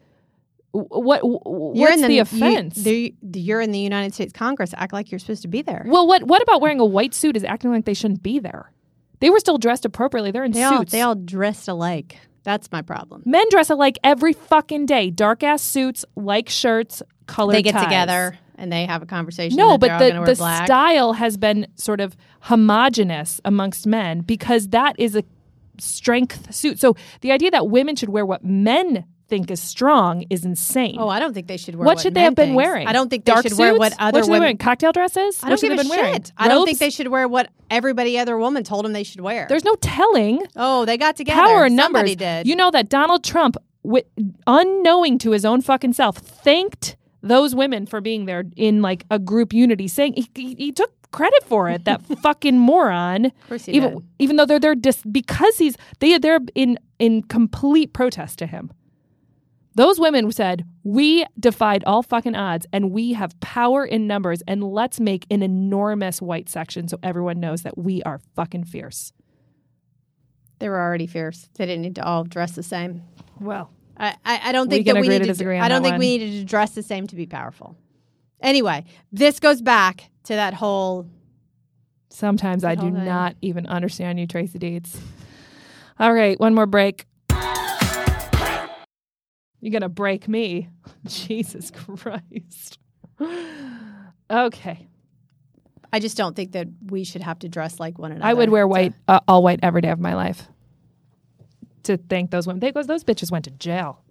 What? 0.71 1.21
What's 1.23 2.01
the, 2.01 2.13
you- 2.13 2.21
offense? 2.21 2.75
the- 2.75 3.13
you're 3.33 3.61
in 3.61 3.71
the 3.71 3.79
United 3.79 4.13
States 4.13 4.33
Congress. 4.33 4.73
Act 4.77 4.93
like 4.93 5.11
you're 5.11 5.19
supposed 5.19 5.41
to 5.41 5.47
be 5.47 5.61
there. 5.61 5.83
well, 5.87 6.05
what 6.07 6.23
what 6.23 6.41
about 6.41 6.61
wearing 6.61 6.79
a 6.79 6.85
white 6.85 7.13
suit? 7.13 7.35
Is 7.37 7.43
acting 7.43 7.71
like 7.71 7.85
they 7.85 7.93
shouldn't 7.93 8.21
be 8.23 8.39
there? 8.39 8.71
They 9.19 9.29
were 9.29 9.39
still 9.39 9.57
dressed 9.57 9.85
appropriately. 9.85 10.31
They're 10.31 10.43
in 10.43 10.51
They 10.51 10.63
all 10.63 10.79
suits. 10.79 10.91
they 10.91 11.01
all 11.01 11.15
dressed 11.15 11.67
alike. 11.67 12.17
That's 12.43 12.71
my 12.71 12.81
problem. 12.81 13.23
Men 13.25 13.45
dress 13.49 13.69
alike 13.69 13.97
every 14.03 14.33
fucking 14.33 14.85
day. 14.85 15.09
Dark 15.09 15.41
ass 15.41 15.63
suits, 15.63 16.05
like 16.15 16.47
shirts, 16.49 17.01
colored. 17.25 17.55
They 17.55 17.63
get 17.63 17.73
ties. 17.73 17.85
together 17.85 18.37
and 18.57 18.71
they 18.71 18.85
have 18.85 19.01
a 19.01 19.05
conversation. 19.05 19.57
No, 19.57 19.77
but 19.77 19.91
all 19.91 19.99
the, 19.99 20.25
the 20.25 20.35
black. 20.35 20.65
style 20.65 21.13
has 21.13 21.37
been 21.37 21.67
sort 21.75 22.01
of 22.01 22.15
homogenous 22.41 23.41
amongst 23.43 23.87
men 23.87 24.21
because 24.21 24.69
that 24.69 24.95
is 24.99 25.15
a 25.15 25.23
strength 25.79 26.53
suit. 26.53 26.79
So 26.79 26.95
the 27.21 27.31
idea 27.31 27.51
that 27.51 27.67
women 27.67 27.95
should 27.95 28.09
wear 28.09 28.25
what 28.25 28.43
men 28.43 29.05
think 29.27 29.49
is 29.51 29.61
strong 29.61 30.23
is 30.29 30.45
insane. 30.45 30.97
Oh, 30.99 31.09
I 31.09 31.19
don't 31.19 31.33
think 31.33 31.47
they 31.47 31.57
should 31.57 31.75
wear. 31.75 31.85
what 31.85 31.95
what 31.97 32.01
should 32.01 32.13
they 32.13 32.21
have 32.21 32.35
been 32.35 32.53
wearing? 32.53 32.87
I 32.87 32.93
don't 32.93 33.09
think 33.09 33.25
they 33.25 33.31
Dark 33.31 33.43
should 33.47 33.57
wear 33.57 33.73
what 33.75 33.93
other 33.99 34.21
they 34.21 34.27
women. 34.27 34.39
wearing? 34.41 34.57
Cocktail 34.57 34.91
dresses? 34.91 35.43
I 35.43 35.49
don't 35.49 35.59
should 35.59 35.69
give 35.69 35.77
they 35.77 35.81
a 35.81 35.83
have 35.83 35.91
been 35.91 35.99
wearing? 36.03 36.13
shit. 36.15 36.31
I 36.37 36.47
don't 36.47 36.65
think 36.65 36.79
they 36.79 36.89
should 36.89 37.07
wear 37.07 37.27
what 37.27 37.49
everybody 37.71 38.17
other 38.19 38.37
woman 38.37 38.63
told 38.63 38.85
them 38.85 38.93
they 38.93 39.03
should 39.03 39.21
wear. 39.21 39.45
There's 39.49 39.63
no 39.65 39.75
telling. 39.75 40.43
oh, 40.55 40.85
they 40.85 40.97
got 40.97 41.15
together. 41.15 41.39
Power 41.41 41.67
Somebody 41.69 41.75
numbers. 41.75 42.15
did. 42.17 42.47
You 42.47 42.55
know 42.55 42.69
that 42.71 42.89
Donald 42.89 43.23
Trump, 43.23 43.57
wi- 43.83 44.05
unknowing 44.47 45.17
to 45.19 45.31
his 45.31 45.45
own 45.45 45.61
fucking 45.61 45.93
self, 45.93 46.17
thanked 46.17 46.95
those 47.21 47.55
women 47.55 47.85
for 47.85 48.01
being 48.01 48.25
there 48.25 48.43
in 48.55 48.81
like 48.81 49.05
a 49.09 49.17
group 49.19 49.53
unity, 49.53 49.87
saying 49.87 50.13
he, 50.15 50.29
he, 50.35 50.55
he 50.55 50.71
took 50.71 50.91
credit 51.11 51.43
for 51.45 51.69
it. 51.69 51.85
That 51.85 52.05
fucking 52.21 52.59
moron. 52.59 53.25
of 53.25 53.31
course 53.47 53.65
he 53.65 53.71
even 53.73 53.93
did. 53.95 54.03
even 54.19 54.35
though 54.35 54.45
they're 54.45 54.59
there 54.59 54.75
dis- 54.75 55.01
because 55.09 55.57
he's 55.57 55.75
they 55.99 56.17
they're 56.17 56.39
in 56.53 56.77
in 56.99 57.23
complete 57.23 57.93
protest 57.93 58.37
to 58.39 58.45
him. 58.45 58.71
Those 59.75 59.99
women 59.99 60.31
said, 60.31 60.65
We 60.83 61.25
defied 61.37 61.83
all 61.85 62.01
fucking 62.01 62.35
odds 62.35 62.65
and 62.71 62.91
we 62.91 63.13
have 63.13 63.37
power 63.41 63.85
in 63.85 64.07
numbers 64.07 64.41
and 64.47 64.63
let's 64.63 64.99
make 64.99 65.25
an 65.29 65.43
enormous 65.43 66.21
white 66.21 66.49
section 66.49 66.87
so 66.87 66.97
everyone 67.03 67.39
knows 67.41 67.63
that 67.63 67.77
we 67.77 68.01
are 68.03 68.21
fucking 68.35 68.63
fierce. 68.63 69.11
They 70.59 70.69
were 70.69 70.79
already 70.79 71.07
fierce. 71.07 71.49
They 71.55 71.65
didn't 71.65 71.81
need 71.81 71.95
to 71.95 72.05
all 72.05 72.23
dress 72.23 72.53
the 72.53 72.63
same. 72.63 73.03
Well, 73.41 73.69
I, 73.97 74.15
I, 74.25 74.51
don't 74.51 74.67
We 74.69 74.75
think 74.75 74.85
can 74.87 74.95
that 74.95 75.01
we 75.01 75.15
agree 75.15 75.33
to 75.33 75.57
on 75.57 75.61
I 75.61 75.67
don't 75.67 75.81
think 75.81 75.93
one. 75.93 75.99
we 75.99 76.17
needed 76.17 76.39
to 76.39 76.45
dress 76.45 76.71
the 76.71 76.83
same 76.83 77.07
to 77.07 77.15
be 77.15 77.25
powerful. 77.25 77.75
Anyway, 78.41 78.85
this 79.11 79.39
goes 79.39 79.61
back 79.61 80.09
to 80.23 80.33
that 80.33 80.53
whole 80.53 81.07
sometimes 82.09 82.63
I 82.63 82.75
do 82.75 82.91
thing. 82.91 83.05
not 83.05 83.35
even 83.41 83.67
understand 83.67 84.19
you, 84.19 84.27
Tracy 84.27 84.59
Dietz. 84.59 84.97
All 85.99 86.13
right, 86.13 86.39
one 86.39 86.53
more 86.53 86.65
break. 86.65 87.05
You're 89.65 89.71
going 89.71 89.81
to 89.81 89.89
break 89.89 90.27
me. 90.27 90.69
Jesus 91.07 91.71
Christ. 91.71 92.77
Okay. 94.29 94.87
I 95.91 95.99
just 95.99 96.15
don't 96.15 96.35
think 96.35 96.51
that 96.51 96.67
we 96.85 97.03
should 97.03 97.23
have 97.23 97.39
to 97.39 97.49
dress 97.49 97.79
like 97.79 97.97
one 97.97 98.11
another. 98.11 98.29
I 98.29 98.35
would 98.35 98.51
wear 98.51 98.61
to- 98.61 98.67
white, 98.67 98.93
uh, 99.07 99.21
all 99.27 99.41
white 99.41 99.61
every 99.63 99.81
day 99.81 99.89
of 99.89 99.99
my 99.99 100.13
life 100.13 100.47
to 101.81 101.97
thank 101.97 102.29
those 102.29 102.45
women. 102.45 102.59
They, 102.59 102.69
those, 102.69 102.85
those 102.85 103.03
bitches 103.03 103.31
went 103.31 103.45
to 103.45 103.51
jail. 103.51 104.03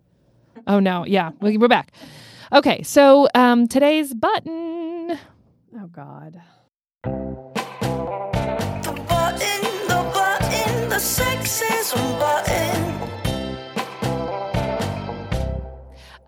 Oh, 0.66 0.80
no. 0.80 1.06
Yeah, 1.06 1.30
we- 1.40 1.56
we're 1.56 1.68
back. 1.68 1.92
Okay, 2.52 2.82
so 2.82 3.28
um, 3.36 3.68
today's 3.68 4.12
button. 4.12 5.16
Oh 5.76 5.86
God. 5.92 6.42
The 7.04 7.10
button, 9.08 9.62
the 9.86 10.10
button, 10.12 10.88
the 10.88 10.96
sexism 10.96 12.18
button. 12.18 12.53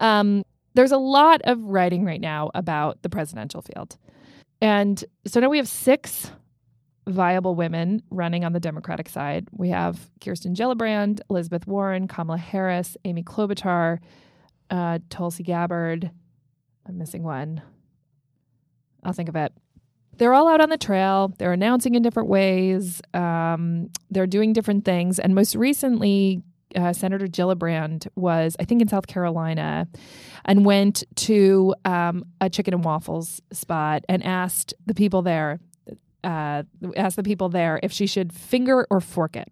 Um, 0.07 0.45
there's 0.75 0.92
a 0.92 0.99
lot 0.99 1.40
of 1.45 1.62
writing 1.62 2.05
right 2.05 2.21
now 2.21 2.51
about 2.55 3.03
the 3.03 3.09
presidential 3.09 3.62
field. 3.62 3.97
And 4.61 5.03
so 5.27 5.40
now 5.40 5.49
we 5.49 5.57
have 5.57 5.69
six 5.69 6.31
viable 7.09 7.55
women 7.55 8.03
running 8.11 8.45
on 8.45 8.53
the 8.53 8.61
Democratic 8.61 9.09
side. 9.09 9.49
We 9.53 9.71
have 9.71 10.11
Kirsten 10.21 10.55
Gillibrand, 10.55 11.21
Elizabeth 11.31 11.66
Warren, 11.66 12.09
Kamala 12.09 12.38
Harris, 12.38 12.97
Amy 13.05 13.23
Klobuchar, 13.23 13.99
uh, 14.71 14.99
Tulsi 15.09 15.42
Gabbard. 15.42 16.11
I'm 16.87 16.99
missing 16.99 17.23
one. 17.23 17.62
I'll 19.03 19.12
think 19.12 19.29
of 19.29 19.37
it. 19.37 19.53
They're 20.19 20.35
all 20.35 20.49
out 20.49 20.61
on 20.61 20.71
the 20.71 20.79
trail. 20.79 21.33
They're 21.38 21.53
announcing 21.53 21.95
in 21.95 22.03
different 22.03 22.29
ways. 22.29 23.03
Um, 23.12 23.90
they're 24.11 24.27
doing 24.27 24.53
different 24.53 24.85
things. 24.85 25.19
And 25.19 25.35
most 25.35 25.55
recently, 25.55 26.42
uh, 26.75 26.93
Senator 26.93 27.27
Gillibrand 27.27 28.09
was, 28.17 28.57
I 28.59 28.65
think, 28.65 28.83
in 28.83 28.89
South 28.89 29.07
Carolina 29.07 29.89
and 30.45 30.65
went 30.65 31.05
to 31.17 31.75
um, 31.85 32.25
a 32.41 32.51
chicken 32.51 32.75
and 32.75 32.85
waffles 32.85 33.41
spot 33.53 34.05
and 34.09 34.23
asked 34.25 34.75
the 34.87 34.95
people 34.95 35.23
there, 35.23 35.61
uh, 36.25 36.65
asked 36.97 37.17
the 37.17 37.23
people 37.23 37.49
there 37.49 37.79
if 37.83 37.93
she 37.93 38.07
should 38.07 38.33
finger 38.33 38.87
or 38.91 39.01
fork 39.01 39.37
it. 39.37 39.51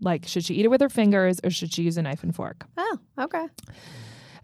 like, 0.00 0.26
should 0.26 0.44
she 0.44 0.54
eat 0.54 0.64
it 0.64 0.68
with 0.68 0.80
her 0.80 0.88
fingers 0.88 1.40
or 1.44 1.50
should 1.50 1.72
she 1.72 1.82
use 1.82 1.96
a 1.96 2.02
knife 2.02 2.22
and 2.22 2.34
fork? 2.34 2.64
Oh, 2.76 2.98
okay. 3.18 3.46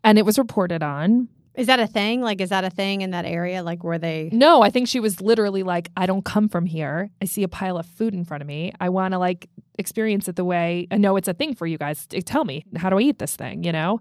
And 0.03 0.19
it 0.19 0.25
was 0.25 0.39
reported 0.39 0.83
on. 0.83 1.29
Is 1.55 1.69
that 1.69 1.79
a 1.79 1.87
thing? 1.87 2.21
Like, 2.21 2.41
is 2.41 2.51
that 2.51 2.65
a 2.65 2.71
thing 2.71 3.03
in 3.03 3.11
that 3.11 3.25
area? 3.25 3.63
Like, 3.63 3.85
where 3.85 3.99
they? 3.99 4.31
No, 4.33 4.63
I 4.63 4.71
think 4.71 4.89
she 4.89 5.01
was 5.01 5.21
literally 5.21 5.63
like, 5.63 5.91
I 5.97 6.07
don't 6.07 6.25
come 6.25 6.49
from 6.49 6.67
here. 6.67 7.11
I 7.23 7.27
see 7.27 7.43
a 7.43 7.49
pile 7.49 7.79
of 7.79 7.87
food 7.87 8.13
in 8.13 8.25
front 8.25 8.43
of 8.43 8.47
me. 8.49 8.73
I 8.81 8.89
want 8.89 9.13
to 9.13 9.19
like 9.19 9.49
experience 9.77 10.29
it 10.29 10.37
the 10.37 10.45
way 10.45 10.87
I 10.93 10.99
know 10.99 11.17
it's 11.17 11.27
a 11.27 11.35
thing 11.35 11.55
for 11.55 11.67
you 11.67 11.79
guys. 11.79 12.07
Tell 12.07 12.45
me, 12.45 12.65
how 12.77 12.91
do 12.91 12.99
I 12.99 13.03
eat 13.03 13.19
this 13.19 13.37
thing? 13.37 13.65
You 13.65 13.73
know? 13.73 14.01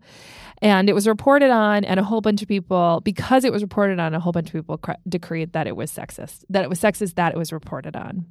And 0.61 0.87
it 0.87 0.93
was 0.93 1.07
reported 1.07 1.49
on, 1.49 1.83
and 1.83 1.99
a 1.99 2.03
whole 2.03 2.21
bunch 2.21 2.41
of 2.41 2.47
people, 2.47 3.01
because 3.03 3.43
it 3.43 3.51
was 3.51 3.61
reported 3.61 3.99
on, 3.99 4.13
a 4.13 4.19
whole 4.19 4.31
bunch 4.31 4.47
of 4.47 4.53
people 4.53 4.77
cr- 4.77 4.93
decreed 5.09 5.51
that 5.53 5.67
it 5.67 5.75
was 5.75 5.91
sexist, 5.91 6.45
that 6.49 6.63
it 6.63 6.69
was 6.69 6.79
sexist 6.79 7.15
that 7.15 7.33
it 7.33 7.37
was 7.37 7.51
reported 7.51 7.95
on. 7.95 8.25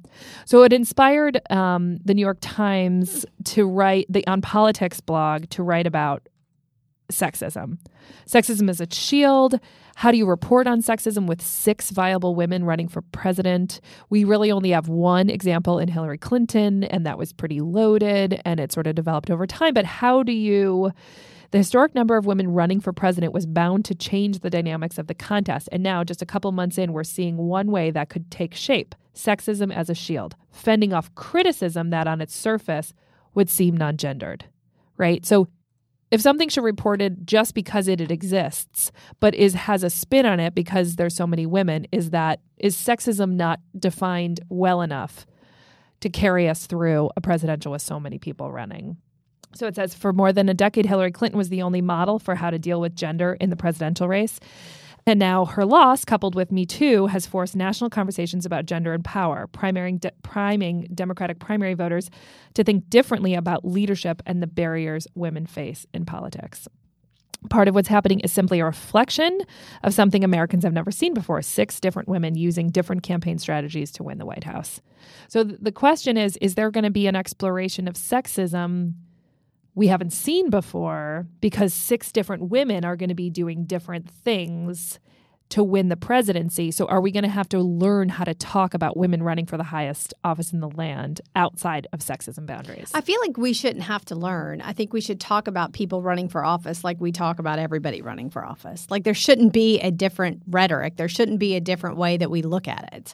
So 0.45 0.63
it 0.63 0.73
inspired 0.73 1.39
um, 1.51 1.99
the 2.03 2.13
New 2.13 2.21
York 2.21 2.39
Times 2.41 3.25
to 3.45 3.67
write 3.67 4.07
the 4.09 4.25
On 4.25 4.41
Politics 4.41 4.99
blog 4.99 5.47
to 5.49 5.61
write 5.61 5.85
about 5.85 6.27
sexism. 7.13 7.77
Sexism 8.27 8.69
is 8.69 8.81
a 8.81 8.87
shield. 8.91 9.59
How 9.95 10.11
do 10.11 10.17
you 10.17 10.25
report 10.25 10.67
on 10.67 10.81
sexism 10.81 11.27
with 11.27 11.41
six 11.41 11.91
viable 11.91 12.35
women 12.35 12.65
running 12.65 12.87
for 12.87 13.01
president? 13.01 13.79
We 14.09 14.23
really 14.23 14.51
only 14.51 14.71
have 14.71 14.89
one 14.89 15.29
example 15.29 15.79
in 15.79 15.87
Hillary 15.87 16.17
Clinton, 16.17 16.83
and 16.85 17.05
that 17.05 17.17
was 17.17 17.31
pretty 17.31 17.61
loaded 17.61 18.41
and 18.43 18.59
it 18.59 18.71
sort 18.71 18.87
of 18.87 18.95
developed 18.95 19.29
over 19.29 19.45
time. 19.45 19.73
But 19.73 19.85
how 19.85 20.23
do 20.23 20.31
you? 20.31 20.91
The 21.51 21.59
historic 21.59 21.93
number 21.93 22.17
of 22.17 22.25
women 22.25 22.51
running 22.51 22.79
for 22.79 22.91
president 22.91 23.31
was 23.31 23.45
bound 23.45 23.85
to 23.85 23.93
change 23.93 24.39
the 24.39 24.49
dynamics 24.49 24.97
of 24.97 25.05
the 25.05 25.13
contest. 25.13 25.69
And 25.71 25.83
now, 25.83 26.03
just 26.03 26.23
a 26.23 26.25
couple 26.25 26.51
months 26.51 26.79
in, 26.79 26.93
we're 26.93 27.03
seeing 27.03 27.37
one 27.37 27.69
way 27.69 27.91
that 27.91 28.09
could 28.09 28.31
take 28.31 28.55
shape 28.55 28.95
sexism 29.13 29.71
as 29.71 29.87
a 29.87 29.93
shield, 29.93 30.35
fending 30.51 30.93
off 30.93 31.13
criticism 31.13 31.91
that 31.91 32.07
on 32.07 32.21
its 32.21 32.35
surface 32.35 32.93
would 33.35 33.49
seem 33.49 33.77
non 33.77 33.97
gendered, 33.97 34.45
right? 34.97 35.25
So 35.25 35.47
if 36.13 36.21
something 36.21 36.47
should 36.47 36.61
be 36.61 36.65
reported 36.65 37.27
just 37.27 37.55
because 37.55 37.87
it, 37.87 37.99
it 37.99 38.11
exists, 38.11 38.91
but 39.19 39.33
is 39.33 39.55
has 39.55 39.81
a 39.81 39.89
spin 39.89 40.27
on 40.27 40.39
it 40.39 40.53
because 40.53 40.95
there's 40.95 41.15
so 41.15 41.25
many 41.25 41.47
women, 41.47 41.87
is 41.91 42.11
that 42.11 42.39
is 42.59 42.77
sexism 42.77 43.33
not 43.33 43.59
defined 43.79 44.39
well 44.47 44.81
enough 44.81 45.25
to 46.01 46.09
carry 46.11 46.47
us 46.47 46.67
through 46.67 47.09
a 47.17 47.21
presidential 47.21 47.71
with 47.71 47.81
so 47.81 47.99
many 47.99 48.19
people 48.19 48.51
running? 48.51 48.97
So 49.55 49.65
it 49.65 49.75
says 49.75 49.95
for 49.95 50.13
more 50.13 50.31
than 50.31 50.49
a 50.49 50.53
decade, 50.53 50.85
Hillary 50.85 51.11
Clinton 51.11 51.37
was 51.39 51.49
the 51.49 51.63
only 51.63 51.81
model 51.81 52.19
for 52.19 52.35
how 52.35 52.51
to 52.51 52.59
deal 52.59 52.79
with 52.79 52.95
gender 52.95 53.35
in 53.41 53.49
the 53.49 53.55
presidential 53.55 54.07
race. 54.07 54.39
And 55.05 55.19
now 55.19 55.45
her 55.45 55.65
loss, 55.65 56.05
coupled 56.05 56.33
with 56.33 56.51
Me 56.51 56.65
Too, 56.65 57.07
has 57.07 57.25
forced 57.25 57.55
national 57.55 57.89
conversations 57.89 58.45
about 58.45 58.65
gender 58.65 58.93
and 58.93 59.03
power, 59.03 59.47
priming, 59.47 59.97
de- 59.97 60.11
priming 60.23 60.87
Democratic 60.93 61.39
primary 61.39 61.73
voters 61.73 62.09
to 62.53 62.63
think 62.63 62.89
differently 62.89 63.33
about 63.33 63.65
leadership 63.65 64.21
and 64.25 64.41
the 64.41 64.47
barriers 64.47 65.07
women 65.13 65.45
face 65.45 65.85
in 65.93 66.05
politics. 66.05 66.67
Part 67.49 67.67
of 67.67 67.75
what's 67.75 67.89
happening 67.89 68.21
is 68.21 68.31
simply 68.31 68.61
a 68.61 68.65
reflection 68.65 69.41
of 69.83 69.93
something 69.93 70.23
Americans 70.23 70.63
have 70.63 70.71
never 70.71 70.91
seen 70.91 71.13
before 71.13 71.41
six 71.41 71.81
different 71.81 72.07
women 72.07 72.35
using 72.35 72.69
different 72.69 73.03
campaign 73.03 73.37
strategies 73.37 73.91
to 73.91 74.03
win 74.03 74.17
the 74.17 74.25
White 74.25 74.45
House. 74.45 74.79
So 75.27 75.43
th- 75.43 75.59
the 75.61 75.73
question 75.73 76.15
is 76.15 76.37
is 76.37 76.55
there 76.55 76.71
going 76.71 76.85
to 76.85 76.89
be 76.89 77.07
an 77.07 77.17
exploration 77.17 77.89
of 77.89 77.95
sexism 77.95 78.93
we 79.75 79.87
haven't 79.87 80.11
seen 80.11 80.49
before 80.49 81.27
because 81.41 81.73
six 81.73 82.11
different 82.11 82.49
women 82.49 82.85
are 82.85 82.95
going 82.95 83.09
to 83.09 83.15
be 83.15 83.29
doing 83.29 83.65
different 83.65 84.09
things 84.09 84.99
to 85.49 85.63
win 85.63 85.89
the 85.89 85.95
presidency. 85.95 86.71
So, 86.71 86.87
are 86.87 86.99
we 86.99 87.11
going 87.11 87.23
to 87.23 87.29
have 87.29 87.47
to 87.49 87.59
learn 87.59 88.09
how 88.09 88.23
to 88.23 88.33
talk 88.33 88.73
about 88.73 88.97
women 88.97 89.21
running 89.21 89.45
for 89.45 89.55
the 89.55 89.65
highest 89.65 90.13
office 90.23 90.51
in 90.51 90.61
the 90.61 90.69
land 90.69 91.21
outside 91.35 91.85
of 91.93 91.99
sexism 91.99 92.47
boundaries? 92.47 92.89
I 92.95 93.01
feel 93.01 93.19
like 93.21 93.37
we 93.37 93.53
shouldn't 93.53 93.83
have 93.83 94.03
to 94.05 94.15
learn. 94.15 94.61
I 94.61 94.73
think 94.73 94.93
we 94.93 95.01
should 95.01 95.19
talk 95.19 95.47
about 95.47 95.73
people 95.73 96.01
running 96.01 96.27
for 96.27 96.43
office 96.43 96.83
like 96.83 96.99
we 96.99 97.11
talk 97.11 97.37
about 97.37 97.59
everybody 97.59 98.01
running 98.01 98.31
for 98.31 98.43
office. 98.43 98.87
Like 98.89 99.03
there 99.03 99.13
shouldn't 99.13 99.53
be 99.53 99.79
a 99.79 99.91
different 99.91 100.41
rhetoric. 100.47 100.95
There 100.95 101.09
shouldn't 101.09 101.37
be 101.39 101.55
a 101.55 101.61
different 101.61 101.97
way 101.97 102.17
that 102.17 102.31
we 102.31 102.41
look 102.41 102.67
at 102.67 102.91
it. 102.91 103.13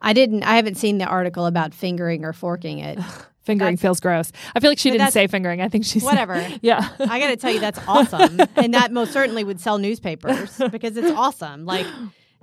I 0.00 0.12
didn't. 0.12 0.44
I 0.44 0.56
haven't 0.56 0.76
seen 0.76 0.98
the 0.98 1.06
article 1.06 1.46
about 1.46 1.74
fingering 1.74 2.24
or 2.24 2.32
forking 2.32 2.78
it. 2.78 2.98
fingering 3.42 3.76
that's- 3.76 3.82
feels 3.82 4.00
gross. 4.00 4.32
I 4.54 4.60
feel 4.60 4.70
like 4.70 4.78
she 4.78 4.90
didn't 4.90 5.12
say 5.12 5.26
fingering. 5.26 5.60
I 5.60 5.68
think 5.68 5.84
she's 5.84 6.02
Whatever. 6.02 6.46
yeah. 6.62 6.88
I 7.00 7.18
got 7.20 7.28
to 7.28 7.36
tell 7.36 7.52
you, 7.52 7.60
that's 7.60 7.80
awesome, 7.86 8.40
and 8.56 8.74
that 8.74 8.92
most 8.92 9.12
certainly 9.12 9.44
would 9.44 9.60
sell 9.60 9.78
newspapers 9.78 10.60
because 10.70 10.96
it's 10.96 11.10
awesome. 11.16 11.64
Like, 11.64 11.86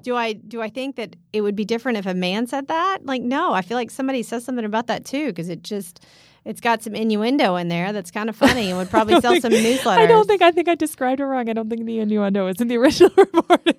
do 0.01 0.15
I 0.15 0.33
do 0.33 0.62
I 0.62 0.69
think 0.69 0.95
that 0.95 1.15
it 1.33 1.41
would 1.41 1.55
be 1.55 1.65
different 1.65 1.97
if 1.97 2.05
a 2.05 2.13
man 2.13 2.47
said 2.47 2.67
that? 2.67 3.05
Like, 3.05 3.21
no, 3.21 3.53
I 3.53 3.62
feel 3.62 3.75
like 3.75 3.91
somebody 3.91 4.23
says 4.23 4.45
something 4.45 4.65
about 4.65 4.88
that 4.88 5.05
too 5.05 5.27
because 5.27 5.49
it 5.49 5.63
just 5.63 6.05
it's 6.45 6.62
got 6.62 6.81
some 6.81 6.95
innuendo 6.95 7.57
in 7.57 7.67
there 7.67 7.91
that's 7.91 8.12
kind 8.12 8.29
of 8.29 8.35
funny 8.35 8.69
and 8.69 8.77
would 8.77 8.89
probably 8.89 9.19
sell 9.21 9.39
some 9.41 9.51
newsletters. 9.51 9.97
I 9.97 10.05
don't 10.05 10.25
think 10.25 10.41
I 10.41 10.51
think 10.51 10.67
I 10.67 10.75
described 10.75 11.19
it 11.19 11.25
wrong. 11.25 11.49
I 11.49 11.53
don't 11.53 11.69
think 11.69 11.85
the 11.85 11.99
innuendo 11.99 12.47
is 12.47 12.62
in 12.62 12.69
the 12.69 12.77
original 12.77 13.12
reporting. 13.17 13.75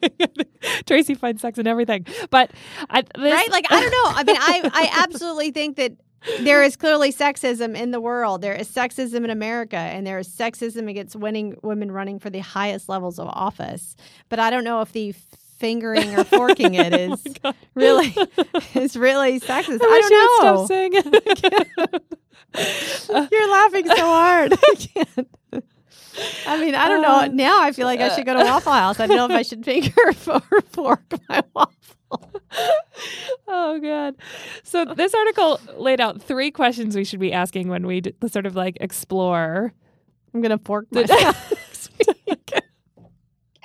Tracy 0.86 1.14
finds 1.14 1.40
sex 1.40 1.58
and 1.58 1.66
everything, 1.66 2.06
but 2.28 2.50
I, 2.90 3.02
this, 3.02 3.32
right? 3.32 3.50
Like, 3.50 3.66
I 3.70 3.80
don't 3.80 3.90
know. 3.90 4.20
I 4.20 4.24
mean, 4.24 4.36
I 4.38 4.70
I 4.72 5.02
absolutely 5.04 5.52
think 5.52 5.76
that 5.76 5.92
there 6.40 6.62
is 6.62 6.76
clearly 6.76 7.12
sexism 7.12 7.76
in 7.76 7.90
the 7.90 8.00
world. 8.00 8.42
There 8.42 8.54
is 8.54 8.68
sexism 8.68 9.24
in 9.24 9.30
America, 9.30 9.76
and 9.76 10.06
there 10.06 10.18
is 10.18 10.28
sexism 10.28 10.88
against 10.88 11.16
winning 11.16 11.56
women 11.62 11.90
running 11.92 12.18
for 12.18 12.30
the 12.30 12.40
highest 12.40 12.88
levels 12.88 13.18
of 13.18 13.28
office. 13.28 13.96
But 14.28 14.38
I 14.38 14.50
don't 14.50 14.64
know 14.64 14.80
if 14.80 14.92
the 14.92 15.14
fingering 15.58 16.18
or 16.18 16.24
forking 16.24 16.74
it 16.74 16.94
oh 16.94 17.12
is 17.12 17.24
really 17.74 18.16
is 18.74 18.96
really 18.96 19.40
sexist. 19.40 19.78
Oh 19.82 19.90
I, 19.90 19.94
I 19.94 20.00
don't 20.00 20.10
know. 20.10 20.66
stop 20.66 20.68
saying 20.68 20.92
it. 20.94 22.02
You're 23.30 23.50
laughing 23.50 23.86
so 23.86 23.96
hard. 23.96 24.52
I 24.54 24.74
can't. 24.74 25.28
I 26.46 26.60
mean, 26.60 26.74
I 26.74 26.88
don't 26.88 27.02
know. 27.02 27.20
Um, 27.20 27.36
now 27.36 27.62
I 27.62 27.72
feel 27.72 27.86
like 27.86 28.00
I 28.00 28.14
should 28.14 28.26
go 28.26 28.34
to 28.34 28.42
Waffle 28.44 28.72
House. 28.72 28.98
I 29.00 29.06
don't 29.06 29.16
know 29.16 29.26
if 29.26 29.32
I 29.32 29.42
should 29.42 29.64
finger 29.64 29.92
or 30.26 30.60
fork 30.62 31.04
my 31.28 31.42
waffle. 31.54 31.74
oh 33.48 33.78
god. 33.80 34.16
So 34.62 34.84
this 34.84 35.14
article 35.14 35.60
laid 35.76 36.00
out 36.00 36.20
three 36.22 36.50
questions 36.50 36.96
we 36.96 37.04
should 37.04 37.20
be 37.20 37.32
asking 37.32 37.68
when 37.68 37.86
we 37.86 38.00
d- 38.00 38.14
sort 38.28 38.46
of 38.46 38.56
like 38.56 38.76
explore 38.80 39.72
i'm 40.34 40.40
gonna 40.40 40.58
fork 40.58 40.86
myself. 40.92 41.52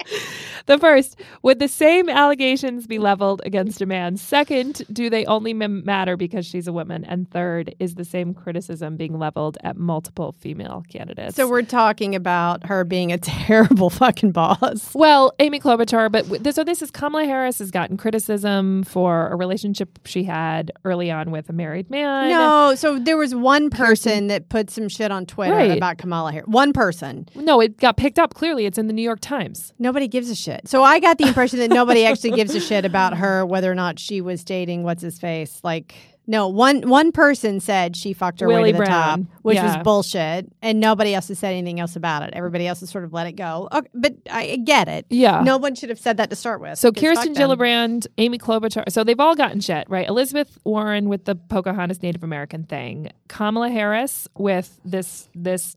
The 0.68 0.78
first, 0.80 1.20
would 1.44 1.60
the 1.60 1.68
same 1.68 2.10
allegations 2.10 2.88
be 2.88 2.98
leveled 3.00 3.42
against 3.46 3.82
a 3.82 3.86
man? 3.86 4.18
Second, 4.18 4.82
do 4.92 5.10
they 5.10 5.24
only 5.26 5.52
m- 5.52 5.86
matter 5.86 6.18
because 6.18 6.46
she's 6.46 6.68
a 6.68 6.74
woman? 6.74 7.06
And 7.06 7.30
third, 7.30 7.76
is 7.80 7.96
the 7.96 8.06
same 8.06 8.34
criticism 8.34 8.98
being 8.98 9.20
leveled 9.20 9.58
at 9.64 9.78
multiple 9.78 10.32
female 10.32 10.84
candidates? 10.90 11.36
So 11.36 11.48
we're 11.48 11.62
talking 11.62 12.16
about 12.16 12.66
her 12.66 12.84
being 12.84 13.12
a 13.12 13.18
terrible 13.20 13.90
fucking 13.92 14.32
boss. 14.32 14.92
Well, 14.96 15.34
Amy 15.40 15.60
Klobuchar, 15.60 16.12
but 16.12 16.24
w- 16.30 16.52
so 16.52 16.64
this 16.64 16.82
is 16.82 16.90
Kamala 16.90 17.26
Harris 17.26 17.60
has 17.60 17.70
gotten 17.70 17.96
criticism 17.98 18.84
for 18.84 19.28
a 19.30 19.36
relationship 19.36 20.00
she 20.06 20.24
had 20.24 20.72
early 20.84 21.12
on 21.12 21.30
with 21.32 21.50
a 21.50 21.54
married 21.54 21.90
man. 21.92 22.30
No, 22.30 22.74
so 22.76 22.98
there 22.98 23.18
was 23.18 23.36
one 23.36 23.70
person 23.70 24.28
that 24.28 24.50
put 24.50 24.70
some 24.72 24.90
shit 24.90 25.12
on 25.12 25.26
Twitter 25.26 25.54
Right. 25.54 25.78
about 25.78 25.98
Kamala 25.98 26.32
Harris. 26.32 26.48
One 26.48 26.74
person. 26.74 27.28
No, 27.36 27.62
it 27.62 27.78
got 27.78 27.98
picked 27.98 28.18
up. 28.18 28.34
Clearly, 28.34 28.66
it's 28.66 28.78
in 28.78 28.88
the 28.88 28.94
New 28.94 29.02
York 29.04 29.20
Times. 29.22 29.74
Nobody 29.78 30.08
gives 30.08 30.30
a 30.30 30.36
shit. 30.36 30.55
So 30.66 30.84
I 30.84 31.00
got 31.00 31.18
the 31.18 31.28
impression 31.28 31.60
that 31.60 31.70
nobody 31.70 32.06
actually 32.06 32.32
gives 32.32 32.56
a 32.56 32.60
shit 32.60 32.86
about 32.86 33.18
her, 33.18 33.46
whether 33.46 33.72
or 33.72 33.76
not 33.76 34.00
she 34.00 34.22
was 34.22 34.44
dating 34.44 34.84
what's 34.84 35.02
his 35.02 35.20
face. 35.20 35.60
Like, 35.64 35.96
no, 36.28 36.48
one 36.48 36.88
one 36.90 37.12
person 37.12 37.60
said 37.60 37.96
she 37.96 38.14
fucked 38.14 38.40
her 38.40 38.48
way 38.48 38.56
Willie 38.56 38.72
to 38.74 38.80
the 38.80 38.86
top, 38.86 39.20
which 39.44 39.56
Yeah. 39.56 39.76
was 39.76 39.84
bullshit, 39.84 40.52
and 40.62 40.80
nobody 40.80 41.14
else 41.14 41.28
has 41.28 41.40
said 41.40 41.54
anything 41.54 41.80
else 41.80 41.96
about 41.96 42.24
it. 42.24 42.32
Everybody 42.34 42.68
else 42.68 42.80
has 42.80 42.90
sort 42.90 43.04
of 43.04 43.14
let 43.14 43.28
it 43.28 43.34
go. 43.34 43.68
Okay, 43.72 43.88
but 43.94 44.16
I 44.32 44.56
get 44.58 44.88
it. 44.88 45.06
Yeah. 45.10 45.42
no 45.44 45.58
one 45.58 45.76
should 45.76 45.90
have 45.90 46.00
said 46.00 46.18
that 46.18 46.30
to 46.30 46.36
start 46.36 46.62
with. 46.62 46.78
So 46.80 46.92
Kirsten. 46.92 47.36
Gillibrand, 47.36 48.08
Amy 48.18 48.38
Klobuchar, 48.38 48.90
so 48.90 49.04
they've 49.04 49.20
all 49.20 49.36
gotten 49.36 49.60
shit, 49.60 49.90
right? 49.90 50.08
Elizabeth 50.08 50.58
Warren 50.64 51.10
with 51.10 51.26
the 51.26 51.36
Pocahontas 51.36 52.02
Native 52.02 52.24
American 52.24 52.64
thing, 52.64 53.10
Kamala 53.28 53.70
Harris 53.70 54.28
with 54.38 54.80
this 54.86 55.30
this 55.36 55.76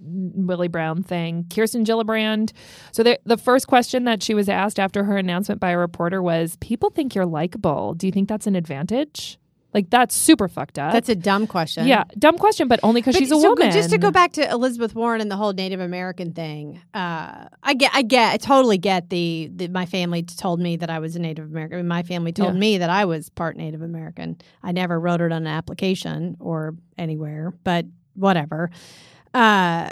Willie 0.00 0.68
Brown 0.68 1.02
thing, 1.02 1.46
Kirsten 1.52 1.84
Gillibrand. 1.84 2.52
So 2.92 3.02
the 3.02 3.18
the 3.24 3.36
first 3.36 3.66
question 3.66 4.04
that 4.04 4.22
she 4.22 4.34
was 4.34 4.48
asked 4.48 4.78
after 4.78 5.04
her 5.04 5.16
announcement 5.16 5.60
by 5.60 5.70
a 5.70 5.78
reporter 5.78 6.22
was, 6.22 6.56
"People 6.60 6.90
think 6.90 7.14
you're 7.14 7.26
likable. 7.26 7.94
Do 7.94 8.06
you 8.06 8.12
think 8.12 8.28
that's 8.28 8.46
an 8.46 8.54
advantage?" 8.56 9.38
Like 9.74 9.90
that's 9.90 10.14
super 10.14 10.46
fucked 10.46 10.78
up. 10.78 10.92
That's 10.92 11.08
a 11.08 11.16
dumb 11.16 11.46
question. 11.48 11.86
yeah, 11.88 12.04
dumb 12.16 12.38
question, 12.38 12.68
but 12.68 12.78
only 12.84 13.00
because 13.00 13.16
she's 13.16 13.32
a 13.32 13.34
so 13.40 13.50
woman. 13.50 13.72
Just 13.72 13.90
to 13.90 13.98
go 13.98 14.12
back 14.12 14.32
to 14.34 14.48
Elizabeth 14.50 14.94
Warren 14.94 15.20
and 15.20 15.28
the 15.30 15.36
whole 15.36 15.52
Native 15.52 15.80
American 15.80 16.32
thing, 16.32 16.80
uh, 16.94 17.46
I 17.62 17.74
get, 17.74 17.90
I 17.92 18.02
get, 18.02 18.32
I 18.32 18.36
totally 18.36 18.78
get 18.78 19.10
the, 19.10 19.50
the. 19.52 19.66
My 19.68 19.84
family 19.84 20.22
told 20.22 20.60
me 20.60 20.76
that 20.76 20.90
I 20.90 21.00
was 21.00 21.16
a 21.16 21.18
Native 21.18 21.46
American. 21.46 21.86
My 21.88 22.04
family 22.04 22.30
told 22.32 22.54
Yeah. 22.54 22.60
me 22.60 22.78
that 22.78 22.88
I 22.88 23.04
was 23.04 23.30
part 23.30 23.56
Native 23.56 23.82
American. 23.82 24.36
I 24.62 24.70
never 24.70 24.98
wrote 25.00 25.20
it 25.20 25.32
on 25.32 25.42
an 25.42 25.46
application 25.48 26.36
or 26.38 26.76
anywhere, 26.96 27.52
but 27.64 27.84
whatever. 28.14 28.70
Uh, 29.32 29.90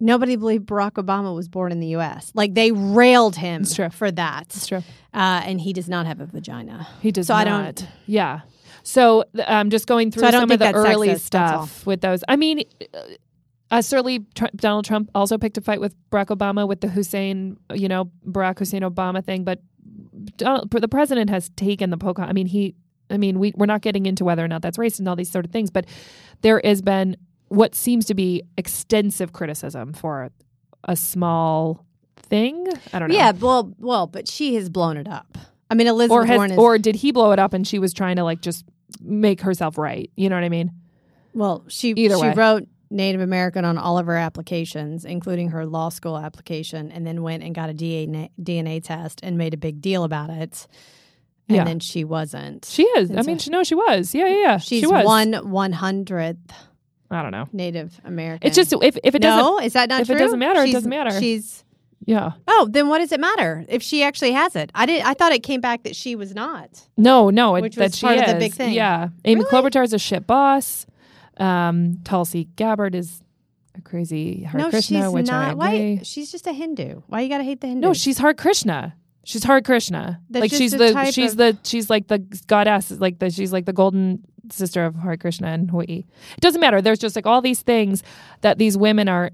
nobody 0.00 0.36
believed 0.36 0.66
Barack 0.66 0.92
Obama 0.92 1.34
was 1.34 1.48
born 1.48 1.72
in 1.72 1.80
the 1.80 1.88
U.S. 1.88 2.32
Like 2.34 2.54
they 2.54 2.72
railed 2.72 3.36
him 3.36 3.64
for 3.64 4.10
that, 4.12 4.44
It's 4.46 4.66
true. 4.66 4.78
uh, 5.12 5.42
and 5.44 5.60
he 5.60 5.72
does 5.74 5.88
not 5.88 6.06
have 6.06 6.20
a 6.20 6.26
vagina. 6.26 6.86
He 7.02 7.12
does 7.12 7.26
So 7.26 7.34
I 7.34 7.44
not. 7.44 7.74
don't- 7.76 7.88
Yeah. 8.06 8.40
So 8.88 9.24
I'm 9.46 9.68
just 9.68 9.86
going 9.86 10.10
through 10.10 10.30
don't 10.30 10.48
some 10.48 10.50
of 10.50 10.58
the 10.58 10.72
early 10.72 11.08
sexist, 11.08 11.20
stuff 11.20 11.84
with 11.84 12.00
those. 12.00 12.24
I 12.26 12.36
mean, 12.36 12.64
uh, 12.94 13.00
uh, 13.70 13.82
certainly 13.82 14.24
Tr- 14.34 14.46
Donald 14.56 14.86
Trump 14.86 15.10
also 15.14 15.36
picked 15.36 15.58
a 15.58 15.60
fight 15.60 15.78
with 15.78 15.94
Barack 16.10 16.34
Obama 16.34 16.66
with 16.66 16.80
the 16.80 16.88
Hussein, 16.88 17.58
you 17.74 17.86
know, 17.86 18.10
Barack 18.26 18.58
Hussein 18.58 18.80
Obama 18.80 19.22
thing. 19.22 19.44
But 19.44 19.60
Donald, 20.38 20.70
the 20.70 20.88
president 20.88 21.28
has 21.28 21.50
taken 21.50 21.90
the 21.90 21.98
poke. 21.98 22.18
I 22.18 22.32
mean, 22.32 22.46
he. 22.46 22.76
I 23.10 23.18
mean, 23.18 23.38
we 23.38 23.52
we're 23.56 23.66
not 23.66 23.82
getting 23.82 24.06
into 24.06 24.24
whether 24.24 24.42
or 24.42 24.48
not 24.48 24.62
that's 24.62 24.78
racist 24.78 25.00
and 25.00 25.08
all 25.08 25.16
these 25.16 25.30
sort 25.30 25.44
of 25.44 25.50
things, 25.50 25.68
but 25.68 25.84
there 26.40 26.58
has 26.64 26.80
been 26.80 27.18
what 27.48 27.74
seems 27.74 28.06
to 28.06 28.14
be 28.14 28.42
extensive 28.56 29.34
criticism 29.34 29.92
for 29.92 30.30
a 30.84 30.96
small 30.96 31.84
thing. 32.16 32.66
I 32.94 32.98
don't 32.98 33.10
know. 33.10 33.14
Yeah, 33.14 33.32
well, 33.32 33.74
well, 33.78 34.06
but 34.06 34.28
she 34.28 34.54
has 34.54 34.70
blown 34.70 34.96
it 34.96 35.08
up. 35.08 35.36
I 35.70 35.74
mean, 35.74 35.86
Elizabeth 35.86 36.16
or 36.16 36.24
has, 36.24 36.36
Warren 36.36 36.52
is 36.52 36.58
or 36.58 36.78
did 36.78 36.96
he 36.96 37.12
blow 37.12 37.32
it 37.32 37.38
up 37.38 37.52
and 37.52 37.66
she 37.66 37.78
was 37.78 37.92
trying 37.92 38.16
to 38.16 38.24
like 38.24 38.40
just 38.40 38.64
make 39.00 39.40
herself 39.40 39.78
right? 39.78 40.10
You 40.16 40.28
know 40.28 40.36
what 40.36 40.44
I 40.44 40.48
mean? 40.48 40.70
Well, 41.34 41.64
she 41.68 41.90
Either 41.90 42.16
she 42.16 42.22
way. 42.22 42.34
wrote 42.34 42.68
Native 42.90 43.20
American 43.20 43.64
on 43.64 43.76
all 43.78 43.98
of 43.98 44.06
her 44.06 44.16
applications, 44.16 45.04
including 45.04 45.50
her 45.50 45.66
law 45.66 45.88
school 45.90 46.16
application, 46.16 46.90
and 46.90 47.06
then 47.06 47.22
went 47.22 47.42
and 47.42 47.54
got 47.54 47.68
a 47.70 47.74
DNA, 47.74 48.30
DNA 48.42 48.82
test 48.82 49.20
and 49.22 49.36
made 49.36 49.52
a 49.54 49.58
big 49.58 49.80
deal 49.80 50.04
about 50.04 50.30
it. 50.30 50.66
And 51.48 51.56
Yeah. 51.56 51.64
then 51.64 51.80
she 51.80 52.04
wasn't. 52.04 52.64
She 52.64 52.82
is. 52.84 53.10
I 53.10 53.14
And 53.14 53.26
mean, 53.26 53.38
she, 53.38 53.50
no, 53.50 53.62
she 53.62 53.74
was. 53.74 54.14
Yeah, 54.14 54.26
yeah, 54.28 54.36
yeah. 54.42 54.56
She's 54.58 54.80
she 54.80 54.86
was. 54.86 55.04
one 55.04 55.32
one 55.50 55.72
hundredth 55.72 56.52
I 57.10 57.22
don't 57.22 57.30
know. 57.32 57.46
Native 57.52 57.98
American. 58.04 58.46
It's 58.46 58.56
just 58.56 58.72
if 58.82 58.98
if 59.02 59.14
it 59.14 59.20
doesn't. 59.20 59.38
no, 59.42 59.58
is 59.60 59.72
that 59.74 59.88
not 59.88 60.02
if 60.02 60.10
it 60.10 60.18
doesn't 60.18 60.38
matter, 60.38 60.60
it 60.62 60.72
doesn't 60.72 60.90
matter. 60.90 61.18
She's 61.18 61.64
Yeah. 62.08 62.32
oh, 62.48 62.66
then 62.70 62.88
what 62.88 62.98
does 63.00 63.12
it 63.12 63.20
matter 63.20 63.64
if 63.68 63.82
she 63.82 64.02
actually 64.02 64.32
has 64.32 64.56
it? 64.56 64.70
I 64.74 64.86
did. 64.86 65.02
I 65.02 65.12
thought 65.12 65.32
it 65.32 65.42
came 65.42 65.60
back 65.60 65.82
that 65.82 65.94
she 65.94 66.16
was 66.16 66.34
not. 66.34 66.70
No, 66.96 67.28
no, 67.28 67.54
it, 67.56 67.60
Which 67.60 67.74
that 67.76 67.90
was 67.90 67.98
she 67.98 68.06
part 68.06 68.18
of 68.18 68.24
is. 68.24 68.32
the 68.32 68.38
big 68.38 68.54
thing. 68.54 68.72
Yeah. 68.72 69.08
Amy 69.26 69.42
Really? 69.44 69.50
Klobuchar 69.70 69.84
is 69.84 69.92
a 69.92 69.98
shit 69.98 70.26
boss. 70.26 70.86
Um, 71.36 71.98
Tulsi 72.04 72.44
Gabbard 72.56 72.94
is 72.94 73.20
a 73.76 73.82
crazy 73.82 74.42
Hare 74.42 74.58
no, 74.60 74.70
Krishna, 74.70 75.02
she's 75.04 75.12
which 75.12 75.30
I 75.30 75.52
not. 75.52 75.66
agree. 75.68 75.96
Why? 75.96 76.00
She's 76.02 76.32
just 76.32 76.46
a 76.46 76.52
Hindu. 76.52 77.02
Why 77.08 77.20
you 77.20 77.28
gotta 77.28 77.44
hate 77.44 77.60
the 77.60 77.66
Hindu? 77.68 77.86
No, 77.86 77.92
she's 77.92 78.18
Hare 78.18 78.34
Krishna. 78.34 78.94
She's 79.24 79.44
Hare 79.44 79.60
Krishna. 79.60 80.20
That's 80.30 80.40
like 80.40 80.50
she's 80.50 80.72
the 80.72 81.10
she's 81.12 81.32
of- 81.32 81.36
the 81.36 81.58
she's 81.62 81.90
like 81.90 82.08
the 82.08 82.18
goddess. 82.46 82.90
Like 82.90 83.18
the 83.18 83.28
she's 83.30 83.52
like 83.52 83.66
the 83.66 83.74
golden 83.74 84.24
sister 84.50 84.86
of 84.86 84.96
Hare 84.96 85.18
Krishna 85.18 85.52
in 85.52 85.68
Hawaii. 85.68 86.04
It 86.36 86.40
doesn't 86.40 86.60
matter. 86.60 86.80
There's 86.80 86.98
just 86.98 87.14
like 87.14 87.26
all 87.26 87.42
these 87.42 87.60
things 87.60 88.02
that 88.40 88.56
these 88.56 88.78
women 88.78 89.06
are 89.08 89.30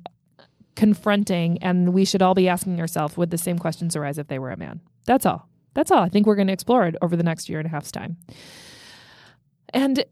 confronting, 0.77 1.59
and 1.62 1.93
we 1.93 2.05
should 2.05 2.22
all 2.22 2.35
be 2.35 2.49
asking 2.49 2.81
ourselves: 2.81 3.16
Would 3.16 3.31
the 3.31 3.39
same 3.39 3.59
questions 3.59 3.97
arise 3.97 4.18
if 4.18 4.29
they 4.29 4.39
were 4.39 4.51
a 4.51 4.57
man? 4.57 4.81
That's 5.07 5.27
all. 5.27 5.49
That's 5.75 5.91
all. 5.91 6.03
I 6.03 6.09
think 6.09 6.27
we're 6.27 6.37
going 6.37 6.47
to 6.47 6.53
explore 6.53 6.87
it 6.87 6.95
over 7.03 7.16
the 7.16 7.22
next 7.22 7.49
year 7.49 7.59
and 7.59 7.66
a 7.66 7.70
half's 7.70 7.91
time. 7.91 8.16
And 9.72 10.05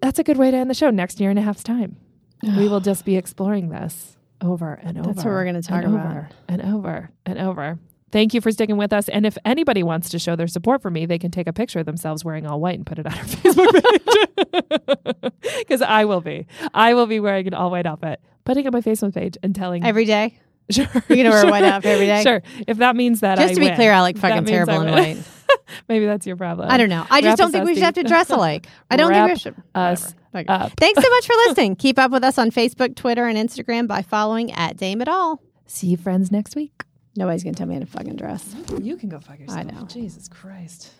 that's 0.00 0.18
a 0.18 0.24
good 0.24 0.38
way 0.38 0.50
to 0.50 0.56
end 0.56 0.70
the 0.70 0.74
show. 0.74 0.90
Next 0.90 1.20
year 1.20 1.30
and 1.30 1.38
a 1.38 1.42
half's 1.42 1.62
time, 1.62 1.96
we 2.42 2.68
will 2.68 2.80
just 2.90 3.04
be 3.04 3.16
exploring 3.16 3.68
this 3.68 4.16
over 4.40 4.74
and 4.82 4.98
over. 4.98 5.06
That's 5.08 5.18
what 5.18 5.26
we're 5.26 5.44
gonna 5.44 5.62
talk 5.62 5.84
and 5.84 5.94
about. 5.94 6.06
over 6.06 6.28
and 6.48 6.62
over 6.62 7.10
and 7.26 7.38
over. 7.38 7.78
Thank 8.12 8.34
you 8.34 8.40
for 8.40 8.50
sticking 8.50 8.76
with 8.76 8.92
us. 8.92 9.08
And 9.08 9.24
if 9.24 9.38
anybody 9.44 9.82
wants 9.82 10.08
to 10.10 10.18
show 10.18 10.34
their 10.36 10.48
support 10.48 10.82
for 10.82 10.90
me, 10.90 11.06
they 11.06 11.18
can 11.18 11.30
take 11.30 11.46
a 11.46 11.52
picture 11.52 11.78
of 11.78 11.86
themselves 11.86 12.24
wearing 12.24 12.46
all 12.46 12.58
white 12.60 12.76
and 12.76 12.84
put 12.86 12.98
it 12.98 13.06
on 13.06 13.12
our 13.12 13.24
Facebook 13.24 13.72
page. 13.82 15.32
Because 15.60 15.82
I 15.82 16.04
will 16.04 16.20
be. 16.20 16.46
I 16.74 16.94
will 16.94 17.06
be 17.06 17.20
wearing 17.20 17.46
an 17.46 17.54
all 17.54 17.70
white 17.70 17.86
outfit, 17.86 18.20
putting 18.44 18.64
it 18.64 18.68
on 18.68 18.72
my 18.72 18.80
Facebook 18.80 19.14
page 19.14 19.36
and 19.42 19.54
telling 19.54 19.84
every 19.84 20.04
day. 20.04 20.38
Sure. 20.70 20.86
You're 21.08 21.16
gonna 21.16 21.30
wear 21.30 21.48
a 21.48 21.50
white 21.50 21.64
outfit 21.64 21.90
every 21.94 22.06
day? 22.06 22.22
Sure. 22.22 22.44
If 22.68 22.76
that 22.76 22.94
means 22.94 23.20
that 23.20 23.40
I 23.40 23.42
Just 23.42 23.52
I 23.52 23.54
to 23.54 23.60
be 23.60 23.66
win, 23.66 23.74
clear, 23.74 23.90
I 23.92 24.02
like 24.02 24.16
fucking 24.18 24.44
terrible 24.44 24.80
in 24.82 24.92
white. 24.92 25.18
Maybe 25.88 26.06
that's 26.06 26.28
your 26.28 26.36
problem. 26.36 26.70
I 26.70 26.76
don't 26.76 26.88
know. 26.88 27.04
I 27.10 27.16
Wrap 27.16 27.22
just 27.24 27.38
don't 27.38 27.50
think 27.50 27.64
we 27.64 27.74
should 27.74 27.82
have 27.82 27.94
to 27.94 28.04
dress 28.04 28.30
alike. 28.30 28.68
I 28.88 28.96
don't 28.96 29.10
Wrap 29.10 29.26
think 29.26 29.36
we 29.36 29.40
should. 29.40 29.54
us 29.74 30.14
whatever. 30.30 30.52
Okay. 30.52 30.64
up. 30.66 30.72
Thanks 30.78 31.02
so 31.02 31.10
much 31.10 31.26
for 31.26 31.32
listening. 31.48 31.74
Keep 31.74 31.98
up 31.98 32.12
with 32.12 32.22
us 32.22 32.38
on 32.38 32.52
Facebook, 32.52 32.94
Twitter, 32.94 33.26
and 33.26 33.36
Instagram 33.36 33.88
by 33.88 34.02
following 34.02 34.52
at 34.52 34.76
Dame 34.76 35.02
It 35.02 35.08
All. 35.08 35.42
See 35.66 35.88
you 35.88 35.96
friends 35.96 36.30
next 36.30 36.54
week. 36.54 36.84
Nobody's 37.16 37.42
gonna 37.42 37.54
tell 37.54 37.66
me 37.66 37.74
how 37.74 37.80
to 37.80 37.86
fucking 37.86 38.16
dress. 38.16 38.54
You 38.80 38.96
can 38.96 39.08
go 39.08 39.18
fuck 39.18 39.38
yourself. 39.38 39.58
I 39.58 39.62
know. 39.64 39.84
Jesus 39.86 40.28
Christ. 40.28 40.90